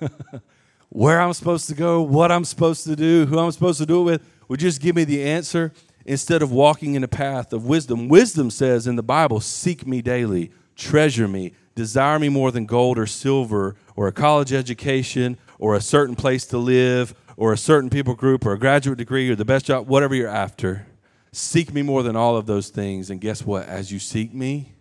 where 0.88 1.20
I'm 1.20 1.32
supposed 1.32 1.68
to 1.68 1.74
go, 1.74 2.00
what 2.02 2.32
I'm 2.32 2.44
supposed 2.44 2.84
to 2.84 2.96
do, 2.96 3.26
who 3.26 3.38
I'm 3.38 3.52
supposed 3.52 3.78
to 3.78 3.86
do 3.86 4.00
it 4.00 4.04
with, 4.04 4.28
would 4.48 4.60
just 4.60 4.80
give 4.80 4.96
me 4.96 5.04
the 5.04 5.24
answer 5.24 5.72
instead 6.04 6.42
of 6.42 6.52
walking 6.52 6.94
in 6.94 7.02
a 7.02 7.08
path 7.08 7.52
of 7.52 7.66
wisdom. 7.66 8.08
Wisdom 8.08 8.50
says 8.50 8.86
in 8.86 8.96
the 8.96 9.02
Bible, 9.02 9.40
seek 9.40 9.86
me 9.86 10.00
daily, 10.00 10.52
treasure 10.76 11.26
me, 11.26 11.52
desire 11.74 12.18
me 12.18 12.28
more 12.28 12.50
than 12.50 12.64
gold 12.64 12.98
or 12.98 13.06
silver 13.06 13.74
or 13.96 14.06
a 14.06 14.12
college 14.12 14.52
education 14.52 15.36
or 15.58 15.74
a 15.74 15.80
certain 15.80 16.14
place 16.14 16.46
to 16.46 16.58
live 16.58 17.14
or 17.36 17.52
a 17.52 17.56
certain 17.56 17.90
people 17.90 18.14
group 18.14 18.46
or 18.46 18.52
a 18.52 18.58
graduate 18.58 18.98
degree 18.98 19.28
or 19.28 19.34
the 19.34 19.44
best 19.44 19.66
job, 19.66 19.88
whatever 19.88 20.14
you're 20.14 20.28
after. 20.28 20.86
Seek 21.32 21.74
me 21.74 21.82
more 21.82 22.02
than 22.02 22.16
all 22.16 22.36
of 22.36 22.46
those 22.46 22.70
things. 22.70 23.10
And 23.10 23.20
guess 23.20 23.44
what? 23.44 23.66
As 23.66 23.92
you 23.92 23.98
seek 23.98 24.32
me, 24.32 24.72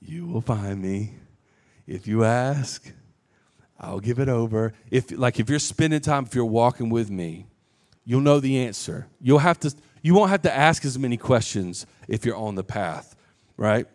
you 0.00 0.26
will 0.26 0.40
find 0.40 0.80
me. 0.80 1.14
If 1.86 2.06
you 2.06 2.24
ask, 2.24 2.90
I'll 3.78 4.00
give 4.00 4.18
it 4.18 4.28
over. 4.28 4.72
If 4.90 5.10
like 5.10 5.38
if 5.38 5.50
you're 5.50 5.58
spending 5.58 6.00
time, 6.00 6.24
if 6.24 6.34
you're 6.34 6.44
walking 6.44 6.88
with 6.88 7.10
me, 7.10 7.46
you'll 8.04 8.22
know 8.22 8.40
the 8.40 8.58
answer. 8.58 9.06
You'll 9.20 9.40
have 9.40 9.60
to 9.60 9.74
you 10.02 10.14
won't 10.14 10.30
have 10.30 10.42
to 10.42 10.54
ask 10.54 10.84
as 10.84 10.98
many 10.98 11.16
questions 11.16 11.86
if 12.08 12.24
you're 12.24 12.36
on 12.36 12.54
the 12.54 12.64
path, 12.64 13.16
right? 13.56 13.86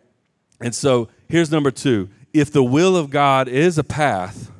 And 0.60 0.74
so 0.74 1.08
here's 1.28 1.50
number 1.50 1.70
two. 1.70 2.08
If 2.32 2.52
the 2.52 2.62
will 2.62 2.96
of 2.96 3.10
God 3.10 3.48
is 3.48 3.78
a 3.78 3.84
path, 3.84 4.50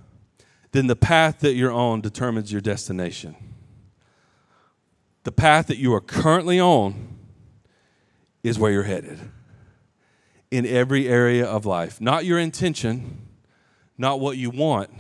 then 0.73 0.87
the 0.87 0.97
path 0.97 1.41
that 1.41 1.55
you're 1.55 1.73
on 1.73 2.01
determines 2.01 2.51
your 2.51 2.61
destination. 2.61 3.37
The 5.25 5.33
path 5.33 5.69
that 5.69 5.77
you 5.79 5.95
are 5.95 6.01
currently 6.01 6.59
on 6.59 7.17
is 8.43 8.59
where 8.59 8.73
you're 8.73 8.83
headed 8.83 9.21
in 10.51 10.67
every 10.67 11.09
area 11.09 11.47
of 11.47 11.65
life. 11.65 12.01
Not 12.01 12.25
your 12.25 12.39
intention, 12.39 13.27
not 13.97 14.21
what 14.21 14.37
you 14.37 14.51
want, 14.51 14.91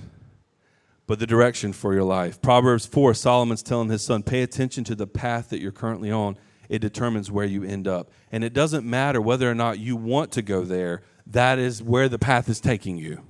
but 1.06 1.18
the 1.18 1.26
direction 1.26 1.72
for 1.72 1.92
your 1.92 2.04
life. 2.04 2.40
Proverbs 2.40 2.86
4, 2.86 3.14
Solomon's 3.14 3.62
telling 3.62 3.88
his 3.88 4.02
son, 4.02 4.22
pay 4.22 4.42
attention 4.42 4.84
to 4.84 4.94
the 4.94 5.06
path 5.06 5.50
that 5.50 5.60
you're 5.60 5.72
currently 5.72 6.10
on. 6.10 6.36
It 6.68 6.78
determines 6.78 7.30
where 7.30 7.44
you 7.44 7.64
end 7.64 7.88
up. 7.88 8.10
And 8.30 8.44
it 8.44 8.52
doesn't 8.52 8.88
matter 8.88 9.20
whether 9.20 9.50
or 9.50 9.54
not 9.54 9.78
you 9.78 9.96
want 9.96 10.32
to 10.32 10.42
go 10.42 10.62
there, 10.62 11.02
that 11.26 11.58
is 11.58 11.82
where 11.82 12.08
the 12.08 12.18
path 12.18 12.48
is 12.48 12.60
taking 12.60 12.96
you. 12.96 13.22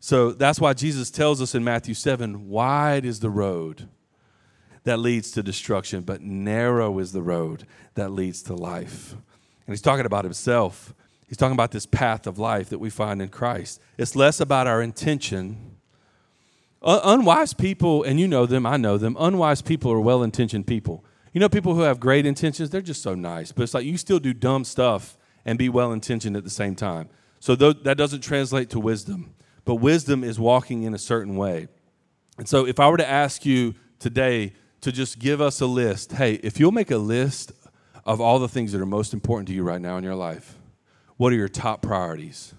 So 0.00 0.32
that's 0.32 0.60
why 0.60 0.72
Jesus 0.72 1.10
tells 1.10 1.40
us 1.40 1.54
in 1.54 1.62
Matthew 1.62 1.94
7 1.94 2.48
wide 2.48 3.04
is 3.04 3.20
the 3.20 3.30
road 3.30 3.88
that 4.84 4.98
leads 4.98 5.30
to 5.32 5.42
destruction, 5.42 6.02
but 6.02 6.22
narrow 6.22 6.98
is 6.98 7.12
the 7.12 7.22
road 7.22 7.66
that 7.94 8.10
leads 8.10 8.42
to 8.44 8.54
life. 8.54 9.12
And 9.12 9.72
he's 9.72 9.82
talking 9.82 10.06
about 10.06 10.24
himself. 10.24 10.92
He's 11.28 11.36
talking 11.36 11.54
about 11.54 11.70
this 11.70 11.86
path 11.86 12.26
of 12.26 12.38
life 12.38 12.68
that 12.70 12.78
we 12.78 12.90
find 12.90 13.22
in 13.22 13.28
Christ. 13.28 13.80
It's 13.96 14.16
less 14.16 14.40
about 14.40 14.66
our 14.66 14.82
intention 14.82 15.71
unwise 16.84 17.54
people, 17.54 18.02
and 18.02 18.18
you 18.18 18.26
know 18.28 18.46
them, 18.46 18.66
I 18.66 18.76
know 18.76 18.98
them, 18.98 19.16
unwise 19.18 19.62
people 19.62 19.92
are 19.92 20.00
well 20.00 20.22
intentioned 20.22 20.66
people. 20.66 21.04
You 21.32 21.40
know, 21.40 21.48
people 21.48 21.74
who 21.74 21.82
have 21.82 22.00
great 22.00 22.26
intentions, 22.26 22.70
they're 22.70 22.82
just 22.82 23.02
so 23.02 23.14
nice, 23.14 23.52
but 23.52 23.62
it's 23.62 23.74
like 23.74 23.86
you 23.86 23.96
still 23.96 24.18
do 24.18 24.34
dumb 24.34 24.64
stuff 24.64 25.16
and 25.44 25.58
be 25.58 25.68
well 25.68 25.92
intentioned 25.92 26.36
at 26.36 26.44
the 26.44 26.50
same 26.50 26.74
time. 26.74 27.08
So 27.40 27.56
that 27.56 27.96
doesn't 27.96 28.20
translate 28.20 28.70
to 28.70 28.78
wisdom, 28.78 29.34
but 29.64 29.76
wisdom 29.76 30.22
is 30.22 30.38
walking 30.38 30.82
in 30.82 30.94
a 30.94 30.98
certain 30.98 31.36
way. 31.36 31.68
And 32.38 32.48
so 32.48 32.66
if 32.66 32.78
I 32.78 32.88
were 32.88 32.96
to 32.98 33.08
ask 33.08 33.44
you 33.44 33.74
today 33.98 34.52
to 34.80 34.92
just 34.92 35.18
give 35.18 35.40
us 35.40 35.60
a 35.60 35.66
list, 35.66 36.12
hey, 36.12 36.34
if 36.34 36.60
you'll 36.60 36.72
make 36.72 36.90
a 36.90 36.98
list 36.98 37.52
of 38.04 38.20
all 38.20 38.38
the 38.38 38.48
things 38.48 38.72
that 38.72 38.80
are 38.80 38.86
most 38.86 39.14
important 39.14 39.48
to 39.48 39.54
you 39.54 39.62
right 39.62 39.80
now 39.80 39.96
in 39.96 40.04
your 40.04 40.14
life, 40.14 40.56
what 41.16 41.32
are 41.32 41.36
your 41.36 41.48
top 41.48 41.82
priorities? 41.82 42.54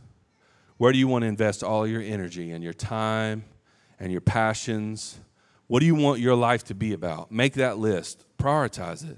Where 0.77 0.91
do 0.91 0.97
you 0.97 1.07
want 1.07 1.23
to 1.23 1.27
invest 1.27 1.63
all 1.63 1.85
your 1.85 2.01
energy 2.01 2.51
and 2.51 2.63
your 2.63 2.73
time 2.73 3.45
and 3.99 4.11
your 4.11 4.21
passions. 4.21 5.19
What 5.67 5.79
do 5.79 5.85
you 5.85 5.95
want 5.95 6.19
your 6.19 6.35
life 6.35 6.63
to 6.65 6.75
be 6.75 6.93
about? 6.93 7.31
Make 7.31 7.53
that 7.53 7.77
list, 7.77 8.25
prioritize 8.37 9.09
it. 9.09 9.17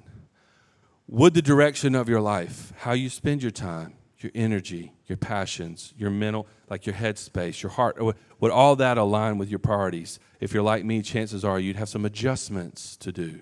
Would 1.07 1.33
the 1.33 1.41
direction 1.41 1.95
of 1.95 2.09
your 2.09 2.21
life, 2.21 2.73
how 2.77 2.93
you 2.93 3.09
spend 3.09 3.41
your 3.41 3.51
time, 3.51 3.93
your 4.19 4.31
energy, 4.33 4.93
your 5.05 5.17
passions, 5.17 5.93
your 5.97 6.09
mental, 6.09 6.47
like 6.69 6.85
your 6.85 6.95
headspace, 6.95 7.61
your 7.61 7.71
heart, 7.71 7.97
would 8.39 8.51
all 8.51 8.75
that 8.77 8.97
align 8.97 9.37
with 9.37 9.49
your 9.49 9.59
priorities? 9.59 10.19
If 10.39 10.53
you're 10.53 10.63
like 10.63 10.83
me, 10.83 11.01
chances 11.01 11.45
are 11.45 11.59
you'd 11.59 11.75
have 11.75 11.89
some 11.89 12.05
adjustments 12.05 12.97
to 12.97 13.11
do. 13.11 13.41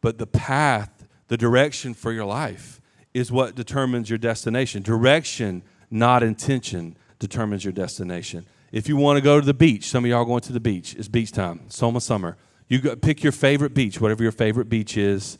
But 0.00 0.18
the 0.18 0.26
path, 0.26 1.06
the 1.28 1.36
direction 1.36 1.94
for 1.94 2.12
your 2.12 2.24
life 2.24 2.80
is 3.14 3.30
what 3.30 3.54
determines 3.54 4.10
your 4.10 4.18
destination. 4.18 4.82
Direction, 4.82 5.62
not 5.90 6.22
intention, 6.22 6.96
determines 7.18 7.64
your 7.64 7.72
destination. 7.72 8.44
If 8.72 8.88
you 8.88 8.96
want 8.96 9.18
to 9.18 9.20
go 9.20 9.38
to 9.38 9.44
the 9.44 9.54
beach, 9.54 9.88
some 9.88 10.04
of 10.04 10.10
y'all 10.10 10.24
going 10.24 10.40
to 10.40 10.52
the 10.52 10.60
beach. 10.60 10.94
It's 10.94 11.06
beach 11.06 11.30
time, 11.30 11.60
Soma 11.68 12.00
summer. 12.00 12.38
You 12.68 12.80
go, 12.80 12.96
pick 12.96 13.22
your 13.22 13.32
favorite 13.32 13.74
beach, 13.74 14.00
whatever 14.00 14.22
your 14.22 14.32
favorite 14.32 14.70
beach 14.70 14.96
is. 14.96 15.36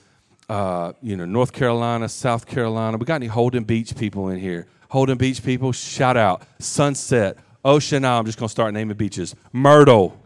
Uh, 0.51 0.93
you 1.01 1.17
know, 1.17 1.25
North 1.25 1.53
Carolina, 1.53 2.11
South 2.11 2.45
Carolina. 2.45 2.99
We 2.99 3.07
got 3.07 3.15
any 3.15 3.27
Holden 3.27 3.65
Beach 3.65 3.97
people 3.97 4.29
in 4.29 4.39
here? 4.39 4.67
Holden 4.91 5.17
Beach 5.17 5.43
people, 5.43 5.73
shout 5.73 6.19
out. 6.19 6.43
Sunset, 6.59 7.39
Ocean. 7.65 8.05
Isle. 8.05 8.19
I'm 8.19 8.27
just 8.27 8.39
gonna 8.39 8.51
start 8.51 8.75
naming 8.75 8.99
beaches. 8.99 9.35
Myrtle. 9.51 10.19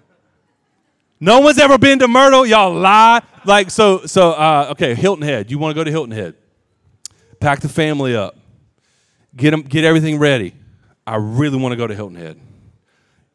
No 1.20 1.38
one's 1.40 1.58
ever 1.58 1.78
been 1.78 2.00
to 2.00 2.08
Myrtle. 2.08 2.44
Y'all 2.44 2.74
lie. 2.74 3.22
Like 3.44 3.70
so. 3.70 4.04
So 4.06 4.32
uh, 4.32 4.68
okay, 4.72 4.96
Hilton 4.96 5.22
Head. 5.22 5.48
You 5.50 5.58
want 5.58 5.76
to 5.76 5.80
go 5.80 5.84
to 5.84 5.90
Hilton 5.92 6.10
Head? 6.10 6.34
Pack 7.38 7.60
the 7.60 7.68
family 7.68 8.16
up. 8.16 8.36
Get 9.36 9.52
them. 9.52 9.62
Get 9.62 9.84
everything 9.84 10.18
ready. 10.18 10.54
I 11.06 11.16
really 11.16 11.58
want 11.58 11.70
to 11.70 11.76
go 11.76 11.86
to 11.86 11.94
Hilton 11.94 12.16
Head. 12.16 12.40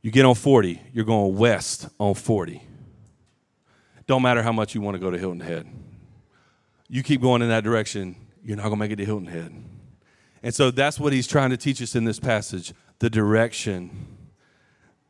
You 0.01 0.09
get 0.11 0.25
on 0.25 0.35
40, 0.35 0.81
you're 0.93 1.05
going 1.05 1.35
west 1.35 1.87
on 1.99 2.15
40. 2.15 2.63
Don't 4.07 4.21
matter 4.21 4.41
how 4.41 4.51
much 4.51 4.73
you 4.73 4.81
want 4.81 4.95
to 4.95 4.99
go 4.99 5.11
to 5.11 5.17
Hilton 5.17 5.41
Head. 5.41 5.67
You 6.89 7.03
keep 7.03 7.21
going 7.21 7.41
in 7.41 7.49
that 7.49 7.63
direction, 7.63 8.15
you're 8.43 8.57
not 8.57 8.63
going 8.63 8.75
to 8.75 8.79
make 8.79 8.91
it 8.91 8.95
to 8.97 9.05
Hilton 9.05 9.27
Head. 9.27 9.53
And 10.43 10.53
so 10.53 10.71
that's 10.71 10.99
what 10.99 11.13
he's 11.13 11.27
trying 11.27 11.51
to 11.51 11.57
teach 11.57 11.81
us 11.81 11.95
in 11.95 12.03
this 12.03 12.19
passage. 12.19 12.73
The 12.99 13.09
direction, 13.09 14.07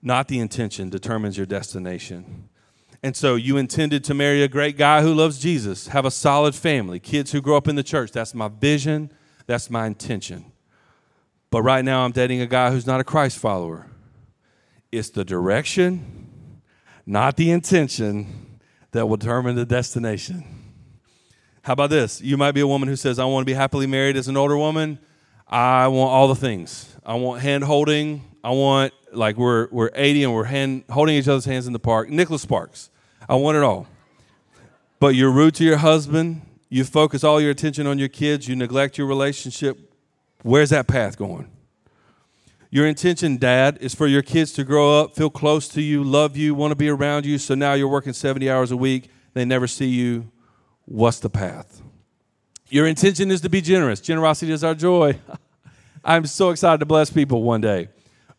not 0.01 0.27
the 0.27 0.39
intention, 0.39 0.89
determines 0.89 1.37
your 1.37 1.45
destination. 1.45 2.49
And 3.01 3.15
so 3.15 3.35
you 3.35 3.57
intended 3.57 4.03
to 4.05 4.13
marry 4.13 4.43
a 4.43 4.47
great 4.47 4.77
guy 4.77 5.01
who 5.01 5.13
loves 5.13 5.39
Jesus, 5.39 5.87
have 5.87 6.05
a 6.05 6.11
solid 6.11 6.53
family, 6.53 6.99
kids 6.99 7.31
who 7.31 7.41
grow 7.41 7.57
up 7.57 7.67
in 7.67 7.75
the 7.75 7.83
church. 7.83 8.11
That's 8.11 8.35
my 8.35 8.49
vision, 8.49 9.11
that's 9.47 9.69
my 9.69 9.87
intention. 9.87 10.51
But 11.49 11.63
right 11.63 11.83
now 11.83 12.05
I'm 12.05 12.11
dating 12.11 12.41
a 12.41 12.45
guy 12.45 12.71
who's 12.71 12.85
not 12.85 12.99
a 12.99 13.03
Christ 13.03 13.37
follower. 13.37 13.87
It's 14.91 15.09
the 15.09 15.23
direction, 15.23 16.61
not 17.05 17.37
the 17.37 17.51
intention, 17.51 18.59
that 18.91 19.07
will 19.07 19.17
determine 19.17 19.55
the 19.55 19.65
destination. 19.65 20.43
How 21.63 21.73
about 21.73 21.89
this? 21.89 22.21
You 22.21 22.37
might 22.37 22.51
be 22.51 22.61
a 22.61 22.67
woman 22.67 22.89
who 22.89 22.95
says, 22.95 23.19
I 23.19 23.25
want 23.25 23.43
to 23.43 23.45
be 23.45 23.53
happily 23.53 23.87
married 23.87 24.17
as 24.17 24.27
an 24.27 24.35
older 24.35 24.57
woman. 24.57 24.99
I 25.47 25.87
want 25.87 26.11
all 26.11 26.27
the 26.27 26.35
things. 26.35 26.95
I 27.05 27.15
want 27.15 27.41
hand 27.41 27.63
holding. 27.63 28.23
I 28.43 28.51
want, 28.51 28.93
like, 29.13 29.37
we're, 29.37 29.67
we're 29.71 29.91
80 29.93 30.23
and 30.23 30.33
we're 30.33 30.45
hand, 30.45 30.83
holding 30.89 31.15
each 31.15 31.27
other's 31.27 31.45
hands 31.45 31.67
in 31.67 31.73
the 31.73 31.79
park. 31.79 32.09
Nicholas 32.09 32.41
Sparks. 32.41 32.89
I 33.29 33.35
want 33.35 33.57
it 33.57 33.63
all. 33.63 33.87
But 34.99 35.15
you're 35.15 35.31
rude 35.31 35.55
to 35.55 35.63
your 35.63 35.77
husband. 35.77 36.41
You 36.69 36.83
focus 36.83 37.23
all 37.23 37.39
your 37.39 37.51
attention 37.51 37.85
on 37.85 37.99
your 37.99 38.07
kids. 38.07 38.47
You 38.47 38.55
neglect 38.55 38.97
your 38.97 39.07
relationship. 39.07 39.77
Where's 40.41 40.71
that 40.71 40.87
path 40.87 41.17
going? 41.17 41.49
Your 42.73 42.87
intention, 42.87 43.35
dad, 43.35 43.77
is 43.81 43.93
for 43.93 44.07
your 44.07 44.21
kids 44.21 44.53
to 44.53 44.63
grow 44.63 44.97
up, 44.97 45.13
feel 45.13 45.29
close 45.29 45.67
to 45.67 45.81
you, 45.81 46.05
love 46.05 46.37
you, 46.37 46.55
want 46.55 46.71
to 46.71 46.75
be 46.75 46.87
around 46.87 47.25
you. 47.25 47.37
So 47.37 47.53
now 47.53 47.73
you're 47.73 47.89
working 47.89 48.13
70 48.13 48.49
hours 48.49 48.71
a 48.71 48.77
week. 48.77 49.09
They 49.33 49.43
never 49.43 49.67
see 49.67 49.87
you. 49.87 50.31
What's 50.85 51.19
the 51.19 51.29
path? 51.29 51.81
Your 52.69 52.87
intention 52.87 53.29
is 53.29 53.41
to 53.41 53.49
be 53.49 53.59
generous. 53.59 53.99
Generosity 53.99 54.53
is 54.53 54.63
our 54.63 54.73
joy. 54.73 55.19
I'm 56.05 56.25
so 56.25 56.49
excited 56.49 56.79
to 56.79 56.85
bless 56.85 57.09
people 57.09 57.43
one 57.43 57.59
day. 57.59 57.89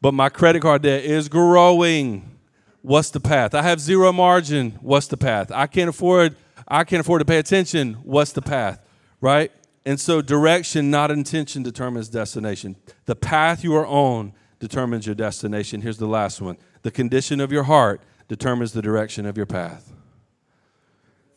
But 0.00 0.14
my 0.14 0.30
credit 0.30 0.62
card 0.62 0.80
debt 0.80 1.04
is 1.04 1.28
growing. 1.28 2.38
What's 2.80 3.10
the 3.10 3.20
path? 3.20 3.54
I 3.54 3.60
have 3.60 3.80
zero 3.80 4.12
margin. 4.12 4.78
What's 4.80 5.08
the 5.08 5.18
path? 5.18 5.52
I 5.52 5.66
can't 5.66 5.90
afford 5.90 6.36
I 6.66 6.84
can't 6.84 7.00
afford 7.00 7.20
to 7.20 7.26
pay 7.26 7.36
attention. 7.36 7.94
What's 8.02 8.32
the 8.32 8.40
path? 8.40 8.80
Right? 9.20 9.52
And 9.84 9.98
so, 9.98 10.22
direction, 10.22 10.90
not 10.90 11.10
intention, 11.10 11.62
determines 11.62 12.08
destination. 12.08 12.76
The 13.06 13.16
path 13.16 13.64
you 13.64 13.74
are 13.74 13.86
on 13.86 14.32
determines 14.60 15.06
your 15.06 15.16
destination. 15.16 15.80
Here's 15.80 15.98
the 15.98 16.06
last 16.06 16.40
one 16.40 16.56
the 16.82 16.90
condition 16.90 17.40
of 17.40 17.50
your 17.50 17.64
heart 17.64 18.00
determines 18.28 18.72
the 18.72 18.82
direction 18.82 19.26
of 19.26 19.36
your 19.36 19.46
path. 19.46 19.92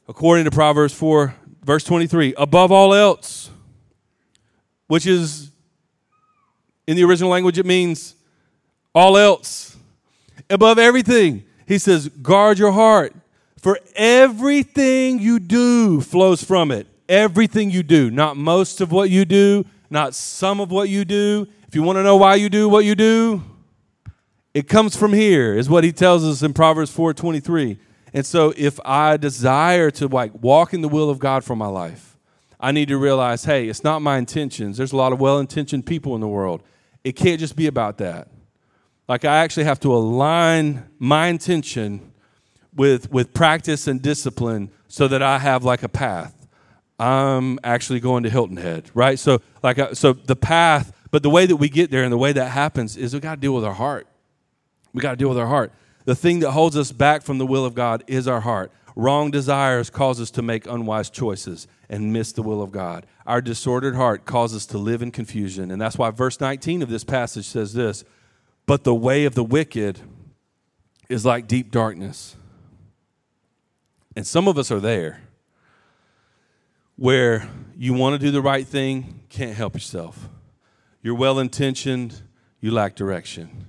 According 0.08 0.46
to 0.46 0.52
Proverbs 0.52 0.94
4, 0.94 1.34
verse 1.64 1.84
23, 1.84 2.36
above 2.38 2.72
all 2.72 2.94
else, 2.94 3.50
which 4.88 5.08
is 5.08 5.50
in 6.86 6.96
the 6.96 7.04
original 7.04 7.32
language, 7.32 7.58
it 7.58 7.66
means 7.66 8.16
all 8.94 9.18
else. 9.18 9.76
Above 10.50 10.78
everything, 10.78 11.44
he 11.68 11.80
says, 11.80 12.08
guard 12.08 12.60
your 12.60 12.72
heart, 12.72 13.16
for 13.58 13.80
everything 13.96 15.20
you 15.20 15.40
do 15.40 16.02
flows 16.02 16.44
from 16.44 16.70
it. 16.70 16.86
Everything 17.08 17.70
you 17.70 17.84
do, 17.84 18.10
not 18.10 18.38
most 18.38 18.82
of 18.82 18.92
what 18.92 19.10
you 19.10 19.26
do, 19.26 19.66
not 19.90 20.16
some 20.16 20.60
of 20.60 20.72
what 20.72 20.90
you 20.90 21.06
do. 21.06 21.48
If 21.68 21.76
you 21.76 21.84
want 21.84 21.98
to 21.98 22.04
know 22.04 22.16
why 22.16 22.36
you 22.36 22.50
do 22.50 22.68
what 22.68 22.86
you 22.86 22.96
do, 22.96 23.44
it 24.54 24.68
comes 24.68 24.96
from 24.96 25.14
here, 25.14 25.56
is 25.56 25.70
what 25.70 25.84
he 25.84 25.92
tells 25.92 26.24
us 26.24 26.42
in 26.42 26.54
Proverbs 26.54 26.90
4:23. 26.96 27.78
And 28.14 28.26
so 28.26 28.54
if 28.56 28.80
I 28.86 29.18
desire 29.18 29.92
to 29.92 30.08
like 30.08 30.32
walk 30.42 30.74
in 30.74 30.82
the 30.82 30.88
will 30.88 31.10
of 31.10 31.20
God 31.20 31.44
for 31.44 31.56
my 31.56 31.68
life, 31.68 32.18
I 32.60 32.72
need 32.72 32.88
to 32.88 32.98
realize, 32.98 33.44
hey, 33.44 33.68
it's 33.68 33.84
not 33.84 34.02
my 34.02 34.18
intentions. 34.18 34.78
There's 34.78 34.94
a 34.94 34.98
lot 34.98 35.12
of 35.12 35.20
well-intentioned 35.20 35.86
people 35.86 36.16
in 36.16 36.22
the 36.22 36.28
world. 36.28 36.64
It 37.04 37.18
can't 37.18 37.40
just 37.40 37.56
be 37.58 37.68
about 37.68 37.98
that. 37.98 38.30
Like 39.08 39.26
I 39.26 39.38
actually 39.38 39.66
have 39.66 39.80
to 39.82 39.94
align 39.94 40.86
my 40.98 41.28
intention 41.28 42.14
with 42.74 43.12
with 43.12 43.34
practice 43.34 43.88
and 43.88 44.02
discipline 44.02 44.72
so 44.88 45.08
that 45.08 45.22
I 45.22 45.40
have 45.40 45.64
like 45.64 45.84
a 45.84 45.90
path. 45.90 46.35
I'm 47.00 47.60
actually 47.64 48.00
going 48.00 48.24
to 48.24 48.30
Hilton 48.30 48.58
Head, 48.58 48.90
right? 48.94 49.20
So 49.20 49.42
like 49.62 49.80
so 49.94 50.14
the 50.14 50.36
path, 50.36 50.94
but 51.12 51.24
the 51.24 51.30
way 51.30 51.46
that 51.46 51.58
we 51.58 51.70
get 51.70 51.92
there 51.92 52.04
and 52.04 52.12
the 52.12 52.18
way 52.18 52.32
that 52.32 52.50
happens 52.52 52.96
is 52.96 53.14
we 53.14 53.20
got 53.20 53.36
to 53.36 53.42
deal 53.42 53.54
with 53.54 53.66
our 53.66 53.74
heart. 53.74 54.08
We 54.94 55.02
got 55.02 55.12
to 55.12 55.18
deal 55.18 55.30
with 55.30 55.38
our 55.38 55.48
heart. 55.48 55.74
The 56.06 56.16
thing 56.16 56.40
that 56.40 56.52
holds 56.52 56.78
us 56.78 56.92
back 56.92 57.24
from 57.24 57.38
the 57.38 57.46
will 57.46 57.66
of 57.66 57.76
God 57.76 58.04
is 58.08 58.28
our 58.28 58.42
heart. 58.42 58.72
Wrong 58.96 59.30
desires 59.30 59.90
cause 59.90 60.22
us 60.22 60.32
to 60.32 60.42
make 60.42 60.68
unwise 60.68 61.10
choices 61.10 61.68
and 61.90 62.14
miss 62.14 62.32
the 62.32 62.44
will 62.44 62.62
of 62.62 62.72
God. 62.72 63.06
Our 63.26 63.42
disordered 63.42 63.96
heart 63.96 64.24
causes 64.24 64.58
us 64.58 64.66
to 64.68 64.78
live 64.78 65.02
in 65.02 65.12
confusion. 65.12 65.70
And 65.70 65.82
that's 65.82 65.98
why 65.98 66.12
verse 66.12 66.40
19 66.40 66.82
of 66.82 66.90
this 66.90 67.04
passage 67.04 67.46
says 67.46 67.74
this 67.74 68.06
But 68.66 68.86
the 68.86 68.96
way 68.96 69.26
of 69.26 69.36
the 69.36 69.44
wicked 69.44 70.00
is 71.10 71.26
like 71.26 71.48
deep 71.48 71.72
darkness. 71.72 72.38
And 74.16 74.26
some 74.26 74.48
of 74.48 74.58
us 74.58 74.72
are 74.72 74.80
there 74.80 75.25
where 76.96 77.48
you 77.78 77.94
want 77.94 78.20
to 78.20 78.26
do 78.26 78.32
the 78.32 78.42
right 78.42 78.66
thing, 78.66 79.22
can't 79.30 79.56
help 79.56 79.74
yourself. 79.74 80.30
You're 81.02 81.16
well 81.16 81.40
intentioned, 81.40 82.22
you 82.62 82.72
lack 82.72 82.96
direction 82.96 83.66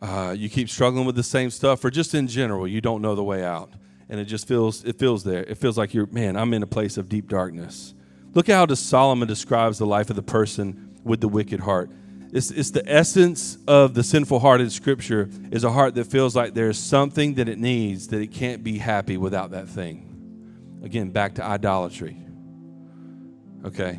uh, 0.00 0.34
you 0.36 0.48
keep 0.48 0.68
struggling 0.68 1.06
with 1.06 1.16
the 1.16 1.22
same 1.22 1.50
stuff, 1.50 1.84
or 1.84 1.90
just 1.90 2.14
in 2.14 2.28
general, 2.28 2.66
you 2.66 2.80
don't 2.80 3.02
know 3.02 3.14
the 3.14 3.24
way 3.24 3.44
out, 3.44 3.70
and 4.08 4.20
it 4.20 4.26
just 4.26 4.46
feels 4.46 4.84
it 4.84 4.98
feels 4.98 5.24
there. 5.24 5.42
It 5.44 5.58
feels 5.58 5.76
like 5.76 5.92
you're 5.92 6.06
man. 6.06 6.36
I'm 6.36 6.54
in 6.54 6.62
a 6.62 6.66
place 6.66 6.96
of 6.96 7.08
deep 7.08 7.28
darkness. 7.28 7.94
Look 8.34 8.48
how 8.48 8.66
Solomon 8.66 9.26
describes 9.26 9.78
the 9.78 9.86
life 9.86 10.10
of 10.10 10.16
the 10.16 10.22
person 10.22 11.00
with 11.02 11.20
the 11.20 11.28
wicked 11.28 11.60
heart. 11.60 11.90
It's, 12.30 12.50
it's 12.50 12.70
the 12.70 12.86
essence 12.86 13.56
of 13.66 13.94
the 13.94 14.04
sinful 14.04 14.38
heart 14.40 14.60
in 14.60 14.68
Scripture 14.68 15.30
is 15.50 15.64
a 15.64 15.72
heart 15.72 15.94
that 15.94 16.04
feels 16.08 16.36
like 16.36 16.52
there's 16.52 16.78
something 16.78 17.34
that 17.34 17.48
it 17.48 17.58
needs 17.58 18.08
that 18.08 18.20
it 18.20 18.30
can't 18.30 18.62
be 18.62 18.76
happy 18.76 19.16
without 19.16 19.52
that 19.52 19.66
thing. 19.66 20.04
Again, 20.84 21.08
back 21.08 21.36
to 21.36 21.44
idolatry. 21.44 22.18
Okay, 23.64 23.98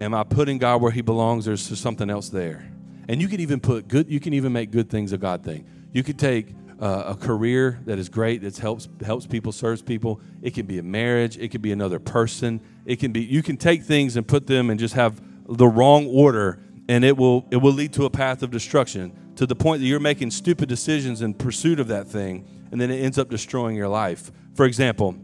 am 0.00 0.14
I 0.14 0.24
putting 0.24 0.58
God 0.58 0.82
where 0.82 0.92
He 0.92 1.00
belongs, 1.00 1.48
or 1.48 1.52
is 1.52 1.68
there 1.68 1.76
something 1.76 2.10
else 2.10 2.28
there? 2.28 2.70
And 3.08 3.22
you 3.22 3.28
can 3.28 3.40
even 3.40 3.60
put 3.60 3.88
good, 3.88 4.10
you 4.10 4.20
can 4.20 4.34
even 4.34 4.52
make 4.52 4.70
good 4.70 4.90
things 4.90 5.12
a 5.12 5.18
God 5.18 5.42
thing. 5.42 5.66
You 5.92 6.02
could 6.02 6.18
take 6.18 6.54
uh, 6.80 7.04
a 7.08 7.14
career 7.14 7.80
that 7.86 7.98
is 7.98 8.08
great, 8.08 8.42
that 8.42 8.56
helps 8.58 8.88
helps 9.04 9.26
people, 9.26 9.50
serves 9.52 9.82
people. 9.82 10.20
It 10.42 10.54
can 10.54 10.66
be 10.66 10.78
a 10.78 10.82
marriage. 10.82 11.36
It 11.38 11.50
can 11.50 11.60
be 11.60 11.72
another 11.72 11.98
person. 11.98 12.60
It 12.84 12.96
can 12.96 13.12
be. 13.12 13.22
You 13.22 13.42
can 13.42 13.56
take 13.56 13.82
things 13.82 14.16
and 14.16 14.26
put 14.26 14.46
them 14.46 14.70
and 14.70 14.78
just 14.78 14.94
have 14.94 15.20
the 15.48 15.66
wrong 15.66 16.06
order, 16.06 16.60
and 16.88 17.04
it 17.04 17.16
will 17.16 17.46
it 17.50 17.56
will 17.56 17.72
lead 17.72 17.92
to 17.94 18.04
a 18.04 18.10
path 18.10 18.42
of 18.42 18.50
destruction 18.50 19.12
to 19.36 19.46
the 19.46 19.56
point 19.56 19.80
that 19.80 19.86
you're 19.86 20.00
making 20.00 20.30
stupid 20.30 20.68
decisions 20.68 21.22
in 21.22 21.34
pursuit 21.34 21.80
of 21.80 21.88
that 21.88 22.06
thing, 22.06 22.46
and 22.70 22.80
then 22.80 22.90
it 22.90 22.98
ends 22.98 23.18
up 23.18 23.30
destroying 23.30 23.74
your 23.74 23.88
life. 23.88 24.30
For 24.54 24.66
example, 24.66 25.16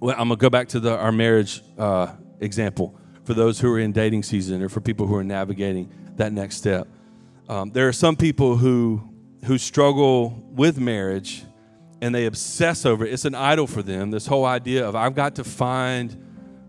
well, 0.00 0.14
I'm 0.18 0.28
gonna 0.28 0.36
go 0.36 0.50
back 0.50 0.68
to 0.68 0.80
the, 0.80 0.96
our 0.96 1.12
marriage 1.12 1.62
uh, 1.78 2.12
example 2.40 2.98
for 3.24 3.34
those 3.34 3.58
who 3.60 3.72
are 3.72 3.78
in 3.78 3.92
dating 3.92 4.22
season 4.22 4.62
or 4.62 4.68
for 4.68 4.80
people 4.80 5.06
who 5.06 5.16
are 5.16 5.24
navigating 5.24 5.92
that 6.16 6.32
next 6.32 6.56
step. 6.56 6.88
Um, 7.48 7.70
there 7.70 7.88
are 7.88 7.92
some 7.92 8.16
people 8.16 8.56
who 8.56 9.02
who 9.44 9.58
struggle 9.58 10.30
with 10.50 10.78
marriage 10.78 11.44
and 12.00 12.14
they 12.14 12.26
obsess 12.26 12.84
over 12.84 13.06
it. 13.06 13.12
It's 13.12 13.24
an 13.24 13.34
idol 13.34 13.66
for 13.66 13.82
them. 13.82 14.10
This 14.10 14.26
whole 14.26 14.44
idea 14.44 14.86
of 14.86 14.96
I've 14.96 15.14
got 15.14 15.36
to 15.36 15.44
find 15.44 16.16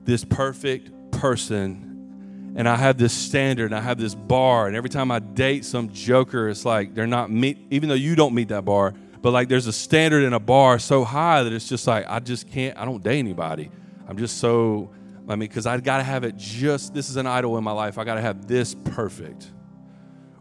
this 0.04 0.24
perfect 0.24 0.92
person 1.12 2.54
and 2.56 2.68
I 2.68 2.76
have 2.76 2.98
this 2.98 3.14
standard 3.14 3.66
and 3.66 3.76
I 3.76 3.82
have 3.82 4.00
this 4.00 4.16
bar 4.16 4.68
and 4.68 4.76
every 4.76 4.90
time 4.90 5.12
I 5.12 5.20
date 5.20 5.66
some 5.66 5.92
joker 5.92 6.50
it's 6.50 6.66
like 6.66 6.94
they're 6.94 7.08
not 7.08 7.30
meet 7.32 7.58
even 7.72 7.90
though 7.90 7.96
you 7.96 8.16
don't 8.16 8.34
meet 8.34 8.50
that 8.50 8.66
bar, 8.66 8.94
but 9.22 9.32
like 9.32 9.48
there's 9.48 9.68
a 9.68 9.74
standard 9.74 10.24
in 10.24 10.34
a 10.34 10.40
bar 10.40 10.80
so 10.80 11.04
high 11.04 11.44
that 11.44 11.54
it's 11.54 11.68
just 11.68 11.88
like 11.88 12.06
I 12.08 12.20
just 12.20 12.50
can't 12.50 12.78
I 12.78 12.86
don't 12.86 13.04
date 13.04 13.20
anybody. 13.20 13.70
I'm 14.08 14.18
just 14.18 14.38
so 14.38 14.92
I 15.28 15.36
mean 15.36 15.50
cuz 15.50 15.66
I 15.66 15.78
got 15.78 15.98
to 15.98 16.04
have 16.04 16.24
it 16.24 16.38
just 16.38 16.94
this 16.94 17.10
is 17.10 17.18
an 17.18 17.28
idol 17.28 17.58
in 17.58 17.64
my 17.64 17.72
life. 17.72 17.98
I 17.98 18.04
got 18.04 18.16
to 18.16 18.22
have 18.22 18.48
this 18.48 18.76
perfect. 18.76 19.52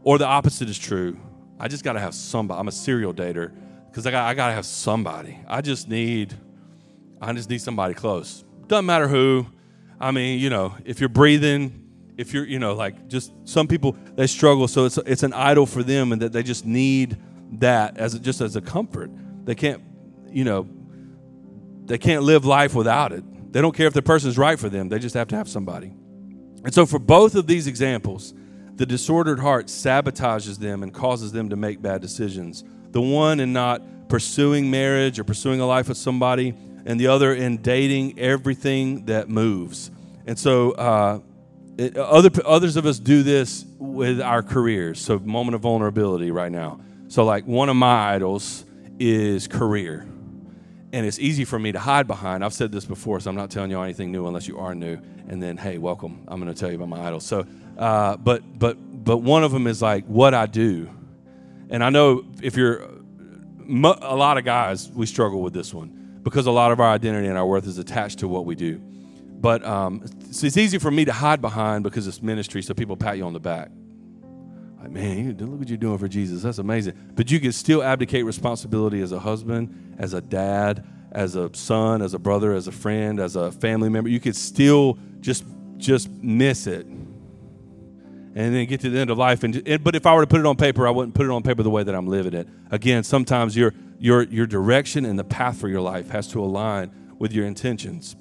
Or 0.03 0.19
the 0.19 0.27
opposite 0.27 0.69
is 0.69 0.79
true. 0.79 1.19
I 1.59 1.69
just 1.69 1.83
got 1.83 1.95
to 1.95 2.01
have 2.01 2.15
somebody. 2.15 2.61
I'm 2.61 2.69
a 2.69 2.73
serial 2.73 3.13
dater 3.13 3.53
because 3.91 4.07
I 4.07 4.11
got 4.11 4.29
I 4.29 4.35
got 4.35 4.49
to 4.49 4.55
have 4.55 4.67
somebody. 4.67 5.39
I 5.49 5.61
just 5.61 5.89
need 5.89 6.35
I 7.21 7.33
just 7.33 7.51
need 7.51 7.63
somebody 7.63 7.95
close. 7.95 8.45
Doesn't 8.69 8.87
matter 8.87 9.09
who. 9.09 9.47
I 9.99 10.11
mean, 10.11 10.39
you 10.39 10.51
know, 10.51 10.75
if 10.85 11.01
you're 11.01 11.09
breathing, 11.09 11.87
if 12.17 12.33
you're, 12.33 12.47
you 12.47 12.59
know, 12.59 12.75
like 12.75 13.09
just 13.09 13.33
some 13.45 13.67
people 13.67 13.97
they 14.15 14.27
struggle, 14.27 14.69
so 14.69 14.85
it's 14.85 14.99
it's 14.99 15.23
an 15.23 15.33
idol 15.33 15.67
for 15.67 15.83
them, 15.83 16.13
and 16.13 16.23
that 16.23 16.33
they 16.33 16.43
just 16.43 16.67
need 16.67 17.17
that 17.53 17.97
as 17.99 18.15
a, 18.15 18.19
just 18.19 18.41
as 18.41 18.57
a 18.57 18.61
comfort. 18.61 19.11
They 19.45 19.55
can't, 19.55 19.83
you 20.31 20.45
know, 20.45 20.69
they 21.85 21.99
can't 21.99 22.23
live 22.23 22.45
life 22.45 22.75
without 22.75 23.13
it. 23.13 23.25
They 23.57 23.63
don't 23.63 23.75
care 23.75 23.87
if 23.87 23.95
the 23.95 24.03
person's 24.03 24.37
right 24.37 24.59
for 24.59 24.69
them. 24.69 24.91
They 24.91 24.99
just 24.99 25.15
have 25.15 25.29
to 25.29 25.37
have 25.37 25.49
somebody. 25.49 25.87
And 26.63 26.75
so, 26.75 26.85
for 26.85 26.99
both 26.99 27.35
of 27.35 27.47
these 27.47 27.67
examples, 27.67 28.35
the 28.75 28.85
disordered 28.85 29.39
heart 29.39 29.69
sabotages 29.69 30.59
them 30.59 30.83
and 30.83 30.93
causes 30.93 31.33
them 31.33 31.49
to 31.49 31.57
make 31.57 31.81
bad 31.81 32.03
decisions. 32.03 32.65
The 32.91 33.01
one 33.01 33.41
in 33.41 33.55
not 33.55 34.11
pursuing 34.11 34.71
marriage 34.71 35.19
or 35.19 35.25
pursuing 35.25 35.61
a 35.61 35.67
life 35.67 35.89
with 35.89 35.97
somebody, 35.97 36.53
and 36.85 37.01
the 37.01 37.07
other 37.07 37.33
in 37.33 37.63
dating 37.63 38.19
everything 38.19 39.07
that 39.07 39.31
moves. 39.31 39.91
And 40.27 40.39
so, 40.39 40.73
uh, 40.73 41.21
it, 41.79 41.97
other 41.97 42.29
others 42.45 42.77
of 42.77 42.85
us 42.85 42.99
do 42.99 43.23
this 43.23 43.65
with 43.79 44.21
our 44.21 44.43
careers. 44.43 45.01
So, 45.01 45.19
moment 45.19 45.55
of 45.55 45.63
vulnerability 45.63 46.31
right 46.31 46.53
now. 46.53 46.81
So, 47.09 47.25
like 47.25 47.47
one 47.47 47.71
of 47.71 47.77
my 47.77 48.13
idols 48.17 48.67
is 48.99 49.49
career, 49.49 50.07
and 50.97 51.05
it's 51.05 51.19
easy 51.19 51.45
for 51.45 51.59
me 51.59 51.73
to 51.73 51.79
hide 51.79 52.07
behind. 52.07 52.43
I've 52.43 52.55
said 52.55 52.73
this 52.73 52.87
before, 52.87 53.21
so 53.21 53.29
I'm 53.29 53.37
not 53.37 53.51
telling 53.51 53.71
you 53.71 53.79
anything 53.83 54.11
new 54.11 54.27
unless 54.27 54.49
you 54.49 54.59
are 54.59 54.75
new. 54.75 54.99
And 55.29 55.43
then, 55.43 55.59
hey, 55.59 55.77
welcome. 55.77 56.25
I'm 56.27 56.41
going 56.41 56.53
to 56.53 56.59
tell 56.59 56.71
you 56.71 56.77
about 56.77 56.89
my 56.89 57.07
idols. 57.07 57.27
So, 57.27 57.47
uh, 57.77 58.17
but 58.17 58.59
but 58.59 58.79
but 59.05 59.19
one 59.19 59.45
of 59.45 59.53
them 59.53 59.67
is 59.67 59.83
like 59.83 60.07
what 60.07 60.33
I 60.33 60.47
do, 60.47 60.89
and 61.69 61.85
I 61.85 61.91
know 61.91 62.25
if 62.43 62.57
you're 62.57 62.79
a 62.79 64.17
lot 64.17 64.39
of 64.39 64.47
guys, 64.47 64.89
we 64.89 65.05
struggle 65.05 65.43
with 65.43 65.53
this 65.53 65.75
one 65.75 66.21
because 66.23 66.47
a 66.47 66.51
lot 66.51 66.73
of 66.73 66.81
our 66.81 66.89
identity 66.89 67.29
and 67.29 67.37
our 67.37 67.47
worth 67.47 67.67
is 67.67 67.77
attached 67.77 68.21
to 68.21 68.29
what 68.29 68.47
we 68.47 68.55
do. 68.55 68.81
But 69.39 69.67
um, 69.67 70.03
so 70.31 70.47
it's 70.47 70.57
easy 70.57 70.79
for 70.79 70.91
me 70.91 71.05
to 71.05 71.13
hide 71.13 71.43
behind 71.43 71.85
because 71.85 72.07
it's 72.07 72.23
ministry, 72.23 72.63
so 72.63 72.73
people 72.73 72.97
pat 72.97 73.19
you 73.19 73.25
on 73.25 73.35
the 73.35 73.41
back. 73.41 73.71
Like, 74.87 74.95
man, 74.95 75.37
look 75.39 75.59
what 75.59 75.69
you're 75.69 75.77
doing 75.77 75.99
for 75.99 76.07
Jesus. 76.07 76.43
That's 76.43 76.59
amazing. 76.59 76.95
But 77.17 77.29
you 77.29 77.41
can 77.41 77.51
still 77.51 77.83
abdicate 77.83 78.25
responsibility 78.25 79.01
as 79.01 79.11
a 79.11 79.19
husband, 79.19 79.97
as 79.99 80.15
a 80.15 80.21
dad, 80.21 80.87
as 81.11 81.35
a 81.35 81.53
son, 81.55 82.03
as 82.03 82.15
a 82.15 82.21
brother, 82.21 82.53
as 82.53 82.69
a 82.69 82.73
friend, 82.73 83.19
as 83.19 83.35
a 83.35 83.51
family 83.51 83.89
member. 83.89 84.09
You 84.09 84.21
could 84.21 84.37
still 84.37 84.97
just 85.21 85.45
just 85.77 86.09
miss 86.09 86.69
it 86.69 86.87
and 86.87 88.55
then 88.55 88.67
get 88.67 88.81
to 88.83 88.91
the 88.91 88.99
end 88.99 89.11
of 89.11 89.19
life. 89.19 89.43
And, 89.43 89.67
and, 89.67 89.83
but 89.83 89.97
if 89.97 90.07
I 90.07 90.15
were 90.15 90.21
to 90.21 90.27
put 90.27 90.39
it 90.39 90.47
on 90.47 90.57
paper, 90.57 90.87
I 90.87 90.91
wouldn't 90.91 91.15
put 91.15 91.27
it 91.27 91.33
on 91.33 91.43
paper 91.43 91.65
the 91.65 91.71
way 91.71 91.83
that 91.83 91.95
I'm 91.95 92.07
living 92.07 92.35
it. 92.35 92.47
Again, 92.71 93.03
sometimes 93.03 93.57
your 93.57 93.75
your 93.99 94.23
your 94.23 94.47
direction 94.47 95.05
and 95.05 95.19
the 95.19 95.25
path 95.25 95.59
for 95.59 95.69
your 95.69 95.81
life 95.81 96.11
has 96.11 96.29
to 96.29 96.41
align 96.41 96.93
with 97.19 97.33
your 97.33 97.45
intentions. 97.45 98.15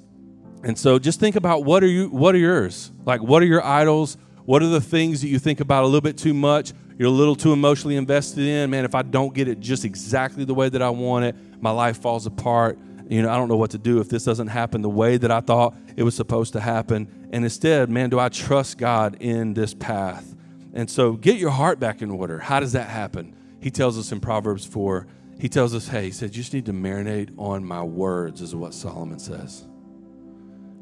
And 0.64 0.76
so, 0.76 0.98
just 0.98 1.20
think 1.20 1.36
about 1.36 1.62
what 1.62 1.84
are 1.84 1.88
you 1.88 2.08
what 2.08 2.34
are 2.34 2.38
yours? 2.38 2.90
Like, 3.04 3.22
what 3.22 3.40
are 3.40 3.46
your 3.46 3.64
idols? 3.64 4.16
What 4.46 4.62
are 4.62 4.68
the 4.68 4.80
things 4.80 5.22
that 5.22 5.28
you 5.28 5.40
think 5.40 5.58
about 5.58 5.82
a 5.82 5.86
little 5.86 6.00
bit 6.00 6.16
too 6.16 6.32
much? 6.32 6.72
You're 6.96 7.08
a 7.08 7.12
little 7.12 7.34
too 7.34 7.52
emotionally 7.52 7.96
invested 7.96 8.46
in. 8.46 8.70
Man, 8.70 8.84
if 8.84 8.94
I 8.94 9.02
don't 9.02 9.34
get 9.34 9.48
it 9.48 9.58
just 9.58 9.84
exactly 9.84 10.44
the 10.44 10.54
way 10.54 10.68
that 10.68 10.80
I 10.80 10.88
want 10.88 11.24
it, 11.24 11.36
my 11.60 11.70
life 11.70 12.00
falls 12.00 12.26
apart. 12.26 12.78
you 13.08 13.22
know, 13.22 13.30
I 13.30 13.36
don't 13.36 13.48
know 13.48 13.56
what 13.56 13.72
to 13.72 13.78
do 13.78 14.00
if 14.00 14.08
this 14.08 14.24
doesn't 14.24 14.46
happen 14.46 14.82
the 14.82 14.88
way 14.88 15.16
that 15.16 15.32
I 15.32 15.40
thought 15.40 15.74
it 15.96 16.04
was 16.04 16.14
supposed 16.14 16.52
to 16.52 16.60
happen. 16.60 17.28
And 17.32 17.44
instead, 17.44 17.90
man, 17.90 18.08
do 18.08 18.20
I 18.20 18.28
trust 18.28 18.78
God 18.78 19.16
in 19.20 19.52
this 19.54 19.74
path? 19.74 20.36
And 20.72 20.88
so 20.88 21.14
get 21.14 21.38
your 21.38 21.50
heart 21.50 21.80
back 21.80 22.00
in 22.00 22.10
order. 22.10 22.38
How 22.38 22.60
does 22.60 22.72
that 22.72 22.88
happen? 22.88 23.34
He 23.60 23.72
tells 23.72 23.98
us 23.98 24.12
in 24.12 24.20
Proverbs 24.20 24.64
4, 24.64 25.08
he 25.40 25.48
tells 25.48 25.74
us, 25.74 25.88
hey, 25.88 26.04
he 26.04 26.10
said, 26.12 26.36
you 26.36 26.42
just 26.42 26.54
need 26.54 26.66
to 26.66 26.72
marinate 26.72 27.36
on 27.36 27.64
my 27.64 27.82
words, 27.82 28.40
is 28.40 28.54
what 28.54 28.74
Solomon 28.74 29.18
says. 29.18 29.66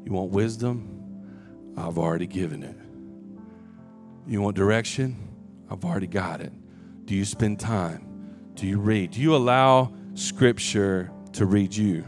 You 0.05 0.11
want 0.11 0.29
wisdom? 0.29 1.73
I've 1.75 1.97
already 1.97 2.27
given 2.27 2.61
it. 2.61 2.77
You 4.27 4.41
want 4.41 4.55
direction? 4.55 5.15
I've 5.69 5.85
already 5.85 6.07
got 6.07 6.41
it. 6.41 6.51
Do 7.05 7.15
you 7.15 7.25
spend 7.25 7.59
time? 7.59 8.51
Do 8.55 8.65
you 8.65 8.79
read? 8.79 9.11
Do 9.11 9.21
you 9.21 9.35
allow 9.35 9.93
Scripture 10.15 11.11
to 11.33 11.45
read 11.45 11.75
you? 11.75 12.05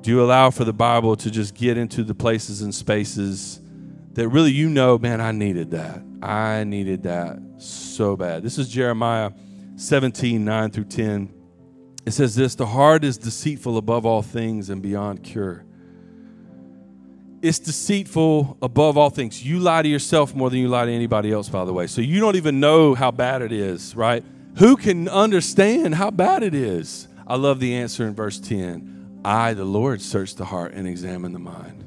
Do 0.00 0.10
you 0.10 0.22
allow 0.22 0.50
for 0.50 0.64
the 0.64 0.72
Bible 0.72 1.14
to 1.16 1.30
just 1.30 1.54
get 1.54 1.76
into 1.76 2.02
the 2.02 2.14
places 2.14 2.62
and 2.62 2.74
spaces 2.74 3.60
that 4.14 4.28
really 4.28 4.50
you 4.50 4.68
know, 4.68 4.98
man, 4.98 5.20
I 5.20 5.30
needed 5.32 5.70
that. 5.70 6.02
I 6.22 6.64
needed 6.64 7.04
that 7.04 7.38
so 7.58 8.16
bad. 8.16 8.42
This 8.42 8.58
is 8.58 8.68
Jeremiah 8.68 9.30
17, 9.76 10.44
9 10.44 10.70
through 10.70 10.84
10. 10.84 11.34
It 12.06 12.12
says 12.12 12.34
this 12.34 12.54
The 12.54 12.66
heart 12.66 13.04
is 13.04 13.18
deceitful 13.18 13.76
above 13.76 14.04
all 14.04 14.22
things 14.22 14.70
and 14.70 14.82
beyond 14.82 15.22
cure. 15.22 15.64
It's 17.42 17.58
deceitful 17.58 18.58
above 18.60 18.98
all 18.98 19.10
things. 19.10 19.44
You 19.44 19.60
lie 19.60 19.82
to 19.82 19.88
yourself 19.88 20.34
more 20.34 20.50
than 20.50 20.58
you 20.58 20.68
lie 20.68 20.84
to 20.84 20.92
anybody 20.92 21.32
else, 21.32 21.48
by 21.48 21.64
the 21.64 21.72
way. 21.72 21.86
So 21.86 22.00
you 22.02 22.20
don't 22.20 22.36
even 22.36 22.60
know 22.60 22.94
how 22.94 23.10
bad 23.10 23.40
it 23.40 23.52
is, 23.52 23.96
right? 23.96 24.22
Who 24.58 24.76
can 24.76 25.08
understand 25.08 25.94
how 25.94 26.10
bad 26.10 26.42
it 26.42 26.54
is? 26.54 27.08
I 27.26 27.36
love 27.36 27.60
the 27.60 27.74
answer 27.74 28.06
in 28.06 28.14
verse 28.14 28.38
10. 28.38 29.20
I, 29.24 29.54
the 29.54 29.64
Lord, 29.64 30.02
search 30.02 30.34
the 30.34 30.44
heart 30.44 30.72
and 30.74 30.86
examine 30.86 31.32
the 31.32 31.38
mind. 31.38 31.84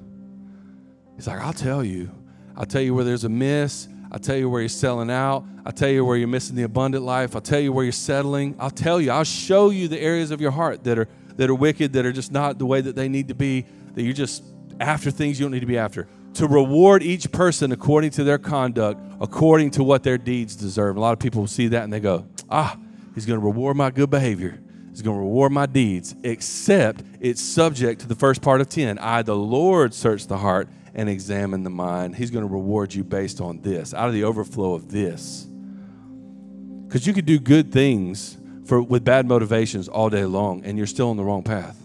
He's 1.16 1.28
like, 1.28 1.42
I'll 1.42 1.54
tell 1.54 1.84
you. 1.84 2.10
I'll 2.56 2.66
tell 2.66 2.82
you 2.82 2.96
where 2.96 3.04
there's 3.04 3.24
a 3.24 3.30
miss. 3.30 3.88
I'll 4.12 4.20
tell 4.20 4.38
you 4.38 4.50
where 4.50 4.62
you're 4.62 4.70
selling 4.70 5.12
out. 5.12 5.46
I'll 5.66 5.72
tell 5.72 5.90
you 5.90 6.06
where 6.06 6.18
you're 6.18 6.28
missing 6.28 6.56
the 6.56 6.64
abundant 6.64 7.04
life. 7.04 7.36
I'll 7.36 7.42
tell 7.42 7.60
you 7.60 7.72
where 7.72 7.84
you're 7.84 7.92
settling. 7.92 8.56
I'll 8.60 8.70
tell 8.70 9.02
you. 9.02 9.12
I'll 9.12 9.24
show 9.24 9.70
you 9.70 9.88
the 9.88 10.00
areas 10.00 10.32
of 10.32 10.42
your 10.42 10.52
heart 10.52 10.84
that 10.84 10.98
are 10.98 11.08
that 11.38 11.50
are 11.50 11.56
wicked, 11.56 11.94
that 11.94 12.06
are 12.06 12.12
just 12.12 12.32
not 12.32 12.60
the 12.60 12.66
way 12.66 12.82
that 12.82 12.96
they 12.96 13.10
need 13.10 13.28
to 13.28 13.36
be, 13.36 13.66
that 13.96 14.04
you're 14.04 14.14
just 14.14 14.44
after 14.80 15.12
things 15.12 15.40
you 15.40 15.46
don't 15.46 15.52
need 15.52 15.62
to 15.62 15.66
be 15.66 15.78
after. 15.78 16.08
To 16.36 16.48
reward 16.48 17.04
each 17.04 17.32
person 17.32 17.72
according 17.72 18.12
to 18.12 18.24
their 18.24 18.38
conduct, 18.38 19.00
according 19.22 19.72
to 19.72 19.84
what 19.84 20.04
their 20.04 20.18
deeds 20.18 20.56
deserve. 20.56 20.98
A 20.98 21.00
lot 21.00 21.14
of 21.14 21.20
people 21.20 21.46
see 21.48 21.68
that 21.70 21.84
and 21.84 21.94
they 21.94 22.00
go, 22.00 22.26
ah, 22.50 22.78
he's 23.14 23.26
going 23.26 23.40
to 23.40 23.46
reward 23.46 23.78
my 23.78 23.92
good 23.92 24.10
behavior. 24.10 24.60
He's 24.90 25.02
going 25.02 25.18
to 25.18 25.22
reward 25.22 25.52
my 25.52 25.66
deeds, 25.66 26.16
except 26.24 27.04
it's 27.20 27.42
subject 27.42 28.02
to 28.02 28.08
the 28.08 28.16
first 28.16 28.42
part 28.42 28.62
of 28.62 28.70
10. 28.70 29.00
I, 29.00 29.24
the 29.24 29.36
Lord, 29.36 29.94
search 29.94 30.28
the 30.28 30.38
heart 30.38 30.68
and 30.94 31.10
examine 31.10 31.64
the 31.64 31.72
mind. 31.72 32.16
He's 32.16 32.30
going 32.30 32.46
to 32.46 32.52
reward 32.52 32.94
you 32.94 33.04
based 33.04 33.42
on 33.42 33.62
this, 33.62 33.94
out 33.96 34.08
of 34.08 34.14
the 34.14 34.24
overflow 34.24 34.76
of 34.76 34.92
this. 34.92 35.48
Because 36.88 37.08
you 37.08 37.14
could 37.14 37.26
do 37.26 37.40
good 37.40 37.72
things 37.72 38.38
for, 38.66 38.84
with 38.84 39.04
bad 39.04 39.28
motivations 39.28 39.88
all 39.88 40.12
day 40.12 40.26
long, 40.26 40.64
and 40.64 40.78
you're 40.78 40.86
still 40.86 41.10
on 41.10 41.18
the 41.18 41.24
wrong 41.24 41.42
path. 41.42 41.83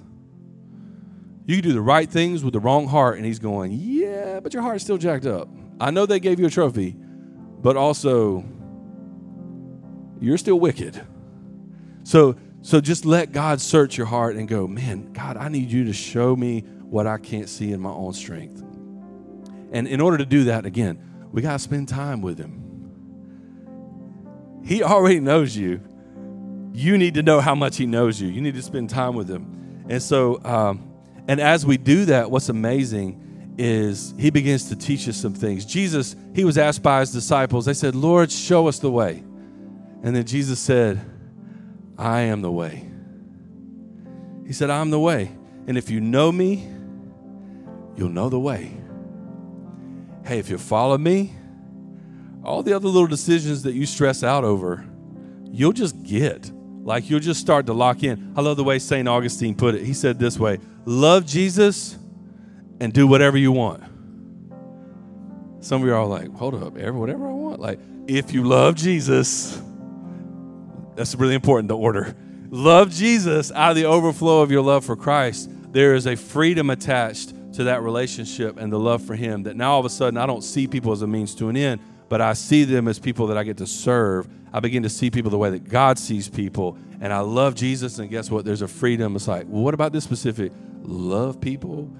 You 1.48 1.56
can 1.56 1.64
do 1.64 1.72
the 1.72 1.80
right 1.80 2.08
things 2.08 2.44
with 2.44 2.52
the 2.52 2.60
wrong 2.60 2.86
heart, 2.86 3.16
and 3.16 3.24
he's 3.24 3.38
going, 3.38 3.72
Yeah, 3.72 4.38
but 4.38 4.52
your 4.52 4.62
heart's 4.62 4.84
still 4.84 4.98
jacked 4.98 5.24
up. 5.24 5.48
I 5.80 5.90
know 5.90 6.04
they 6.04 6.20
gave 6.20 6.38
you 6.38 6.44
a 6.44 6.50
trophy, 6.50 6.94
but 6.94 7.74
also 7.74 8.44
you're 10.20 10.36
still 10.36 10.60
wicked. 10.60 11.00
So, 12.04 12.36
so 12.60 12.82
just 12.82 13.06
let 13.06 13.32
God 13.32 13.62
search 13.62 13.96
your 13.96 14.06
heart 14.06 14.36
and 14.36 14.46
go, 14.46 14.68
Man, 14.68 15.10
God, 15.14 15.38
I 15.38 15.48
need 15.48 15.70
you 15.70 15.84
to 15.86 15.94
show 15.94 16.36
me 16.36 16.60
what 16.82 17.06
I 17.06 17.16
can't 17.16 17.48
see 17.48 17.72
in 17.72 17.80
my 17.80 17.92
own 17.92 18.12
strength. 18.12 18.62
And 19.72 19.88
in 19.88 20.02
order 20.02 20.18
to 20.18 20.26
do 20.26 20.44
that, 20.44 20.66
again, 20.66 21.02
we 21.32 21.40
got 21.40 21.52
to 21.52 21.58
spend 21.58 21.88
time 21.88 22.20
with 22.20 22.36
Him. 22.36 22.62
He 24.66 24.82
already 24.82 25.20
knows 25.20 25.56
you. 25.56 25.80
You 26.74 26.98
need 26.98 27.14
to 27.14 27.22
know 27.22 27.40
how 27.40 27.54
much 27.54 27.78
He 27.78 27.86
knows 27.86 28.20
you. 28.20 28.28
You 28.28 28.42
need 28.42 28.54
to 28.54 28.62
spend 28.62 28.90
time 28.90 29.14
with 29.14 29.30
Him. 29.30 29.86
And 29.88 30.02
so, 30.02 30.44
um, 30.44 30.87
and 31.28 31.40
as 31.40 31.64
we 31.64 31.76
do 31.76 32.06
that, 32.06 32.30
what's 32.30 32.48
amazing 32.48 33.54
is 33.58 34.14
He 34.18 34.30
begins 34.30 34.68
to 34.70 34.76
teach 34.76 35.08
us 35.08 35.16
some 35.16 35.34
things. 35.34 35.64
Jesus, 35.64 36.16
He 36.34 36.44
was 36.44 36.58
asked 36.58 36.82
by 36.82 37.00
His 37.00 37.12
disciples, 37.12 37.66
they 37.66 37.74
said, 37.74 37.94
Lord, 37.94 38.32
show 38.32 38.66
us 38.66 38.78
the 38.78 38.90
way. 38.90 39.22
And 40.02 40.16
then 40.16 40.24
Jesus 40.24 40.58
said, 40.58 41.00
I 41.96 42.22
am 42.22 42.42
the 42.42 42.50
way. 42.50 42.88
He 44.46 44.52
said, 44.52 44.70
I'm 44.70 44.90
the 44.90 44.98
way. 44.98 45.30
And 45.66 45.76
if 45.76 45.90
you 45.90 46.00
know 46.00 46.32
me, 46.32 46.66
you'll 47.96 48.08
know 48.08 48.28
the 48.28 48.40
way 48.40 48.78
hey, 50.28 50.38
if 50.38 50.50
you 50.50 50.58
follow 50.58 50.98
me, 50.98 51.32
all 52.44 52.62
the 52.62 52.74
other 52.74 52.86
little 52.86 53.06
decisions 53.06 53.62
that 53.62 53.72
you 53.72 53.86
stress 53.86 54.22
out 54.22 54.44
over, 54.44 54.84
you'll 55.50 55.72
just 55.72 56.02
get. 56.02 56.52
Like 56.84 57.08
you'll 57.08 57.20
just 57.20 57.40
start 57.40 57.66
to 57.66 57.72
lock 57.72 58.02
in. 58.02 58.34
I 58.36 58.42
love 58.42 58.58
the 58.58 58.64
way 58.64 58.78
St. 58.78 59.08
Augustine 59.08 59.54
put 59.54 59.74
it. 59.74 59.84
He 59.84 59.94
said 59.94 60.18
this 60.18 60.38
way 60.38 60.58
love 60.88 61.26
Jesus 61.26 61.98
and 62.80 62.94
do 62.94 63.06
whatever 63.06 63.36
you 63.36 63.52
want. 63.52 63.82
Some 65.60 65.82
of 65.82 65.86
you 65.86 65.92
are 65.92 65.98
all 65.98 66.08
like, 66.08 66.32
hold 66.34 66.54
up, 66.54 66.72
whatever 66.72 67.28
I 67.28 67.32
want. 67.32 67.60
Like, 67.60 67.78
if 68.06 68.32
you 68.32 68.44
love 68.44 68.74
Jesus, 68.74 69.60
that's 70.94 71.14
really 71.14 71.34
important, 71.34 71.68
the 71.68 71.76
order. 71.76 72.16
Love 72.48 72.90
Jesus 72.90 73.52
out 73.52 73.72
of 73.72 73.76
the 73.76 73.84
overflow 73.84 74.40
of 74.40 74.50
your 74.50 74.62
love 74.62 74.82
for 74.82 74.96
Christ. 74.96 75.50
There 75.72 75.94
is 75.94 76.06
a 76.06 76.16
freedom 76.16 76.70
attached 76.70 77.34
to 77.54 77.64
that 77.64 77.82
relationship 77.82 78.56
and 78.56 78.72
the 78.72 78.78
love 78.78 79.02
for 79.02 79.14
Him 79.14 79.42
that 79.42 79.56
now 79.56 79.72
all 79.72 79.80
of 79.80 79.84
a 79.84 79.90
sudden 79.90 80.16
I 80.16 80.24
don't 80.24 80.42
see 80.42 80.66
people 80.66 80.92
as 80.92 81.02
a 81.02 81.06
means 81.06 81.34
to 81.34 81.50
an 81.50 81.56
end, 81.58 81.82
but 82.08 82.20
I 82.20 82.32
see 82.32 82.64
them 82.64 82.88
as 82.88 82.98
people 82.98 83.26
that 83.28 83.38
I 83.38 83.44
get 83.44 83.56
to 83.58 83.66
serve. 83.66 84.28
I 84.52 84.60
begin 84.60 84.82
to 84.82 84.88
see 84.88 85.10
people 85.10 85.30
the 85.30 85.38
way 85.38 85.50
that 85.50 85.68
God 85.68 85.98
sees 85.98 86.28
people. 86.28 86.78
And 87.00 87.12
I 87.12 87.20
love 87.20 87.54
Jesus, 87.54 87.98
and 87.98 88.10
guess 88.10 88.30
what? 88.30 88.44
There's 88.44 88.62
a 88.62 88.68
freedom. 88.68 89.14
It's 89.14 89.28
like, 89.28 89.46
well, 89.48 89.62
what 89.62 89.74
about 89.74 89.92
this 89.92 90.04
specific? 90.04 90.52
Love 90.82 91.40
people, 91.40 91.90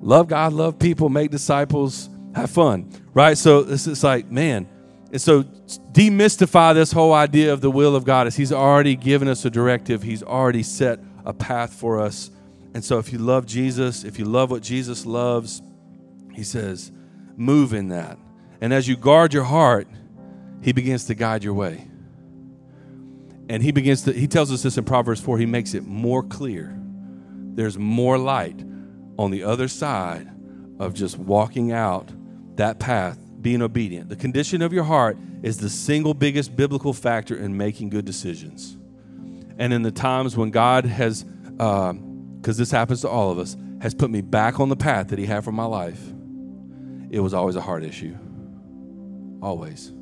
love 0.00 0.28
God, 0.28 0.52
love 0.52 0.78
people, 0.78 1.08
make 1.08 1.30
disciples, 1.30 2.08
have 2.34 2.50
fun, 2.50 2.90
right? 3.14 3.36
So 3.36 3.60
it's, 3.60 3.86
it's 3.86 4.02
like, 4.02 4.30
man, 4.30 4.68
and 5.12 5.20
so 5.20 5.42
demystify 5.42 6.74
this 6.74 6.92
whole 6.92 7.12
idea 7.12 7.52
of 7.52 7.60
the 7.60 7.70
will 7.70 7.94
of 7.94 8.04
God 8.04 8.26
as 8.26 8.36
He's 8.36 8.52
already 8.52 8.96
given 8.96 9.28
us 9.28 9.44
a 9.44 9.50
directive, 9.50 10.02
He's 10.02 10.22
already 10.22 10.62
set 10.62 10.98
a 11.24 11.32
path 11.32 11.74
for 11.74 12.00
us 12.00 12.30
and 12.74 12.84
so, 12.84 12.98
if 12.98 13.12
you 13.12 13.18
love 13.18 13.46
Jesus, 13.46 14.04
if 14.04 14.18
you 14.18 14.24
love 14.24 14.50
what 14.50 14.62
Jesus 14.62 15.06
loves, 15.06 15.62
he 16.32 16.44
says, 16.44 16.92
move 17.36 17.72
in 17.72 17.88
that. 17.88 18.18
And 18.60 18.72
as 18.72 18.88
you 18.88 18.96
guard 18.96 19.32
your 19.32 19.44
heart, 19.44 19.88
he 20.62 20.72
begins 20.72 21.04
to 21.06 21.14
guide 21.14 21.44
your 21.44 21.54
way. 21.54 21.88
And 23.48 23.62
he 23.62 23.72
begins 23.72 24.02
to, 24.02 24.12
he 24.12 24.26
tells 24.26 24.52
us 24.52 24.62
this 24.62 24.76
in 24.76 24.84
Proverbs 24.84 25.20
4, 25.20 25.38
he 25.38 25.46
makes 25.46 25.74
it 25.74 25.84
more 25.84 26.22
clear. 26.22 26.78
There's 27.54 27.78
more 27.78 28.18
light 28.18 28.62
on 29.18 29.30
the 29.30 29.44
other 29.44 29.68
side 29.68 30.28
of 30.78 30.94
just 30.94 31.18
walking 31.18 31.72
out 31.72 32.10
that 32.56 32.78
path, 32.78 33.18
being 33.40 33.62
obedient. 33.62 34.08
The 34.08 34.16
condition 34.16 34.62
of 34.62 34.72
your 34.72 34.84
heart 34.84 35.16
is 35.42 35.58
the 35.58 35.70
single 35.70 36.14
biggest 36.14 36.56
biblical 36.56 36.92
factor 36.92 37.36
in 37.36 37.56
making 37.56 37.90
good 37.90 38.04
decisions. 38.04 38.76
And 39.58 39.72
in 39.72 39.82
the 39.82 39.90
times 39.90 40.36
when 40.36 40.50
God 40.50 40.84
has, 40.84 41.24
uh, 41.58 41.92
because 41.92 42.58
this 42.58 42.70
happens 42.70 43.00
to 43.00 43.08
all 43.08 43.30
of 43.30 43.38
us, 43.38 43.56
has 43.80 43.94
put 43.94 44.10
me 44.10 44.20
back 44.20 44.60
on 44.60 44.68
the 44.68 44.76
path 44.76 45.08
that 45.08 45.18
He 45.18 45.26
had 45.26 45.44
for 45.44 45.52
my 45.52 45.64
life, 45.64 46.00
it 47.10 47.20
was 47.20 47.32
always 47.32 47.56
a 47.56 47.60
heart 47.60 47.82
issue. 47.82 48.16
Always. 49.42 49.92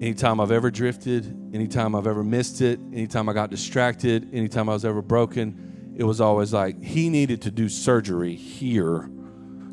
Anytime 0.00 0.40
I've 0.40 0.50
ever 0.50 0.70
drifted, 0.70 1.54
anytime 1.54 1.94
I've 1.94 2.06
ever 2.06 2.22
missed 2.22 2.60
it, 2.60 2.78
anytime 2.92 3.28
I 3.28 3.32
got 3.32 3.50
distracted, 3.50 4.34
anytime 4.34 4.68
I 4.68 4.74
was 4.74 4.84
ever 4.84 5.00
broken, 5.00 5.94
it 5.96 6.04
was 6.04 6.20
always 6.20 6.52
like 6.52 6.82
He 6.82 7.08
needed 7.08 7.42
to 7.42 7.50
do 7.50 7.68
surgery 7.68 8.34
here 8.34 9.10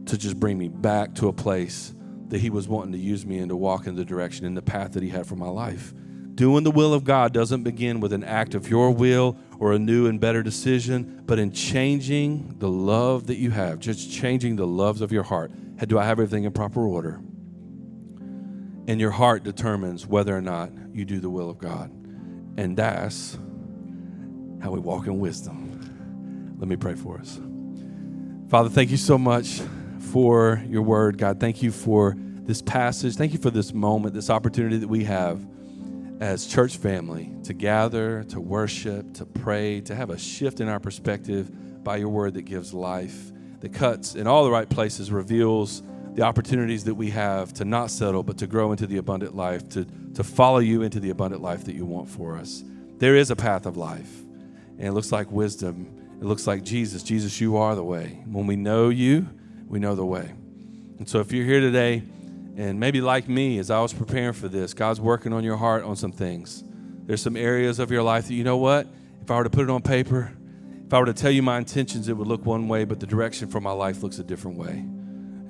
to 0.06 0.18
just 0.18 0.39
bring 0.39 0.58
me 0.58 0.70
back 0.70 1.16
to 1.16 1.28
a 1.28 1.34
place 1.34 1.94
that 2.30 2.39
He 2.39 2.50
was 2.50 2.68
wanting 2.68 2.94
to 2.94 2.98
use 2.98 3.26
me 3.26 3.39
in 3.39 3.50
to 3.50 3.56
walk 3.56 3.86
in 3.86 3.96
the 3.96 4.06
direction, 4.06 4.46
in 4.46 4.56
the 4.56 4.62
path 4.62 4.94
that 4.94 5.04
He 5.04 5.10
had 5.10 5.26
for 5.28 5.36
my 5.36 5.50
life. 5.50 5.94
Doing 6.36 6.64
the 6.64 6.72
will 6.72 6.94
of 6.94 7.04
God 7.04 7.32
doesn't 7.32 7.64
begin 7.64 8.00
with 8.00 8.12
an 8.12 8.24
act 8.24 8.56
of 8.56 8.70
your 8.70 8.91
will 8.91 9.38
or 9.60 9.74
a 9.74 9.80
new 9.80 10.08
and 10.08 10.20
better 10.20 10.41
decision, 10.41 11.22
but 11.26 11.38
in 11.38 11.52
changing 11.52 12.56
the 12.58 12.70
love 12.70 13.28
that 13.28 13.38
you 13.38 13.52
have, 13.52 13.80
just 13.80 14.12
changing 14.12 14.56
the 14.56 14.66
loves 14.66 15.02
of 15.02 15.12
your 15.12 15.24
heart. 15.24 15.52
Do 15.86 16.00
I 16.00 16.06
have 16.06 16.20
everything 16.20 16.46
in 16.46 16.54
proper 16.54 16.88
order? 16.88 17.20
And 18.88 18.99
your 18.99 19.11
heart 19.11 19.43
determines 19.43 20.05
whether 20.05 20.36
or 20.36 20.41
not 20.41 20.71
you 20.93 21.05
do 21.05 21.19
the 21.19 21.29
will 21.29 21.49
of 21.49 21.57
God. 21.57 21.89
And 22.57 22.77
that's 22.77 23.38
how 24.61 24.71
we 24.71 24.79
walk 24.79 25.07
in 25.07 25.19
wisdom. 25.19 26.55
Let 26.59 26.67
me 26.67 26.75
pray 26.75 26.95
for 26.95 27.17
us. 27.17 27.39
Father, 28.49 28.69
thank 28.69 28.91
you 28.91 28.97
so 28.97 29.17
much 29.17 29.61
for 30.11 30.63
your 30.67 30.81
word. 30.81 31.17
God, 31.17 31.39
thank 31.39 31.63
you 31.63 31.71
for 31.71 32.15
this 32.17 32.61
passage. 32.61 33.15
Thank 33.15 33.34
you 33.34 33.39
for 33.39 33.49
this 33.49 33.73
moment, 33.73 34.13
this 34.13 34.29
opportunity 34.29 34.77
that 34.77 34.88
we 34.88 35.05
have 35.05 35.45
as 36.19 36.45
church 36.45 36.77
family 36.77 37.34
to 37.43 37.53
gather, 37.53 38.23
to 38.25 38.39
worship, 38.39 39.13
to 39.13 39.25
pray, 39.25 39.81
to 39.81 39.95
have 39.95 40.09
a 40.09 40.17
shift 40.17 40.59
in 40.59 40.67
our 40.67 40.79
perspective 40.79 41.84
by 41.84 41.97
your 41.97 42.09
word 42.09 42.36
that 42.36 42.43
gives 42.43 42.73
life, 42.73 43.31
that 43.61 43.73
cuts 43.73 44.15
in 44.15 44.27
all 44.27 44.43
the 44.43 44.51
right 44.51 44.69
places, 44.69 45.11
reveals 45.11 45.81
the 46.16 46.22
opportunities 46.22 46.84
that 46.84 46.93
we 46.93 47.09
have 47.09 47.53
to 47.53 47.66
not 47.66 47.89
settle, 47.89 48.24
but 48.24 48.38
to 48.38 48.47
grow 48.47 48.72
into 48.72 48.86
the 48.86 48.97
abundant 48.97 49.36
life, 49.36 49.68
to, 49.70 49.86
to 50.14 50.24
follow 50.24 50.59
you 50.59 50.84
into 50.84 50.99
the 50.99 51.09
abundant 51.09 51.41
life 51.41 51.66
that 51.66 51.76
you 51.76 51.86
want 51.86 52.07
for 52.07 52.38
us. 52.38 52.64
There 52.99 53.16
is 53.16 53.32
a 53.32 53.36
path 53.36 53.66
of 53.66 53.78
life, 53.78 54.22
and 54.78 54.88
it 54.88 54.91
looks 54.91 55.11
like 55.11 55.32
wisdom. 55.32 55.99
It 56.22 56.26
looks 56.26 56.45
like 56.45 56.64
Jesus. 56.64 57.01
Jesus, 57.03 57.41
you 57.41 57.57
are 57.57 57.76
the 57.76 57.84
way. 57.84 58.22
When 58.26 58.45
we 58.45 58.55
know 58.55 58.89
you, 58.89 59.28
we 59.68 59.80
know 59.80 59.95
the 59.95 60.05
way. 60.05 60.32
And 60.99 61.09
so 61.09 61.20
if 61.20 61.32
you're 61.32 61.45
here 61.45 61.59
today, 61.59 62.03
and 62.55 62.80
maybe 62.80 63.01
like 63.01 63.28
me, 63.28 63.57
as 63.57 63.72
I 63.72 63.82
was 63.82 63.91
preparing 63.91 64.34
for 64.34 64.47
this, 64.47 64.76
God's 64.76 65.01
working 65.01 65.34
on 65.34 65.43
your 65.43 65.57
heart 65.57 65.84
on 65.84 65.95
some 65.95 66.11
things. 66.11 66.64
There's 67.05 67.22
some 67.22 67.36
areas 67.36 67.80
of 67.80 67.89
your 67.89 68.03
life 68.03 68.28
that 68.28 68.36
you 68.36 68.43
know 68.43 68.57
what? 68.57 68.88
If 69.22 69.32
I 69.32 69.38
were 69.38 69.43
to 69.43 69.49
put 69.49 69.64
it 69.64 69.70
on 69.72 69.82
paper, 69.82 70.32
if 70.86 70.93
I 70.93 70.99
were 70.99 71.07
to 71.07 71.14
tell 71.14 71.32
you 71.32 71.41
my 71.41 71.57
intentions, 71.57 72.07
it 72.07 72.14
would 72.14 72.28
look 72.28 72.45
one 72.45 72.68
way, 72.68 72.86
but 72.86 72.99
the 72.99 73.07
direction 73.07 73.47
for 73.47 73.59
my 73.59 73.72
life 73.72 74.03
looks 74.03 74.20
a 74.20 74.24
different 74.24 74.57
way. 74.57 74.86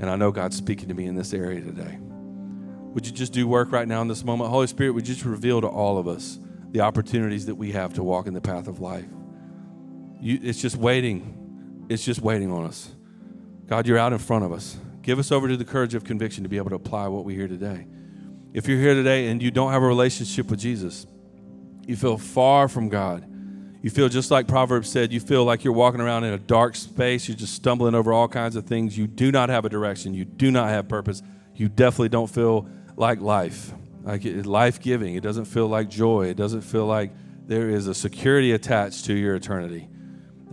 And 0.04 0.10
I 0.10 0.18
know 0.18 0.34
God's 0.34 0.58
speaking 0.58 0.90
to 0.90 0.94
me 0.94 1.06
in 1.06 1.16
this 1.16 1.34
area 1.34 1.62
today. 1.62 1.98
Would 2.02 3.06
you 3.06 3.14
just 3.14 3.32
do 3.32 3.48
work 3.48 3.72
right 3.72 3.88
now 3.88 4.02
in 4.02 4.10
this 4.10 4.26
moment? 4.26 4.50
Holy 4.50 4.68
Spirit, 4.68 4.92
would 4.92 5.08
you 5.08 5.14
just 5.14 5.26
reveal 5.26 5.62
to 5.62 5.68
all 5.68 5.98
of 5.98 6.10
us 6.10 6.40
the 6.72 6.82
opportunities 6.82 7.46
that 7.46 7.56
we 7.56 7.72
have 7.72 7.94
to 7.94 8.04
walk 8.04 8.28
in 8.28 8.34
the 8.34 8.42
path 8.42 8.68
of 8.68 8.82
life? 8.82 9.06
You, 10.20 10.42
it's 10.44 10.62
just 10.62 10.76
waiting. 10.76 11.86
It's 11.88 12.04
just 12.04 12.22
waiting 12.22 12.52
on 12.52 12.66
us. 12.66 12.92
God, 13.68 13.88
you're 13.88 13.98
out 13.98 14.12
in 14.12 14.20
front 14.20 14.44
of 14.44 14.52
us. 14.52 14.76
Give 15.04 15.20
us 15.20 15.32
over 15.32 15.48
to 15.48 15.56
the 15.56 15.64
courage 15.64 15.96
of 15.96 16.04
conviction 16.04 16.44
to 16.44 16.50
be 16.50 16.58
able 16.58 16.72
to 16.72 16.76
apply 16.76 17.08
what 17.08 17.24
we 17.24 17.34
hear 17.34 17.48
today. 17.48 17.88
If 18.52 18.68
you're 18.68 18.80
here 18.80 18.96
today 18.96 19.28
and 19.28 19.42
you 19.42 19.52
don't 19.52 19.72
have 19.72 19.84
a 19.84 19.88
relationship 19.88 20.52
with 20.52 20.60
Jesus, 20.60 21.08
you 21.88 21.96
feel 21.96 22.18
far 22.18 22.68
from 22.68 22.90
God. 22.90 23.26
You 23.84 23.90
feel 23.90 24.08
just 24.08 24.32
like 24.32 24.48
Proverbs 24.48 24.90
said, 24.90 25.12
you 25.12 25.20
feel 25.20 25.44
like 25.44 25.66
you're 25.66 25.74
walking 25.74 26.00
around 26.00 26.24
in 26.24 26.32
a 26.32 26.38
dark 26.38 26.78
space. 26.78 27.28
You're 27.28 27.36
just 27.36 27.54
stumbling 27.54 27.96
over 27.96 28.14
all 28.14 28.30
kinds 28.30 28.56
of 28.56 28.66
things. 28.66 28.98
You 28.98 29.08
do 29.08 29.30
not 29.30 29.50
have 29.50 29.66
a 29.66 29.70
direction. 29.70 30.14
You 30.14 30.24
do 30.24 30.52
not 30.52 30.70
have 30.70 30.88
purpose. 30.88 31.22
You 31.54 31.68
definitely 31.68 32.08
don't 32.08 32.30
feel 32.30 32.70
like 32.96 33.20
life, 33.20 33.74
like 34.04 34.24
life 34.24 34.80
giving. 34.80 35.16
It 35.16 35.22
doesn't 35.22 35.46
feel 35.46 35.68
like 35.68 35.90
joy. 35.90 36.28
It 36.28 36.38
doesn't 36.38 36.62
feel 36.62 36.86
like 36.86 37.12
there 37.46 37.70
is 37.70 37.88
a 37.88 37.94
security 37.94 38.54
attached 38.54 39.04
to 39.06 39.14
your 39.14 39.36
eternity. 39.36 39.90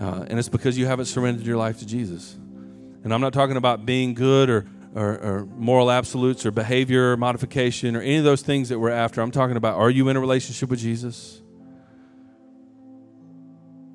Uh, 0.00 0.24
and 0.26 0.36
it's 0.36 0.48
because 0.48 0.76
you 0.76 0.86
haven't 0.86 1.06
surrendered 1.06 1.46
your 1.46 1.56
life 1.56 1.78
to 1.78 1.86
Jesus. 1.86 2.34
And 2.34 3.14
I'm 3.14 3.20
not 3.20 3.32
talking 3.32 3.56
about 3.56 3.86
being 3.86 4.14
good 4.14 4.50
or, 4.50 4.66
or, 4.96 5.18
or, 5.18 5.46
moral 5.56 5.92
absolutes 5.92 6.44
or 6.44 6.50
behavior 6.50 7.16
modification 7.16 7.94
or 7.94 8.00
any 8.00 8.16
of 8.16 8.24
those 8.24 8.42
things 8.42 8.70
that 8.70 8.80
we're 8.80 8.90
after. 8.90 9.20
I'm 9.20 9.30
talking 9.30 9.56
about 9.56 9.76
are 9.76 9.88
you 9.88 10.08
in 10.08 10.16
a 10.16 10.20
relationship 10.20 10.68
with 10.68 10.80
Jesus? 10.80 11.40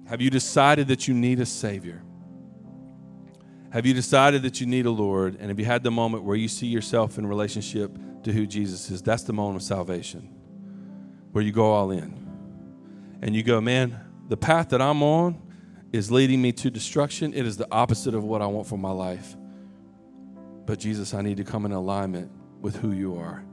Have 0.08 0.22
you 0.22 0.30
decided 0.30 0.88
that 0.90 1.08
you 1.08 1.14
need 1.14 1.40
a 1.40 1.46
Savior? 1.46 2.02
Have 3.72 3.86
you 3.86 3.94
decided 3.94 4.44
that 4.44 4.62
you 4.62 4.68
need 4.68 4.86
a 4.86 4.92
Lord? 4.92 5.36
And 5.40 5.50
have 5.50 5.60
you 5.60 5.66
had 5.66 5.84
the 5.84 5.92
moment 5.92 6.24
where 6.24 6.36
you 6.36 6.48
see 6.48 6.68
yourself 6.68 7.18
in 7.18 7.28
relationship 7.28 7.98
to 8.24 8.32
who 8.32 8.46
Jesus 8.46 8.90
is? 8.90 9.02
That's 9.02 9.24
the 9.24 9.34
moment 9.34 9.58
of 9.58 9.64
salvation 9.64 10.30
where 11.32 11.44
you 11.44 11.52
go 11.52 11.74
all 11.74 11.92
in. 11.92 12.26
And 13.22 13.36
you 13.36 13.44
go, 13.44 13.60
man, 13.60 14.00
the 14.30 14.38
path 14.38 14.70
that 14.70 14.82
I'm 14.82 15.04
on 15.04 15.42
is 15.92 16.12
leading 16.12 16.42
me 16.42 16.52
to 16.54 16.70
destruction. 16.70 17.34
It 17.34 17.46
is 17.46 17.58
the 17.58 17.68
opposite 17.72 18.14
of 18.14 18.24
what 18.24 18.42
I 18.42 18.46
want 18.46 18.68
for 18.68 18.78
my 18.78 18.92
life. 18.92 19.36
But 20.66 20.80
Jesus, 20.80 21.14
I 21.14 21.22
need 21.22 21.38
to 21.38 21.44
come 21.44 21.66
in 21.66 21.72
alignment 21.72 22.32
with 22.62 22.76
who 22.78 22.92
you 22.92 23.18
are. 23.18 23.44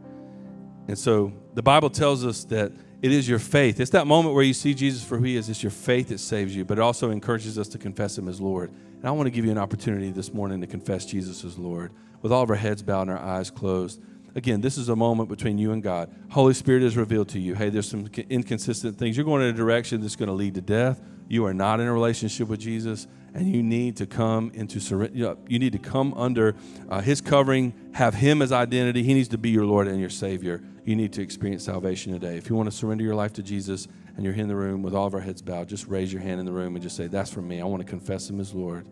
And 0.89 0.99
so 0.99 1.33
the 1.55 1.63
Bible 1.63 1.91
tells 1.91 2.25
us 2.25 2.45
that 2.45 2.73
it 3.03 3.13
is 3.13 3.29
your 3.29 3.39
faith. 3.39 3.81
It's 3.81 3.91
that 3.91 4.07
moment 4.07 4.35
where 4.35 4.45
you 4.45 4.55
see 4.55 4.75
Jesus 4.75 5.05
for 5.05 5.19
who 5.19 5.25
he 5.25 5.37
is. 5.37 5.49
It's 5.49 5.63
your 5.63 5.71
faith 5.71 6.09
that 6.09 6.19
saves 6.19 6.55
you, 6.55 6.65
but 6.65 6.79
it 6.79 6.81
also 6.81 7.11
encourages 7.11 7.59
us 7.59 7.69
to 7.69 7.79
confess 7.79 8.17
him 8.17 8.29
as 8.29 8.41
Lord. 8.41 8.71
And 8.71 9.07
I 9.07 9.11
want 9.11 9.27
to 9.27 9.31
give 9.31 9.45
you 9.45 9.51
an 9.51 9.59
opportunity 9.59 10.11
this 10.11 10.33
morning 10.33 10.61
to 10.61 10.67
confess 10.67 11.05
Jesus 11.05 11.45
as 11.45 11.59
Lord 11.59 11.93
with 12.23 12.33
all 12.33 12.43
of 12.43 12.51
our 12.51 12.57
heads 12.57 12.83
bowed 12.83 13.03
and 13.03 13.11
our 13.11 13.19
eyes 13.19 13.51
closed. 13.51 14.01
Again, 14.35 14.61
this 14.61 14.79
is 14.79 14.89
a 14.89 14.97
moment 14.97 15.29
between 15.29 15.59
you 15.59 15.73
and 15.73 15.83
God. 15.83 16.15
Holy 16.31 16.55
Spirit 16.55 16.85
is 16.85 16.97
revealed 16.97 17.29
to 17.31 17.41
you, 17.41 17.55
hey, 17.55 17.69
there's 17.69 17.89
some 17.89 18.09
inconsistent 18.31 18.97
things. 18.97 19.17
You're 19.17 19.27
going 19.27 19.43
in 19.43 19.49
a 19.49 19.53
direction 19.53 20.01
that's 20.01 20.17
going 20.17 20.29
to 20.29 20.33
lead 20.33 20.55
to 20.55 20.63
death 20.63 21.01
you 21.33 21.47
are 21.47 21.55
not 21.55 21.81
in 21.81 21.87
a 21.87 21.93
relationship 21.95 22.49
with 22.49 22.61
Jesus, 22.61 23.07
and 23.33 23.49
you 23.49 23.63
need 23.63 23.97
to 23.97 24.07
come 24.07 24.51
into 24.53 24.81
surrender. 24.81 25.37
You 25.49 25.59
need 25.59 25.73
to 25.73 25.79
come 25.79 26.13
under 26.13 26.55
uh, 26.91 27.01
His 27.01 27.23
covering, 27.23 27.73
have 27.95 28.13
Him 28.13 28.43
as 28.43 28.53
identity. 28.53 29.03
He 29.03 29.15
needs 29.15 29.29
to 29.29 29.39
be 29.39 29.49
your 29.49 29.65
Lord 29.65 29.89
and 29.89 29.99
your 29.99 30.11
Savior. 30.11 30.63
You 30.85 30.97
need 30.97 31.13
to 31.13 31.23
experience 31.23 31.65
salvation 31.65 32.13
today. 32.13 32.37
If 32.37 32.51
you 32.51 32.57
want 32.57 32.71
to 32.71 32.77
surrender 32.77 33.05
your 33.05 33.15
life 33.15 33.33
to 33.35 33.43
Jesus 33.43 33.87
and 34.17 34.25
you're 34.25 34.35
in 34.35 34.49
the 34.49 34.57
room 34.57 34.83
with 34.83 34.95
all 34.95 35.07
of 35.07 35.15
our 35.15 35.21
heads 35.21 35.41
bowed, 35.41 35.69
just 35.69 35.87
raise 35.87 36.13
your 36.13 36.23
hand 36.23 36.41
in 36.41 36.47
the 36.47 36.53
room 36.53 36.75
and 36.75 36.83
just 36.83 36.97
say, 36.97 37.07
That's 37.07 37.33
for 37.33 37.43
me. 37.43 37.61
I 37.61 37.65
want 37.65 37.83
to 37.83 37.89
confess 37.89 38.29
Him 38.29 38.41
as 38.41 38.53
Lord. 38.53 38.89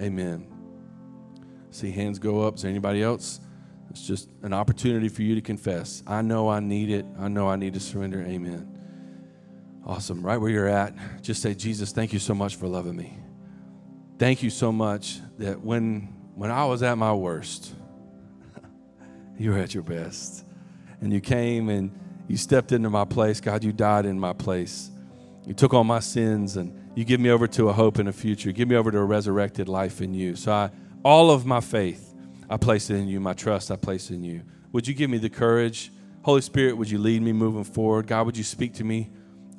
Amen. 0.00 0.46
See 1.70 1.90
hands 1.90 2.18
go 2.18 2.42
up. 2.42 2.56
Is 2.56 2.62
there 2.62 2.70
anybody 2.70 3.02
else? 3.02 3.40
It's 3.90 4.06
just 4.06 4.28
an 4.42 4.52
opportunity 4.52 5.08
for 5.08 5.22
you 5.22 5.34
to 5.34 5.40
confess. 5.40 6.02
I 6.06 6.22
know 6.22 6.48
I 6.48 6.60
need 6.60 6.90
it. 6.90 7.06
I 7.18 7.28
know 7.28 7.48
I 7.48 7.56
need 7.56 7.74
to 7.74 7.80
surrender. 7.80 8.22
Amen. 8.22 8.78
Awesome. 9.86 10.22
Right 10.22 10.36
where 10.36 10.50
you're 10.50 10.68
at, 10.68 10.94
just 11.22 11.40
say, 11.40 11.54
Jesus, 11.54 11.92
thank 11.92 12.12
you 12.12 12.18
so 12.18 12.34
much 12.34 12.56
for 12.56 12.68
loving 12.68 12.96
me. 12.96 13.16
Thank 14.18 14.42
you 14.42 14.50
so 14.50 14.72
much 14.72 15.20
that 15.38 15.60
when, 15.60 16.14
when 16.34 16.50
I 16.50 16.64
was 16.66 16.82
at 16.82 16.98
my 16.98 17.14
worst, 17.14 17.74
you 19.38 19.52
were 19.52 19.58
at 19.58 19.72
your 19.72 19.84
best. 19.84 20.44
And 21.00 21.12
you 21.12 21.20
came 21.20 21.68
and 21.68 21.96
you 22.26 22.36
stepped 22.36 22.72
into 22.72 22.90
my 22.90 23.04
place. 23.04 23.40
God, 23.40 23.64
you 23.64 23.72
died 23.72 24.06
in 24.06 24.18
my 24.18 24.32
place. 24.32 24.90
You 25.46 25.54
took 25.54 25.72
all 25.72 25.84
my 25.84 26.00
sins 26.00 26.56
and 26.56 26.74
you 26.94 27.04
give 27.04 27.20
me 27.20 27.30
over 27.30 27.46
to 27.48 27.68
a 27.68 27.72
hope 27.72 27.98
in 27.98 28.08
a 28.08 28.12
future. 28.12 28.52
Give 28.52 28.68
me 28.68 28.76
over 28.76 28.90
to 28.90 28.98
a 28.98 29.04
resurrected 29.04 29.68
life 29.68 30.00
in 30.00 30.12
you. 30.14 30.36
So 30.36 30.52
I, 30.52 30.70
all 31.04 31.30
of 31.30 31.46
my 31.46 31.60
faith, 31.60 32.14
I 32.50 32.56
place 32.56 32.90
it 32.90 32.96
in 32.96 33.08
you. 33.08 33.20
My 33.20 33.34
trust, 33.34 33.70
I 33.70 33.76
place 33.76 34.10
in 34.10 34.22
you. 34.24 34.42
Would 34.72 34.86
you 34.86 34.94
give 34.94 35.08
me 35.08 35.18
the 35.18 35.30
courage? 35.30 35.90
Holy 36.22 36.40
Spirit, 36.42 36.76
would 36.76 36.90
you 36.90 36.98
lead 36.98 37.22
me 37.22 37.32
moving 37.32 37.64
forward? 37.64 38.06
God, 38.06 38.26
would 38.26 38.36
you 38.36 38.44
speak 38.44 38.74
to 38.74 38.84
me? 38.84 39.10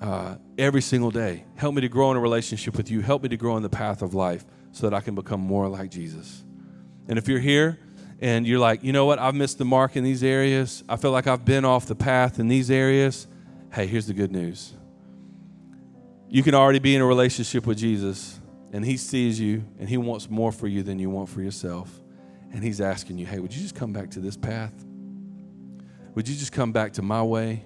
uh, 0.02 0.36
every 0.58 0.82
single 0.82 1.12
day. 1.12 1.46
Help 1.56 1.76
me 1.76 1.82
to 1.82 1.90
grow 1.90 2.12
in 2.12 2.18
a 2.18 2.20
relationship 2.20 2.76
with 2.78 2.90
you. 2.90 3.02
Help 3.02 3.24
me 3.24 3.30
to 3.30 3.38
grow 3.38 3.58
in 3.58 3.64
the 3.64 3.70
path 3.70 4.02
of 4.02 4.14
life 4.14 4.46
so 4.72 4.90
that 4.90 4.96
I 4.96 5.02
can 5.02 5.16
become 5.16 5.42
more 5.42 5.68
like 5.68 5.92
Jesus. 5.92 6.44
And 7.08 7.18
if 7.18 7.28
you're 7.28 7.40
here 7.40 7.80
and 8.22 8.46
you're 8.46 8.60
like, 8.60 8.84
you 8.84 8.92
know 8.92 9.06
what, 9.06 9.20
I've 9.20 9.36
missed 9.36 9.58
the 9.58 9.66
mark 9.66 9.96
in 9.96 10.04
these 10.04 10.24
areas, 10.24 10.84
I 10.90 10.98
feel 10.98 11.12
like 11.12 11.28
I've 11.28 11.46
been 11.46 11.66
off 11.66 11.86
the 11.86 11.96
path 11.96 12.40
in 12.40 12.48
these 12.48 12.70
areas, 12.70 13.28
hey, 13.74 13.88
here's 13.88 14.08
the 14.08 14.14
good 14.14 14.32
news. 14.32 14.74
You 16.28 16.44
can 16.44 16.54
already 16.54 16.80
be 16.80 16.96
in 16.96 17.02
a 17.02 17.06
relationship 17.06 17.66
with 17.66 17.78
Jesus, 17.78 18.40
and 18.72 18.86
He 18.86 18.98
sees 18.98 19.40
you, 19.40 19.64
and 19.80 19.90
He 19.90 19.98
wants 19.98 20.30
more 20.30 20.52
for 20.52 20.68
you 20.68 20.84
than 20.84 21.00
you 21.00 21.10
want 21.10 21.30
for 21.30 21.42
yourself. 21.42 22.00
And 22.52 22.64
He's 22.64 22.82
asking 22.82 23.18
you, 23.18 23.26
hey, 23.26 23.40
would 23.40 23.54
you 23.56 23.62
just 23.62 23.76
come 23.76 23.94
back 23.94 24.12
to 24.12 24.20
this 24.20 24.38
path? 24.38 24.74
Would 26.16 26.28
you 26.28 26.36
just 26.36 26.52
come 26.52 26.72
back 26.72 26.94
to 26.94 27.02
my 27.02 27.24
way? 27.24 27.64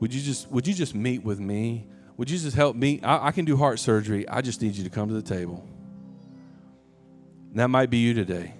Would 0.00 0.14
you 0.14 0.20
just 0.20 0.50
would 0.50 0.66
you 0.66 0.74
just 0.74 0.94
meet 0.94 1.24
with 1.24 1.40
me? 1.40 1.86
Would 2.16 2.30
you 2.30 2.38
just 2.38 2.56
help 2.56 2.76
me? 2.76 3.00
I, 3.02 3.28
I 3.28 3.32
can 3.32 3.44
do 3.44 3.56
heart 3.56 3.78
surgery. 3.78 4.28
I 4.28 4.40
just 4.40 4.62
need 4.62 4.74
you 4.74 4.84
to 4.84 4.90
come 4.90 5.08
to 5.08 5.14
the 5.14 5.22
table. 5.22 5.66
And 7.50 7.58
that 7.58 7.68
might 7.68 7.90
be 7.90 7.98
you 7.98 8.14
today. 8.14 8.54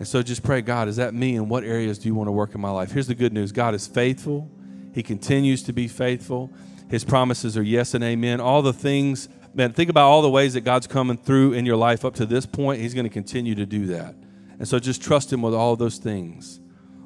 And 0.00 0.08
so 0.08 0.22
just 0.22 0.42
pray, 0.42 0.62
God, 0.62 0.88
is 0.88 0.96
that 0.96 1.12
me? 1.12 1.36
And 1.36 1.50
what 1.50 1.62
areas 1.62 1.98
do 1.98 2.08
you 2.08 2.14
want 2.14 2.28
to 2.28 2.32
work 2.32 2.54
in 2.54 2.60
my 2.60 2.70
life? 2.70 2.90
Here's 2.90 3.06
the 3.06 3.14
good 3.14 3.34
news 3.34 3.52
God 3.52 3.74
is 3.74 3.86
faithful. 3.86 4.50
He 4.94 5.02
continues 5.02 5.62
to 5.64 5.74
be 5.74 5.88
faithful. 5.88 6.50
His 6.88 7.04
promises 7.04 7.56
are 7.58 7.62
yes 7.62 7.92
and 7.92 8.02
amen. 8.02 8.40
All 8.40 8.62
the 8.62 8.72
things, 8.72 9.28
man, 9.52 9.74
think 9.74 9.90
about 9.90 10.08
all 10.08 10.22
the 10.22 10.30
ways 10.30 10.54
that 10.54 10.62
God's 10.62 10.86
coming 10.86 11.18
through 11.18 11.52
in 11.52 11.66
your 11.66 11.76
life 11.76 12.06
up 12.06 12.14
to 12.14 12.24
this 12.24 12.46
point. 12.46 12.80
He's 12.80 12.94
going 12.94 13.04
to 13.04 13.12
continue 13.12 13.54
to 13.54 13.66
do 13.66 13.86
that. 13.88 14.14
And 14.58 14.66
so 14.66 14.78
just 14.78 15.02
trust 15.02 15.30
Him 15.30 15.42
with 15.42 15.54
all 15.54 15.76
those 15.76 15.98
things. 15.98 16.60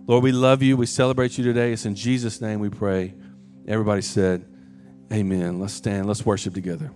Lord, 0.06 0.22
we 0.22 0.30
love 0.30 0.62
you. 0.62 0.76
We 0.76 0.86
celebrate 0.86 1.36
you 1.36 1.42
today. 1.42 1.72
It's 1.72 1.86
in 1.86 1.96
Jesus' 1.96 2.40
name 2.40 2.60
we 2.60 2.70
pray. 2.70 3.14
Everybody 3.66 4.02
said, 4.02 4.46
Amen. 5.12 5.58
Let's 5.58 5.74
stand. 5.74 6.06
Let's 6.06 6.24
worship 6.24 6.54
together. 6.54 6.92